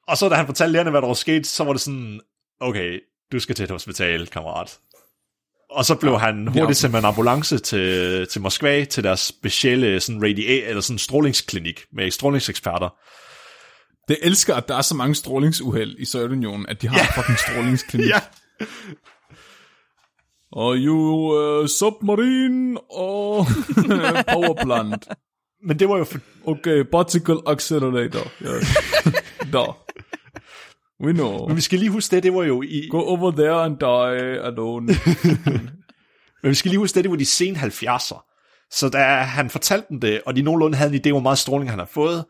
[0.08, 2.20] og så da han fortalte lægerne, hvad der var sket, så var det sådan,
[2.60, 3.00] okay,
[3.32, 4.78] du skal til et hospital, kammerat.
[5.70, 10.00] Og så blev han hurtigt sendt med en ambulance til, til Moskva, til deres specielle
[10.00, 12.88] sådan radia- eller sådan strålingsklinik med strålingseksperter.
[14.08, 17.38] Det elsker, at der er så mange strålingsuheld i Sovjetunionen, at de har en fucking
[17.38, 18.10] strålingsklinik.
[18.14, 18.20] Ja,
[20.52, 20.98] Og you
[21.34, 23.46] uh, submarine og
[24.32, 25.08] powerplant.
[25.66, 28.32] men det var jo for, Okay, particle accelerator.
[28.42, 28.76] Yes.
[29.52, 29.64] da.
[31.04, 31.46] We know.
[31.48, 34.40] men vi skal lige huske det, det var jo i, Go over there and die
[34.42, 34.86] alone.
[36.42, 38.68] men vi skal lige huske det, det var de sene 70'er.
[38.70, 41.70] Så da han fortalte dem det, og de nogenlunde havde en idé, hvor meget stråling
[41.70, 42.24] han havde fået,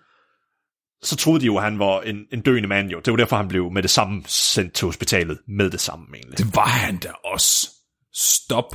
[1.02, 3.00] så troede de jo, at han var en, en døende mand jo.
[3.00, 6.38] Det var derfor, han blev med det samme sendt til hospitalet med det samme egentlig.
[6.38, 7.68] Det var han da også.
[8.14, 8.72] Stop.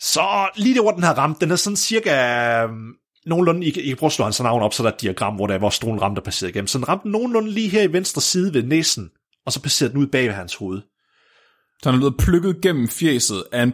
[0.00, 2.94] Så lige der, hvor den her ramt, den er sådan cirka um,
[3.26, 5.34] nogenlunde, I, I kan prøve at slå hans navn op, så der er et diagram,
[5.34, 6.66] hvor der er, hvor strålen ramte og passerede igennem.
[6.66, 9.10] Så den ramte nogenlunde lige her i venstre side ved næsen,
[9.46, 10.80] og så passerede den ud bag ved hans hoved.
[11.82, 13.72] Så han er blevet plukket gennem fjeset af en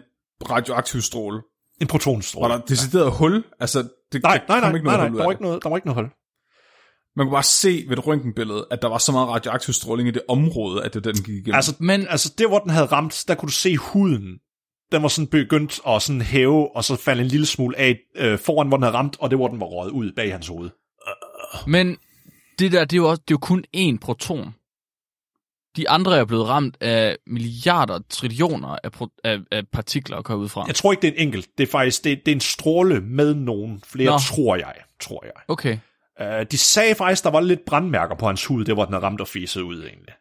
[0.51, 1.37] radioaktiv stråle.
[1.37, 1.43] En
[1.81, 2.55] Var protonstråle.
[2.55, 3.45] der decideret hul?
[3.61, 5.33] Altså, det, Nej, der nej, nej, ikke nej, nej, der var det.
[5.33, 6.11] ikke noget, der var ikke noget hul.
[7.19, 10.11] Man kunne bare se ved et røntgenbillede, at der var så meget radioaktiv stråling i
[10.11, 11.55] det område, at det den gik igennem.
[11.55, 14.39] Altså, men, altså, der hvor den havde ramt, der kunne du se huden.
[14.93, 18.39] Den var sådan begyndt at sådan hæve, og så falde en lille smule af øh,
[18.39, 20.71] foran, hvor den havde ramt, og det hvor den var røget ud bag hans hoved.
[21.67, 21.97] Men
[22.59, 24.55] det der, det er jo, også, det er jo kun én proton.
[25.77, 30.39] De andre er blevet ramt af milliarder, trillioner af, pro, af, af partikler, går jeg
[30.39, 30.65] ud fra.
[30.67, 31.49] Jeg tror ikke, det er en enkelt.
[31.59, 34.19] Det er faktisk det, det er en stråle med nogen flere, Nå.
[34.19, 34.75] tror jeg.
[35.01, 35.33] Tror jeg.
[35.49, 35.79] Okay.
[36.21, 39.05] Uh, de sagde faktisk, der var lidt brandmærker på hans hud, det hvor den havde
[39.05, 40.15] ramt og fæset ud egentlig.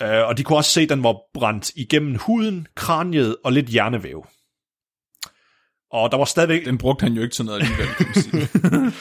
[0.00, 3.66] Uh, og de kunne også se, at den var brændt igennem huden, kraniet og lidt
[3.66, 4.26] hjernevæv.
[5.92, 6.64] Og der var stadigvæk...
[6.64, 8.48] Den brugte han jo ikke til noget alligevel, kan man sige.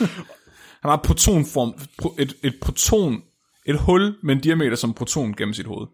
[0.82, 3.24] han har protonform, pro- et, et proton,
[3.66, 5.88] et hul med en diameter som proton gennem sit hoved.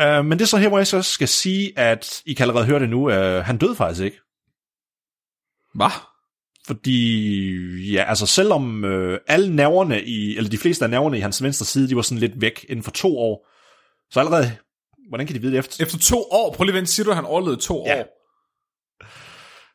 [0.00, 2.66] Uh, men det er så her, hvor jeg så skal sige, at I kan allerede
[2.66, 4.20] høre det nu, uh, han døde faktisk ikke.
[5.74, 6.11] Hvad?
[6.66, 11.42] Fordi, ja, altså selvom øh, alle nerverne i, eller de fleste af nerverne i hans
[11.42, 13.48] venstre side, de var sådan lidt væk inden for to år,
[14.10, 14.56] så allerede,
[15.08, 15.84] hvordan kan de vide det efter?
[15.84, 18.00] Efter to år, prøv lige at vente, siger du, at han overlevede to Ja.
[18.00, 18.18] år?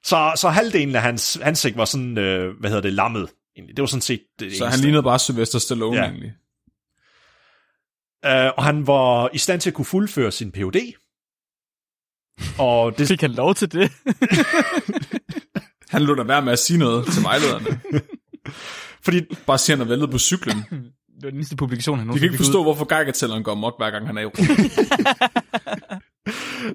[0.03, 3.29] Så, så halvdelen af hans ansigt var sådan, øh, hvad hedder det, lammet.
[3.57, 3.77] egentlig.
[3.77, 4.85] Det var sådan set det Så han eneste.
[4.85, 6.03] lignede bare Sylvester Stallone Ja.
[6.03, 6.31] egentlig.
[8.25, 10.93] Øh, og han var i stand til at kunne fuldføre sin Ph.D.
[12.59, 13.91] Og det, Fik han lov til det?
[15.89, 17.79] Han lå da være med at sige noget til vejlederne.
[19.05, 20.57] fordi Bare sige, at han er væltet på cyklen.
[20.57, 23.89] det var den eneste publikation, han De kan ikke forstå, hvorfor Geiger-tælleren går mok, hver
[23.89, 24.31] gang han er i ro.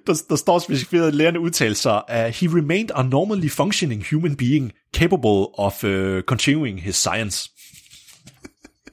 [0.07, 4.37] der, der står specifikt, at lærerne udtalte sig, at he remained a normally functioning human
[4.37, 7.51] being capable of uh, continuing his science.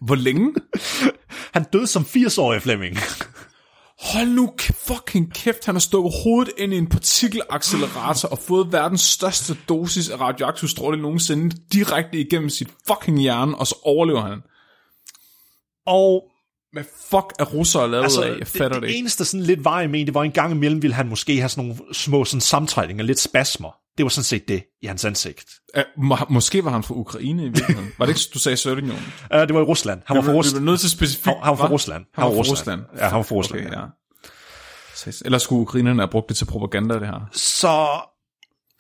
[0.02, 0.54] Hvor længe?
[1.54, 2.98] Han døde som 80-årig Flemming.
[4.02, 4.54] Hold nu
[4.88, 10.10] fucking kæft, han har stukket hovedet ind i en partikelaccelerator og fået verdens største dosis
[10.10, 14.42] af radioaktiv stråling nogensinde direkte igennem sit fucking hjerne, og så overlever han.
[15.86, 16.24] Og
[16.72, 18.38] Hvad fuck er russere lavet altså, af?
[18.40, 20.82] Jeg fatter det, det, det eneste sådan lidt i men, det var en gang imellem,
[20.82, 23.79] ville han måske have sådan nogle små sådan sammentrækninger, lidt spasmer.
[24.00, 25.46] Det var sådan set det i hans ansigt.
[25.78, 27.92] Uh, må, måske var han fra Ukraine i virkeligheden.
[27.98, 29.04] Var det ikke, du sagde Sovjetunionen?
[29.34, 30.02] Uh, det var i Rusland.
[30.06, 30.62] Han var fra Rusland.
[30.62, 31.26] bliver nødt til specifikt.
[31.26, 31.70] Han, han var fra?
[31.70, 32.06] Rusland.
[32.14, 32.82] Han var fra Rusland.
[32.98, 33.66] Ja, han var fra Rusland.
[33.68, 33.82] Okay, ja.
[34.96, 35.22] Ses.
[35.26, 37.30] Ellers skulle ukrainerne have brugt det til propaganda, det her.
[37.32, 37.88] Så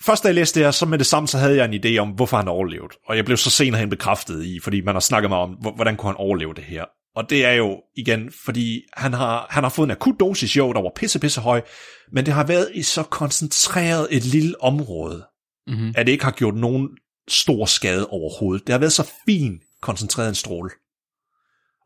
[0.05, 1.97] først da jeg læste det her, så med det samme, så havde jeg en idé
[2.01, 2.93] om, hvorfor han overlevede.
[3.07, 5.75] Og jeg blev så senere hen bekræftet i, fordi man har snakket meget om, hvor-
[5.75, 6.85] hvordan kunne han overleve det her.
[7.15, 10.73] Og det er jo igen, fordi han har, han har fået en akut dosis, jo,
[10.73, 11.61] der var pisse, pisse høj,
[12.11, 15.25] men det har været i så koncentreret et lille område,
[15.67, 15.93] Mm-hmm.
[15.95, 16.89] at det ikke har gjort nogen
[17.27, 18.67] stor skade overhovedet.
[18.67, 20.69] Det har været så fin koncentreret en stråle.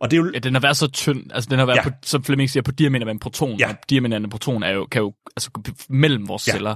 [0.02, 1.32] Og det er jo, Ja, den har været så tynd.
[1.32, 1.84] Altså, den har været, Ja.
[1.84, 3.60] på, som Flemming siger, på diameter med en proton.
[3.60, 3.70] Ja.
[3.70, 6.52] Og diameter med en proton er jo, kan jo altså, gå mellem vores ja.
[6.52, 6.76] celler.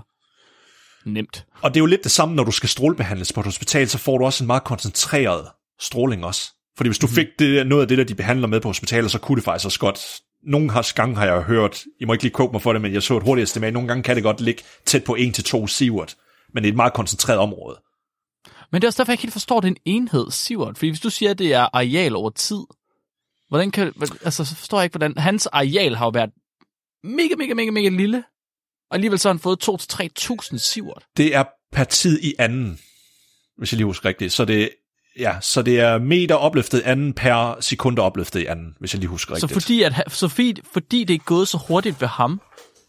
[1.06, 1.46] Nemt.
[1.62, 3.98] Og det er jo lidt det samme, når du skal strålebehandles på et hospital, så
[3.98, 5.48] får du også en meget koncentreret
[5.80, 6.52] stråling også.
[6.78, 7.14] Fordi hvis du mm.
[7.14, 9.66] fik det, noget af det, der de behandler med på hospitalet, så kunne det faktisk
[9.66, 10.00] også godt...
[10.44, 12.94] Nogle har, gange har jeg hørt, I må ikke lige koge mig for det, men
[12.94, 16.16] jeg så et hurtigt estimat, nogle gange kan det godt ligge tæt på 1-2 sievert,
[16.54, 17.80] men det er et meget koncentreret område.
[18.72, 20.78] Men det er også derfor, jeg ikke helt forstår den enhed, Sivert.
[20.78, 22.60] Fordi hvis du siger, at det er areal over tid,
[23.50, 23.94] hvordan kan,
[24.26, 25.18] altså, så forstår jeg ikke, hvordan...
[25.18, 26.30] Hans areal har jo været
[27.04, 28.24] mega, mega, mega, mega lille.
[28.90, 29.70] Og alligevel så har han fået
[30.54, 31.04] 2-3.000 Sivert.
[31.18, 32.80] Det er per tid i anden,
[33.58, 34.34] hvis jeg lige husker rigtigt.
[34.34, 34.70] Så det,
[35.20, 39.00] ja, så det er meter opløftet i anden per sekund opløftet i anden, hvis jeg
[39.00, 39.64] lige husker Så rigtigt.
[39.64, 42.42] fordi, at, så fordi, fordi det er gået så hurtigt ved ham,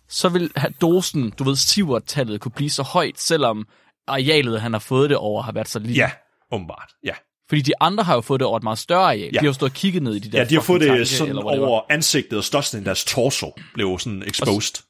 [0.09, 0.51] så vil
[0.81, 3.67] dosen, du ved, Sivert-tallet kunne blive så højt, selvom
[4.07, 5.97] arealet, han har fået det over, har været så lille.
[5.97, 6.11] Ja,
[6.53, 6.91] åbenbart.
[7.05, 7.13] Ja.
[7.49, 9.21] Fordi de andre har jo fået det over et meget større areal.
[9.21, 9.29] Ja.
[9.31, 10.89] De har jo stået og kigget ned i de der ja, de har fået det
[10.89, 14.83] tanke, sådan over ansigtet, og størstedelen af deres torso blev sådan exposed.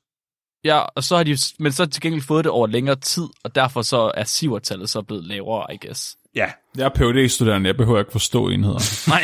[0.65, 3.55] Ja, og så har de, men så til gengæld fået det over længere tid, og
[3.55, 6.17] derfor så er Sivert-tallet så blevet lavere, I guess.
[6.35, 9.09] Ja, Jeg er phd studerende jeg behøver ikke forstå enheder.
[9.11, 9.23] Nej,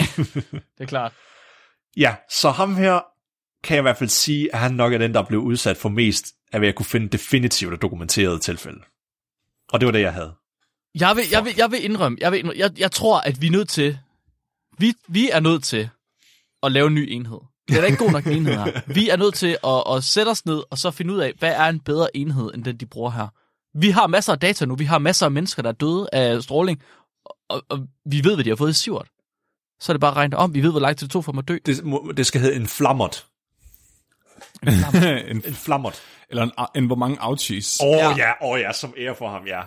[0.78, 1.12] det er klart.
[1.96, 3.00] Ja, så ham her
[3.64, 5.88] kan jeg i hvert fald sige, at han nok er den, der blev udsat for
[5.88, 8.80] mest af, hvad jeg kunne finde definitivt og dokumenterede tilfælde.
[9.72, 10.34] Og det var det, jeg havde.
[10.94, 13.46] Jeg vil, jeg vil, jeg vil indrømme, jeg, vil indrømme jeg, jeg tror, at vi
[13.46, 13.98] er nødt til,
[14.78, 15.90] vi, vi er nødt til
[16.62, 17.40] at lave en ny enhed.
[17.68, 18.80] Det er da ikke god nok en enhed her.
[18.86, 21.52] Vi er nødt til at, at sætte os ned og så finde ud af, hvad
[21.52, 23.28] er en bedre enhed, end den, de bruger her.
[23.78, 24.74] Vi har masser af data nu.
[24.76, 26.82] Vi har masser af mennesker, der er døde af stråling,
[27.48, 27.78] og, og
[28.10, 29.08] vi ved, hvad de har fået i Sivert.
[29.80, 30.54] Så er det bare at regne om.
[30.54, 31.58] Vi ved, hvor lang tid det tog for dem at dø.
[31.66, 33.26] Det, må- det skal hedde en flammert.
[34.62, 34.72] en,
[35.46, 36.02] En flammert.
[36.30, 37.78] eller en, en, hvor mange ouchies.
[37.82, 38.08] Åh oh, Ja.
[38.16, 39.60] ja, åh oh, ja, som ære for ham, ja.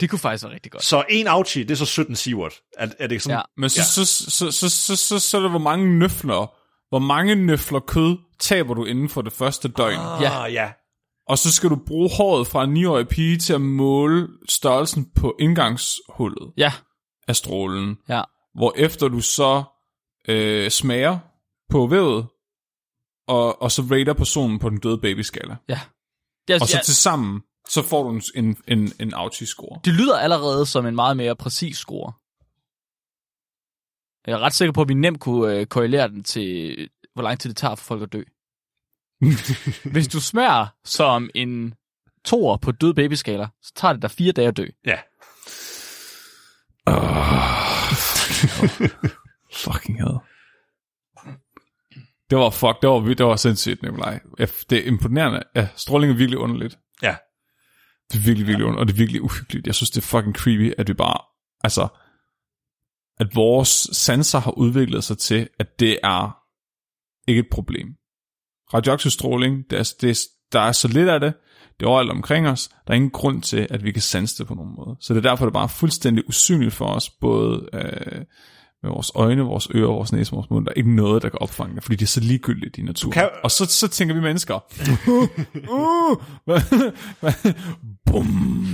[0.00, 0.84] Det kunne faktisk være rigtig godt.
[0.84, 2.52] Så en ouchie, det er så 17 sievert.
[2.78, 3.38] Er, er det sådan?
[3.38, 3.42] Ja.
[3.56, 3.82] Men så, Ja.
[3.82, 3.86] ja.
[3.86, 6.54] så, så, så, så, så, så er der, hvor mange nøfler,
[6.94, 9.98] hvor mange nøfler kød taber du inden for det første døgn.
[9.98, 10.44] Ah, Ja.
[10.44, 10.72] ja.
[11.28, 15.36] Og så skal du bruge håret fra en 9-årig pige til at måle størrelsen på
[15.40, 16.52] indgangshullet.
[16.56, 16.72] Ja,
[17.28, 18.22] af strålen, Ja.
[18.54, 19.62] hvor efter du så
[20.28, 21.18] øh, smager
[21.70, 22.26] på vævet,
[23.28, 25.56] og, og så rater personen på den døde babyskala.
[25.68, 25.80] Ja.
[26.48, 29.80] Det, er, Og så ja, til sammen, så får du en, en, en, en Auchi-score.
[29.84, 32.12] det lyder allerede som en meget mere præcis score.
[34.26, 37.40] Jeg er ret sikker på, at vi nemt kunne øh, korrelere den til, hvor lang
[37.40, 38.22] tid det tager for folk at dø.
[39.92, 41.74] Hvis du smager som en
[42.24, 44.66] toer på død babyskaler, så tager det dig fire dage at dø.
[44.86, 44.96] Ja.
[49.64, 50.18] Fucking hell.
[52.30, 54.20] Det var fuck, det var, det var sindssygt, Nikolaj.
[54.38, 55.42] Ja, Det er imponerende.
[55.56, 56.78] Ja, stråling er virkelig underligt.
[57.02, 57.16] Ja.
[58.12, 59.66] Det er virkelig, virkelig underligt, og det er virkelig uhyggeligt.
[59.66, 61.18] Jeg synes, det er fucking creepy, at vi bare,
[61.64, 61.88] altså,
[63.20, 66.36] at vores sanser har udviklet sig til, at det er
[67.28, 67.86] ikke et problem.
[68.74, 70.20] Radioaktiv stråling, det er, det er,
[70.52, 71.34] der er så lidt af det,
[71.80, 74.46] det er overalt omkring os, der er ingen grund til, at vi kan sanse det
[74.46, 74.96] på nogen måde.
[75.00, 78.24] Så det er derfor, det er bare fuldstændig usynligt for os, både øh,
[78.82, 80.66] med vores øjne, vores ører, vores næse, vores mund.
[80.66, 83.12] Der er ikke noget, der kan opfange det, fordi det er så ligegyldigt i naturen.
[83.12, 84.54] kan- Og så, så tænker vi mennesker,
[85.08, 85.28] uh,
[86.48, 86.62] uh,
[88.06, 88.66] bum.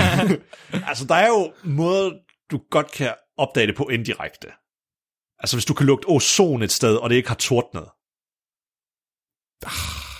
[0.88, 2.10] Altså, der er jo måder,
[2.50, 4.48] du godt kan opdage det på indirekte.
[5.38, 7.86] Altså, hvis du kan lugte ozon et sted, og det ikke har tordnet.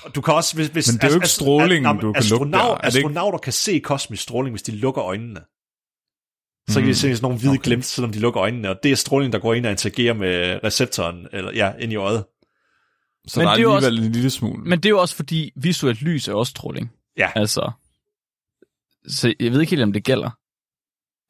[0.05, 2.23] Og Du kan også, hvis, hvis, Men det er jo ikke strålingen, jamen, du kan
[2.31, 2.59] lugte der.
[2.59, 5.41] astronaut, Er det ikke- Astronauter kan se kosmisk stråling, hvis de lukker øjnene.
[6.69, 7.63] Så kan de se sådan nogle hvide okay.
[7.63, 10.61] glimt, selvom de lukker øjnene, og det er stråling, der går ind og interagerer med
[10.65, 12.25] receptoren, eller ja, ind i øjet.
[13.27, 14.65] Så Men der er er alligevel en lille smule.
[14.65, 16.91] Men det er jo også fordi, visuelt lys er også stråling.
[17.17, 17.31] Ja.
[17.35, 17.71] Altså,
[19.09, 20.31] så jeg ved ikke helt, om det gælder.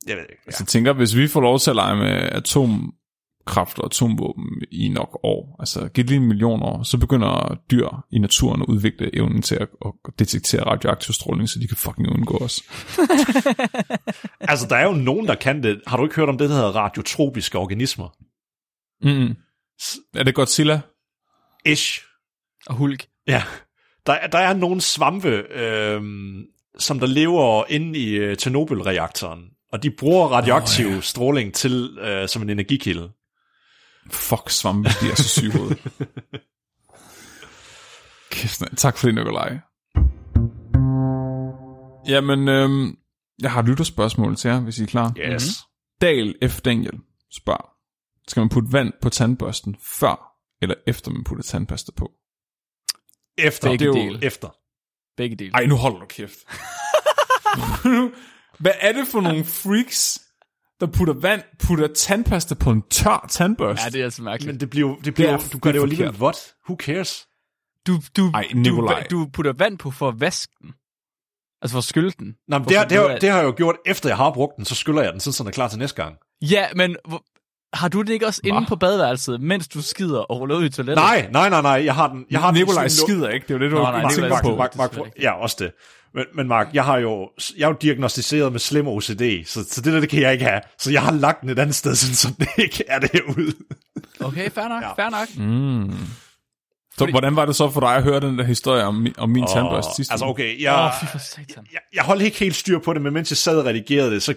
[0.09, 0.43] Jeg ved ikke.
[0.47, 0.51] Ja.
[0.51, 4.89] Så jeg tænker, hvis vi får lov til at lege med atomkraft og atomvåben i
[4.89, 9.17] nok år, altså giv lige en million år, så begynder dyr i naturen at udvikle
[9.17, 12.63] evnen til at, at detektere radioaktiv stråling, så de kan fucking undgå os.
[14.41, 15.81] Altså, der er jo nogen, der kan det.
[15.87, 18.09] Har du ikke hørt om det, der hedder radiotropiske organismer?
[19.03, 19.35] Mm.
[20.15, 20.81] Er det Godzilla?
[21.67, 22.01] Ish.
[22.67, 23.07] Og hulk.
[23.27, 23.43] Ja.
[24.07, 26.43] Der, er- der er nogle svampe, øhm,
[26.79, 29.41] som der lever inde i øh, Chernobyl-reaktoren,
[29.73, 31.01] og de bruger radioaktiv oh, ja.
[31.01, 33.11] stråling til øh, som en energikilde.
[34.11, 35.53] Fuck, svampe, de er så syge.
[38.31, 39.59] Kæft, tak for det, Nikolaj.
[42.09, 42.99] Jamen, øhm,
[43.43, 45.13] jeg har et lytterspørgsmål til jer, hvis I er klar.
[45.19, 45.43] Yes.
[45.43, 45.53] Mm-hmm.
[46.01, 46.61] Dal F.
[46.61, 46.99] Daniel
[47.33, 47.71] spørger,
[48.29, 50.29] skal man putte vand på tandbørsten før
[50.63, 52.11] eller efter man putter tandpasta på?
[53.39, 53.69] Efter.
[53.69, 54.25] Begge det er jo dele.
[54.25, 54.49] efter.
[55.17, 55.51] Begge dele.
[55.55, 56.39] Ej, nu holder du kæft.
[58.59, 60.21] Hvad er det for nogle freaks,
[60.81, 63.85] der putter vand, putter tandpasta på en tør tandbørste?
[63.85, 64.53] Ja, det er altså mærkeligt.
[64.55, 66.55] Men det bliver, det bliver, Det er du gør det jo alligevel vådt.
[66.69, 67.27] Who cares?
[67.87, 69.07] Du, du, Ej, Nikolaj.
[69.11, 70.71] du, du putter vand på for at vaske den.
[71.63, 72.37] Altså for at skylle den.
[72.49, 74.57] Nå, men det, har, det, har, det har jeg jo gjort, efter jeg har brugt
[74.57, 76.17] den, så skyller jeg den, sådan, så den er klar til næste gang.
[76.43, 76.97] Ja, men
[77.75, 78.69] har du det ikke også inde Hva?
[78.69, 81.05] på badeværelset, mens du skider og ruller ud i toilettet?
[81.05, 82.25] Nej, nej, nej, nej, jeg har den.
[82.31, 84.17] Jeg har Nikolaj den skider ikke, det er jo det, du Nå, har nej, tænkt
[84.17, 84.57] Nikolaj på.
[84.57, 85.71] Mark, det Mark, selvfølgelig ja, også det.
[86.15, 89.81] Men, men Mark, jeg har jo jeg er jo diagnostiseret med slem OCD, så, så
[89.81, 90.61] det der, det kan jeg ikke have.
[90.79, 93.53] Så jeg har lagt den et andet sted, sådan, så det ikke er derude.
[94.21, 95.03] Okay, fair nok, Ja.
[95.05, 95.29] fair nok.
[95.37, 95.93] Mm.
[96.99, 99.31] Så hvordan var det så for dig at høre den der historie om, mi- om
[99.31, 101.21] min oh, tandbørste sidste Altså okay, jeg, oh,
[101.73, 104.23] jeg, jeg holdt ikke helt styr på det, men mens jeg sad og redigerede det,
[104.23, 104.35] så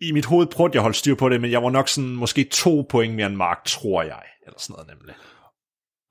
[0.00, 2.10] i mit hoved prøvede jeg at holde styr på det, men jeg var nok sådan
[2.10, 4.22] måske to point mere end Mark, tror jeg.
[4.46, 5.14] Eller sådan noget nemlig.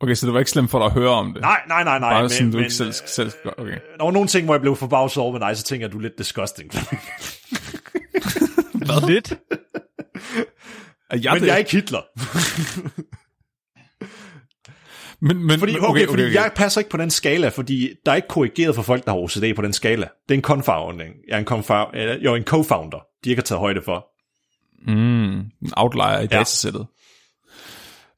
[0.01, 1.41] Okay, så det var ikke slemt for dig at høre om det?
[1.41, 2.09] Nej, nej, nej, nej.
[2.13, 3.31] Bare men, sådan, du men, ikke selv, selv...
[3.57, 3.71] Okay.
[3.71, 5.89] øh, Der var nogle ting, hvor jeg blev forbavset over med dig, så tænker jeg,
[5.89, 6.71] at du er lidt disgusting.
[8.73, 9.07] Hvad?
[9.13, 9.33] Lidt.
[11.11, 11.47] Er jeg men det?
[11.47, 12.01] jeg er ikke Hitler.
[15.21, 16.33] Men, men, Fordi, men- okay, okay, fordi okay.
[16.33, 19.17] jeg passer ikke på den skala, fordi der er ikke korrigeret for folk, der har
[19.19, 20.07] OCD på den skala.
[20.29, 21.13] Det er en confounding.
[21.27, 24.05] Jeg er en, confound, eller, jo, en co-founder, de ikke har taget højde for.
[24.91, 26.25] Mm, en outlier i Ja.
[26.25, 26.87] datasættet.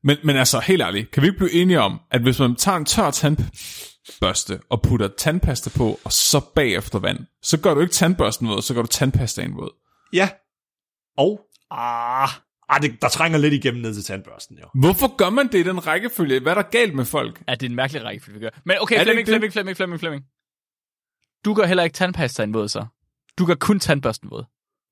[0.03, 2.77] Men, men altså, helt ærligt, kan vi ikke blive enige om, at hvis man tager
[2.77, 7.93] en tør tandbørste og putter tandpasta på, og så bagefter vand, så gør du ikke
[7.93, 9.73] tandbørsten våd, så gør du tandpastaen våd.
[10.13, 10.29] Ja.
[11.17, 11.41] Og,
[11.71, 12.29] ah,
[12.75, 14.65] ah det, der trænger lidt igennem ned til tandbørsten, jo.
[14.79, 16.39] Hvorfor gør man det i den rækkefølge?
[16.39, 17.41] Hvad er der galt med folk?
[17.47, 18.49] Ja, det er en mærkelig rækkefølge, vi gør.
[18.65, 19.31] Men okay, Er det Flemming, det?
[19.31, 20.23] Flemming, Flemming, Flemming, Flemming.
[21.45, 22.85] Du gør heller ikke tandpastaen våd, så.
[23.37, 24.43] Du gør kun tandbørsten våd.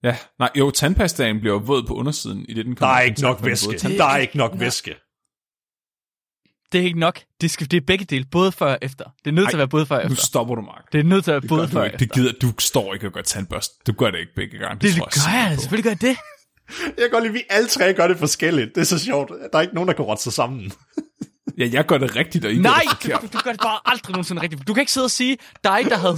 [0.04, 3.06] Ja, nej, jo, tandpastaen bliver våd på undersiden, i det den Der kommer er i
[3.08, 3.78] ikke nok væske.
[3.98, 4.96] Der er ikke nok væske.
[6.72, 7.20] Det er ikke nok.
[7.42, 9.06] Det, skal, det er begge dele, både før og efter.
[9.26, 10.26] Det er nødt til at være både før og Nu efter.
[10.26, 10.92] stopper du, Mark.
[10.92, 11.98] Det er nødt til at være Det både før du og efter.
[11.98, 13.74] Det gider, du står ikke og gør tandbørste.
[13.88, 14.82] Du gør det ikke begge gange.
[14.88, 15.62] Det, tror det gør jeg, på.
[15.62, 16.18] selvfølgelig gør jeg det.
[16.86, 18.76] Jeg kan godt lide, at vi alle tre gør det forskelligt.
[18.76, 19.32] Det er så sjovt.
[19.52, 20.72] Der er ikke nogen, der kan rotte sig sammen.
[21.58, 23.80] Ja, jeg gør det rigtigt, og I Nej, gør det du, du, gør det bare
[23.86, 24.68] aldrig nogensinde rigtigt.
[24.68, 26.18] Du kan ikke sidde og sige, der er ikke, der havde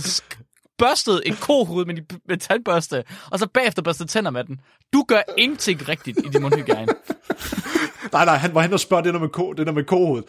[0.77, 4.59] børstede et kohoved med, de- med tandbørste, og så bagefter børstede tænder med den.
[4.93, 6.93] Du gør ingenting rigtigt i din mundhygiejne.
[8.13, 10.25] Nej, nej, han var hen og spørger det der med, ko, det der med kohovedet.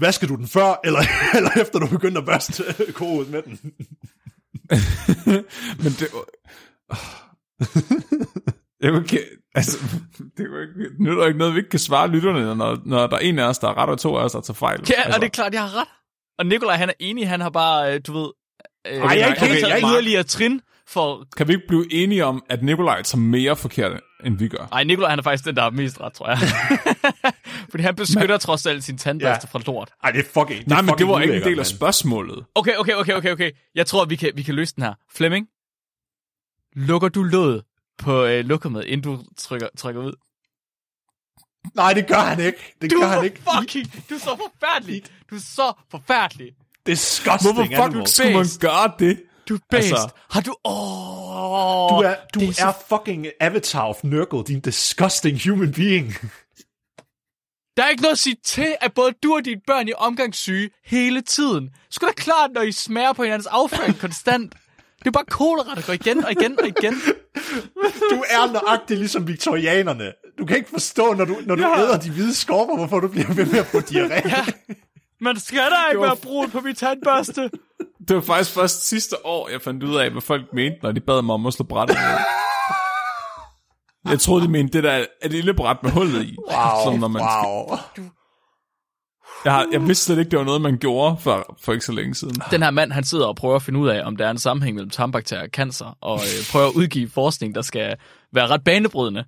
[0.00, 1.00] Vasker du den før, eller,
[1.36, 2.62] eller efter du begyndte at børste
[2.98, 3.60] kohovedet med den?
[5.78, 6.08] Men det...
[8.80, 9.20] Jeg vil ikke,
[9.54, 9.78] altså,
[10.36, 13.06] det er jo ikke, er der ikke noget, vi ikke kan svare lytterne, når, når
[13.06, 14.80] der er en af os, der er ret, og to af os, der tager fejl.
[14.90, 15.88] Ja, altså, og det er klart, jeg har ret.
[16.38, 18.28] Og Nikolaj, han er enig, han har bare, øh, du ved...
[18.86, 21.24] Øh, Ej, jeg er ikke har jeg er ikke- yderligere trin for...
[21.36, 24.68] Kan vi ikke blive enige om, at Nikolaj tager mere forkert, end vi gør?
[24.72, 26.38] Ej, Nikolaj, han er faktisk den, der er mest ret, tror jeg.
[27.70, 28.38] Fordi han beskytter men...
[28.40, 29.58] trods alt sin tandbørste Ja.
[29.58, 29.90] fra lort.
[30.04, 32.44] Ej, det er fucking det er Nej, men det var ikke en del af spørgsmålet.
[32.54, 33.50] Okay, okay, okay, okay, okay.
[33.74, 34.94] Jeg tror, vi kan, vi kan løse den her.
[35.16, 35.46] Flemming,
[36.76, 37.62] lukker du låget
[37.98, 40.12] på øh, lukkermed, inden du trykker, trykker ud?
[41.74, 42.74] Nej, det gør han ikke.
[42.82, 43.42] Det Du gør er han ikke.
[43.60, 43.86] fucking...
[44.10, 45.02] Du er så forfærdelig.
[45.30, 46.52] Du er så forfærdelig.
[46.86, 48.06] Disgusting Hvorfor fuck animal.
[48.06, 49.22] skulle man gøre det?
[49.48, 49.88] Du er bedst.
[49.92, 50.56] Altså- har du...
[50.64, 56.12] Åh, Du er, du det er, så- fucking avatar of Nurgle, din disgusting human being.
[57.76, 60.70] Der er ikke noget at sige til, at både du og dine børn er omgangssyge
[60.84, 61.70] hele tiden.
[61.90, 64.54] Sgu da klart, når I smager på hinandens afføring konstant.
[65.06, 66.94] Det er bare kolera, der går igen og igen og igen.
[68.10, 70.12] Du er nøjagtig ligesom viktorianerne.
[70.38, 71.78] Du kan ikke forstå, når du, når du Ja.
[71.80, 74.28] æder de hvide skorper, hvorfor du bliver ved med at få diarré.
[74.28, 74.44] Ja.
[75.20, 77.50] Man skal da ikke var- være brun på min tandbørste.
[78.08, 81.00] Det var faktisk først sidste år, jeg fandt ud af, hvad folk mente, når de
[81.00, 82.18] bad mig om at slå brættet ned.
[84.12, 86.36] Jeg troede, de mente det der er det lille bræt med hullet i.
[86.84, 87.78] Som når man wow.
[89.44, 91.92] Jeg, har, jeg vidste slet ikke, det var noget, man gjorde for, for ikke så
[91.92, 92.34] længe siden.
[92.50, 94.38] Den her mand, han sidder og prøver at finde ud af, om der er en
[94.38, 97.96] sammenhæng mellem tarmbakterier og cancer, og øh, prøver at udgive forskning, der skal
[98.32, 99.24] være ret banebrydende.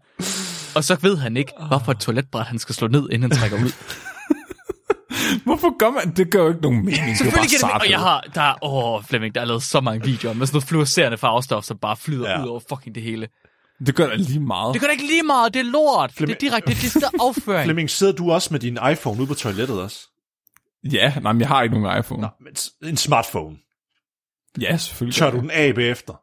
[0.76, 3.56] Og så ved han ikke, hvorfor et toiletbræt han skal slå ned, inden han trækker
[3.56, 3.72] ud.
[5.44, 6.30] Hvorfor gør man det?
[6.30, 7.18] gør jo ikke nogen mening.
[7.18, 9.80] Det er bare det, og jeg har, der er, åh, Flemming, der er lavet så
[9.80, 12.42] mange videoer med sådan noget fluorescerende farvestof, som bare flyder ja.
[12.42, 13.28] ud over fucking det hele.
[13.86, 14.74] Det gør da lige meget.
[14.74, 16.14] Det gør da ikke lige meget, det er lort.
[16.18, 17.64] Det er direkte, det er afføring.
[17.68, 20.08] Flemming, sidder du også med din iPhone ude på toilettet også?
[20.92, 22.22] Ja, nej, men jeg har ikke nogen iPhone.
[22.22, 22.56] Nå, men
[22.90, 23.58] en smartphone.
[24.60, 25.14] Ja, selvfølgelig.
[25.16, 26.14] Tør du den af bagefter?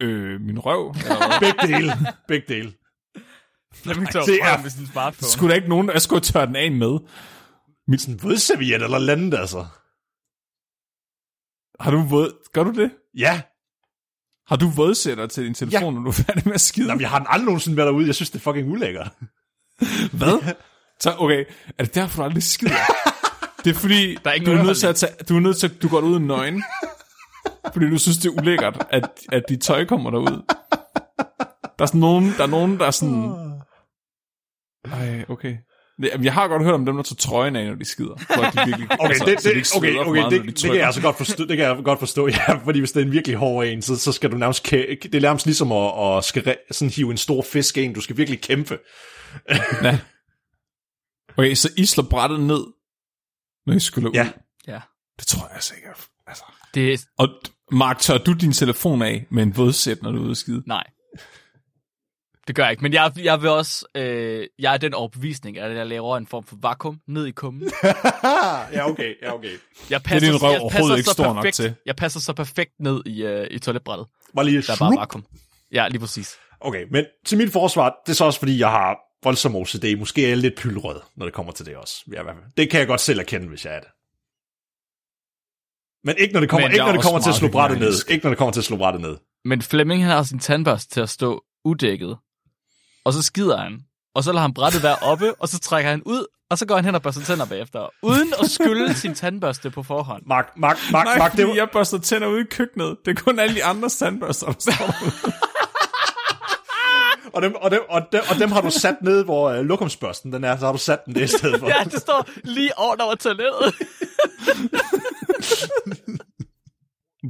[0.00, 0.94] Øh, min røv?
[1.40, 1.92] Begge dele.
[2.28, 2.72] Begge dele.
[3.74, 5.28] Flemming tør det er- med sin smartphone.
[5.28, 6.98] Skulle der ikke nogen, der skulle tørre den af med?
[7.98, 9.66] Sådan en vådserviet eller landet, altså.
[11.80, 12.50] Har du våd...
[12.52, 12.90] Gør du det?
[13.18, 13.42] Ja.
[14.48, 15.98] Har du vådsætter til din telefon, Ja.
[15.98, 16.86] når du er færdig med at skide?
[16.88, 18.06] Jamen, jeg har den aldrig nogensinde været derude.
[18.06, 19.12] Jeg synes, det er fucking ulækkert.
[20.18, 20.54] Hvad?
[21.00, 21.44] Så, okay,
[21.78, 22.72] er det derfor, du aldrig skider?
[23.64, 25.56] det er fordi, Der er ikke du, er nødt til at tage, du er nødt
[25.56, 26.64] til at, du går ud nøgen.
[27.72, 30.42] fordi du synes, det er ulækkert, at, at dit tøj kommer derud.
[31.78, 33.32] Der er sådan nogen, der er nogen, der er sådan...
[34.92, 35.56] Ej, okay.
[36.22, 38.16] Jeg har godt hørt om dem, der tager trøjen af, når de skider.
[38.16, 40.62] For at de virkelig, Okay, altså, det, de ikke okay, okay meget, det, de det,
[40.62, 43.04] kan jeg altså godt forstå, det kan jeg godt forstå, ja, fordi hvis det er
[43.06, 46.16] en virkelig hård en, så, så skal du nærmest, kæ- det er nærmest ligesom at,
[46.16, 48.78] at skal sådan hive en stor fisk ind, du skal virkelig kæmpe.
[49.82, 49.98] Ja.
[51.36, 52.64] Okay, så I slår brættet ned,
[53.66, 54.14] når I skulle ud.
[54.14, 54.28] Ja.
[54.68, 54.80] Ja.
[55.18, 56.06] Det tror jeg sikkert.
[56.26, 56.44] Altså.
[56.74, 57.28] Det Og
[57.72, 60.62] Mark, tør du din telefon af med en vådsæt, når du er ude at skide?
[60.66, 60.84] nej.
[62.46, 65.76] Det gør jeg ikke, men jeg, jeg vil også, øh, jeg er den overbevisning, at
[65.76, 67.62] jeg laver en form for vakuum ned i kummen.
[68.72, 69.50] ja, okay, ja, okay.
[69.90, 71.74] Jeg passer, din røv jeg overhovedet ikke så stor nok perfekt, til.
[71.86, 74.06] Jeg passer så perfekt ned i, øh, i toiletbrættet.
[74.36, 75.24] Bare lige Der er bare vakuum.
[75.72, 76.36] Ja, lige præcis.
[76.60, 79.98] Okay, men til mit forsvar, det er så også fordi, jeg har voldsom OCD.
[79.98, 82.02] Måske er jeg lidt pylrød, når det kommer til det også.
[82.12, 82.52] Ja, i hvert fald.
[82.56, 83.88] det kan jeg godt selv erkende, hvis jeg er det.
[86.04, 88.10] Men ikke når det kommer, ikke, når er det kommer til at slå brættet ned.
[88.10, 89.16] Ikke når det kommer til at slå brættet ned.
[89.44, 92.16] Men Flemming han har sin tandbørste til at stå udækket.
[93.06, 93.80] Og så skider han.
[94.14, 96.76] Og så lader han brættet være oppe, og så trækker han ud, og så går
[96.76, 97.88] han hen og børster tænder bagefter.
[98.02, 100.22] Uden at skylle sin tandbørste på forhånd.
[100.26, 102.96] Mark, Mark, Mark, Mark, fordi det var, jeg børster tænder ude i køkkenet.
[103.04, 104.94] Det er kun alle de andre tandbørster, der står
[107.34, 110.32] og, dem, og, dem, og, dem, og dem har du sat ned, hvor uh, lokumsbørsten
[110.32, 111.68] den er, så har du sat den det i stedet for.
[111.78, 113.74] Ja, det står lige over over toilettet.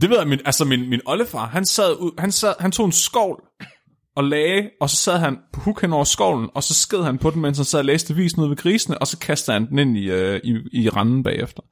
[0.01, 2.87] Det ved jeg, min, altså min, min oldefar, han, sad ud, han, sad, han tog
[2.87, 3.43] en skovl
[4.17, 7.19] og lagde, og så sad han på huk hen over skovlen, og så sked han
[7.19, 9.69] på den, mens han sad og læste avisen ud ved grisene, og så kastede han
[9.71, 11.63] den ind i, øh, i, i randen bagefter.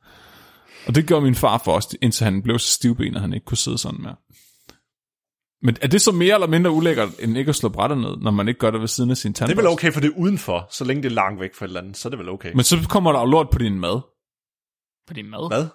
[0.87, 3.45] Og det gjorde min far for os, indtil han blev så stivbenet, at han ikke
[3.47, 4.17] kunne sidde sådan mere.
[5.63, 8.31] Men er det så mere eller mindre ulækkert, end ikke at slå brættet ned, når
[8.31, 9.63] man ikke gør det ved siden af sin Det er tandbørste?
[9.63, 10.69] vel okay, for det er udenfor.
[10.73, 12.53] Så længe det er langt væk fra et eller andet, så er det vel okay.
[12.55, 14.01] Men så kommer der jo lort på din mad.
[15.09, 15.49] På din mad.
[15.51, 15.67] Hvad?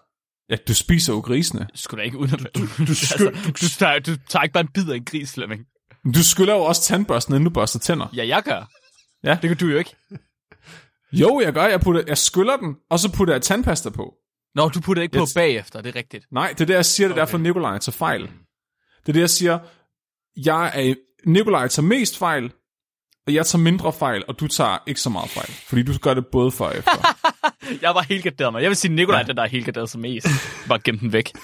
[0.50, 1.60] Ja, du spiser jo grisene.
[1.74, 2.56] Du skulle da ikke uden at...
[2.56, 5.34] Du, du skyld- altså, du, tager, du tager ikke bare en bid af en gris,
[5.34, 5.62] Flemming.
[6.06, 8.08] Du skyller jo også tandbørsten, inden du børster tænder.
[8.16, 8.70] Ja, jeg gør.
[9.24, 9.38] Ja.
[9.42, 9.96] Det gør du jo ikke.
[11.12, 11.64] Jo, jeg gør.
[11.66, 14.14] Jeg, putter, jeg skyller den, og så putter jeg tandpasta på.
[14.56, 16.26] Nå, du putter ikke på Jeg bagefter, det er rigtigt.
[16.32, 17.20] Nej, det er det, jeg siger, det er Okay.
[17.20, 18.22] derfor Nikolaj tager fejl.
[18.22, 19.60] Det er det, jeg siger.
[20.46, 20.94] Jeg er,
[21.26, 22.52] Nikolaj tager mest fejl,
[23.28, 25.52] og jeg tager mindre fejl, og du tager ikke så meget fejl.
[25.68, 27.16] Fordi du gør det både for og efter.
[27.82, 28.62] Jeg var helt garderet mig.
[28.62, 29.24] Jeg vil sige, Nikolaj, ja.
[29.28, 30.28] den der er helt garderet som mest.
[30.68, 31.32] Bare gem den væk.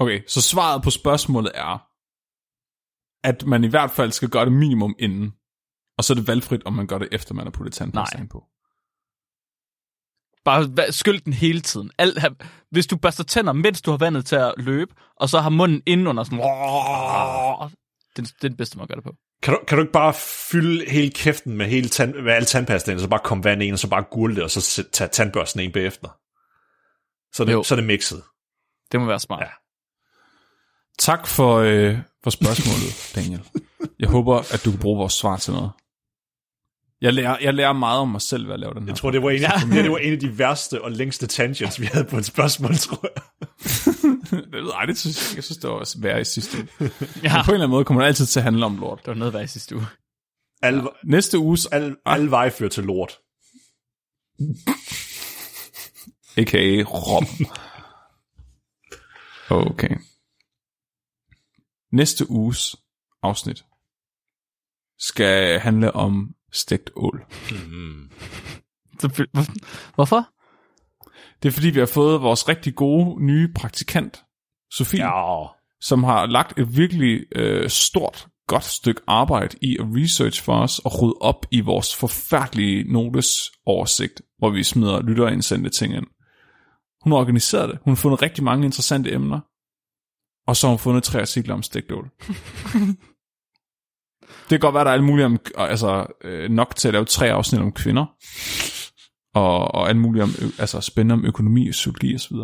[0.00, 1.86] Okay, så svaret på spørgsmålet er,
[3.28, 5.32] at man i hvert fald skal gøre det minimum inden.
[5.98, 8.44] Og så er det valgfrit, om man gør det efter, man har puttet tandpasta på.
[10.44, 11.90] Bare skyld den hele tiden.
[11.98, 12.18] Alt,
[12.70, 15.82] hvis du børster tænder, mens du har vandet til at løbe, og så har munden
[15.86, 16.38] indenunder sådan...
[18.16, 19.14] Den, det er den bedste måde at gøre det på.
[19.42, 20.14] Kan du, kan du ikke bare
[20.50, 23.72] fylde hele kæften med, hele tand, med al tandpastaen, og så bare komme vand ind,
[23.72, 26.08] og så bare gurle det, og så tage tandbørsten ind bagefter?
[27.32, 27.58] Så er Jo.
[27.58, 28.22] det, så er det mixet.
[28.92, 29.40] Det må være smart.
[29.40, 29.50] Ja.
[31.08, 31.12] Ja.
[31.12, 33.42] Tak for, øh, for spørgsmålet, Daniel.
[33.98, 35.70] Jeg håber, at du kan bruge vores svar til noget.
[37.00, 38.88] Jeg lærer, jeg lærer meget om mig selv ved at lave den her.
[38.88, 39.50] Jeg tror, det var, en, ja.
[39.64, 42.74] det, det var en af de værste og længste tangents, vi havde på et spørgsmål,
[42.76, 43.22] tror jeg.
[44.74, 45.36] Nej, det synes jeg.
[45.36, 46.68] Jeg synes, det var også værre i sidste uge.
[46.80, 47.36] ja.
[47.36, 48.98] Men på en eller anden måde kommer det altid til at handle om lort.
[48.98, 49.86] Det var noget værd i sidste uge.
[50.62, 53.18] Alle, Næste uges, alle, alle veje fører til lort.
[56.36, 56.82] a.k.a.
[56.82, 57.26] Rom.
[59.50, 59.96] Okay.
[61.92, 62.76] Næste uges
[63.22, 63.64] afsnit
[64.98, 67.24] skal handle om stegt ål.
[69.00, 70.28] Hvor- Hvorfor?
[71.42, 74.22] Det er fordi, vi har fået vores rigtig gode nye praktikant,
[74.72, 75.00] Sofie.
[75.06, 75.46] Ja,
[75.80, 80.78] som har lagt et virkelig øh, stort, godt stykke arbejde i at research for os
[80.78, 86.06] og rydde op i vores forfærdelige notes oversigt, hvor vi smider lytterindsendte ting ind.
[87.02, 87.78] Hun har organiseret det.
[87.84, 89.40] Hun har fundet rigtig mange interessante emner.
[90.46, 92.10] Og så har hun fundet tre artikler om stegdål.
[94.20, 97.04] det kan godt være, der er alt muligt om, altså, øh, nok til at lave
[97.04, 98.06] tre afsnit om kvinder.
[99.34, 102.36] Og, og alt muligt om, altså spændende om økonomi, psykologi osv.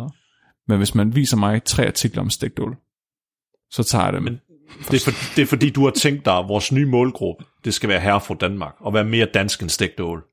[0.67, 2.77] Men hvis man viser mig tre artikler om stegdål,
[3.71, 4.23] så tager jeg dem.
[4.23, 4.39] Men-
[4.91, 7.73] det er, for, det er fordi, du har tænkt dig, at vores nye målgruppe, det
[7.73, 10.23] skal være herre fra Danmark, og være mere dansk end stegtål.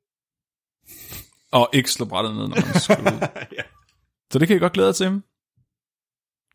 [1.52, 3.28] Og ikke slå brættet ned, når man skriver ud.
[4.32, 5.22] Så det kan jeg godt glæde jer til.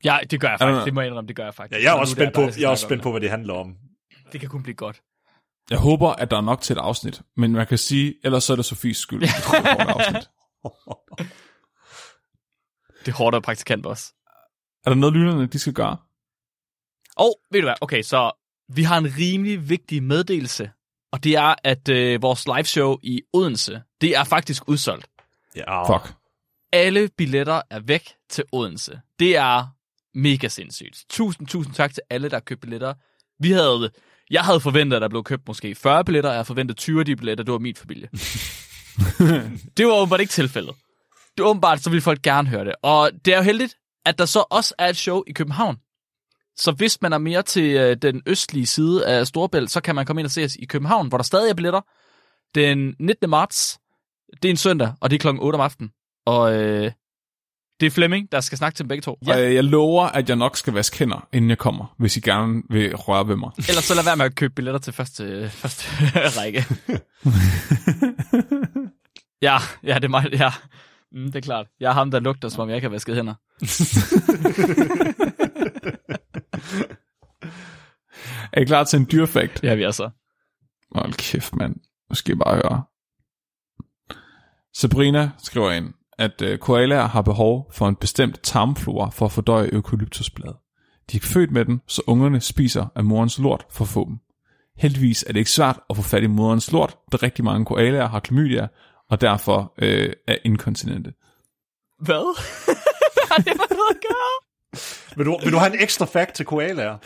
[0.04, 0.86] Ja, det gør jeg faktisk.
[0.86, 1.80] Det må jeg indrømme, det gør jeg faktisk.
[1.80, 3.54] Ja, jeg er Så også spændt på, jeg er også spændt på, hvad det handler
[3.54, 3.76] om.
[4.10, 4.34] det.
[4.34, 5.02] Det kan kun blive godt.
[5.70, 7.22] Jeg håber, at der er nok til et afsnit.
[7.38, 9.24] Men man kan sige, ellers så er det Sofies skyld.
[9.24, 10.30] at vi får et kort afsnit.
[13.06, 14.14] Det er hårdt at praktikant også.
[14.86, 15.98] Er der noget, lytterne de skal gøre?
[17.16, 18.32] Og ved du hvad, okay, så
[18.76, 20.72] vi har en rimelig vigtig meddelelse,
[21.12, 25.08] og det er, at øh, vores liveshow i Odense, det er faktisk udsolgt.
[25.56, 26.14] Ja, Fuck.
[26.74, 29.02] Alle billetter er væk til Odense.
[29.20, 29.68] Det er
[30.22, 31.06] mega sindssygt.
[31.10, 32.94] Tusind, tusind tak til alle, der har købt billetter.
[33.40, 33.92] Vi havde,
[34.32, 37.00] jeg havde forventet, at der blev købt måske 40 billetter, og jeg havde forventet 20
[37.00, 38.10] af de billetter, det var min familie.
[39.78, 40.76] det var åbenbart ikke tilfældet.
[41.38, 42.76] Det var åbenbart, så ville folk gerne høre det.
[42.82, 43.76] Og det er jo heldigt,
[44.06, 45.78] at der så også er et show i København.
[46.56, 50.06] Så hvis man er mere til øh, den østlige side af Storebælt, så kan man
[50.06, 51.82] komme ind og se os i København, hvor der stadig er billetter.
[52.56, 53.30] Den 19.
[53.30, 53.80] marts,
[54.44, 55.92] det er en søndag, og det er klokken 8 om aftenen.
[56.26, 56.92] Og øh,
[57.80, 59.18] det er Flemming, der skal snakke til dem begge to.
[59.28, 59.34] Ja.
[59.34, 62.62] Og jeg lover, at jeg nok skal vaske hænder, inden jeg kommer, hvis I gerne
[62.70, 63.52] vil røre ved mig.
[63.58, 65.88] Ellers så lad være med at købe billetter til første, første
[66.40, 66.66] række.
[69.48, 70.34] ja, ja, det er mig.
[70.34, 70.52] Ja.
[71.12, 71.68] Mm, det er klart.
[71.80, 73.34] Jeg er ham, der lugter, som om jeg ikke har vasket hænder.
[78.54, 79.64] Er I klar til en dyrfakt?
[79.64, 80.10] Er vi altså.
[80.96, 81.76] Hold kæft, mand.
[82.10, 82.84] Nu skal I bare høre.
[84.74, 89.70] Sabrina skriver ind, at øh, koalaer har behov for en bestemt tarmflora for at fordøje
[89.74, 90.54] eukalyptusblad.
[91.12, 94.18] De er født med den, så ungerne spiser af morens lort for at få dem.
[94.78, 98.08] Heldigvis er det ikke svært at få fat i morens lort, da rigtig mange koalaer
[98.08, 98.68] har klamydia,
[99.10, 101.14] og derfor øh, er inkontinente.
[102.06, 102.40] Hvad?
[103.32, 104.80] Har det med noget at gøre?
[105.18, 106.98] Vil du, vil du have en ekstra fact til koalaer?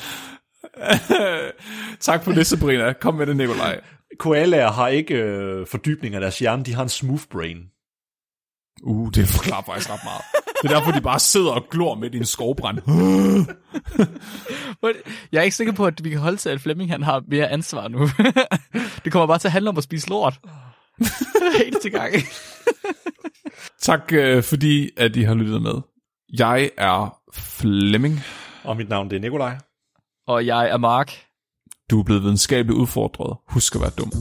[2.08, 2.94] tak for det, Sabrina.
[2.94, 3.82] Kom med det, Nikolaj.
[4.20, 7.58] Koalaer har ikke øh, fordybning af deres hjerne, de har en smooth brain.
[8.84, 10.22] Uh, det forklarer faktisk ret meget.
[10.62, 12.80] Det er derfor, de bare sidder og glor midt i en skovbrand.
[15.32, 17.48] Jeg er ikke sikker på, at vi kan holde til, at Flemming han har mere
[17.48, 18.10] ansvar nu.
[19.04, 20.40] det kommer bare til at handle om at spise lort.
[21.58, 22.14] Helt til gang.
[23.82, 25.74] Tak øh, fordi, at I har lyttet med.
[26.40, 28.20] Jeg er Flemming.
[28.64, 29.58] Og mit navn det er Nikolaj.
[30.28, 31.14] Og jeg er Mark.
[31.90, 33.38] Du er blevet videnskabeligt udfordret.
[33.48, 34.12] Husk at være dum.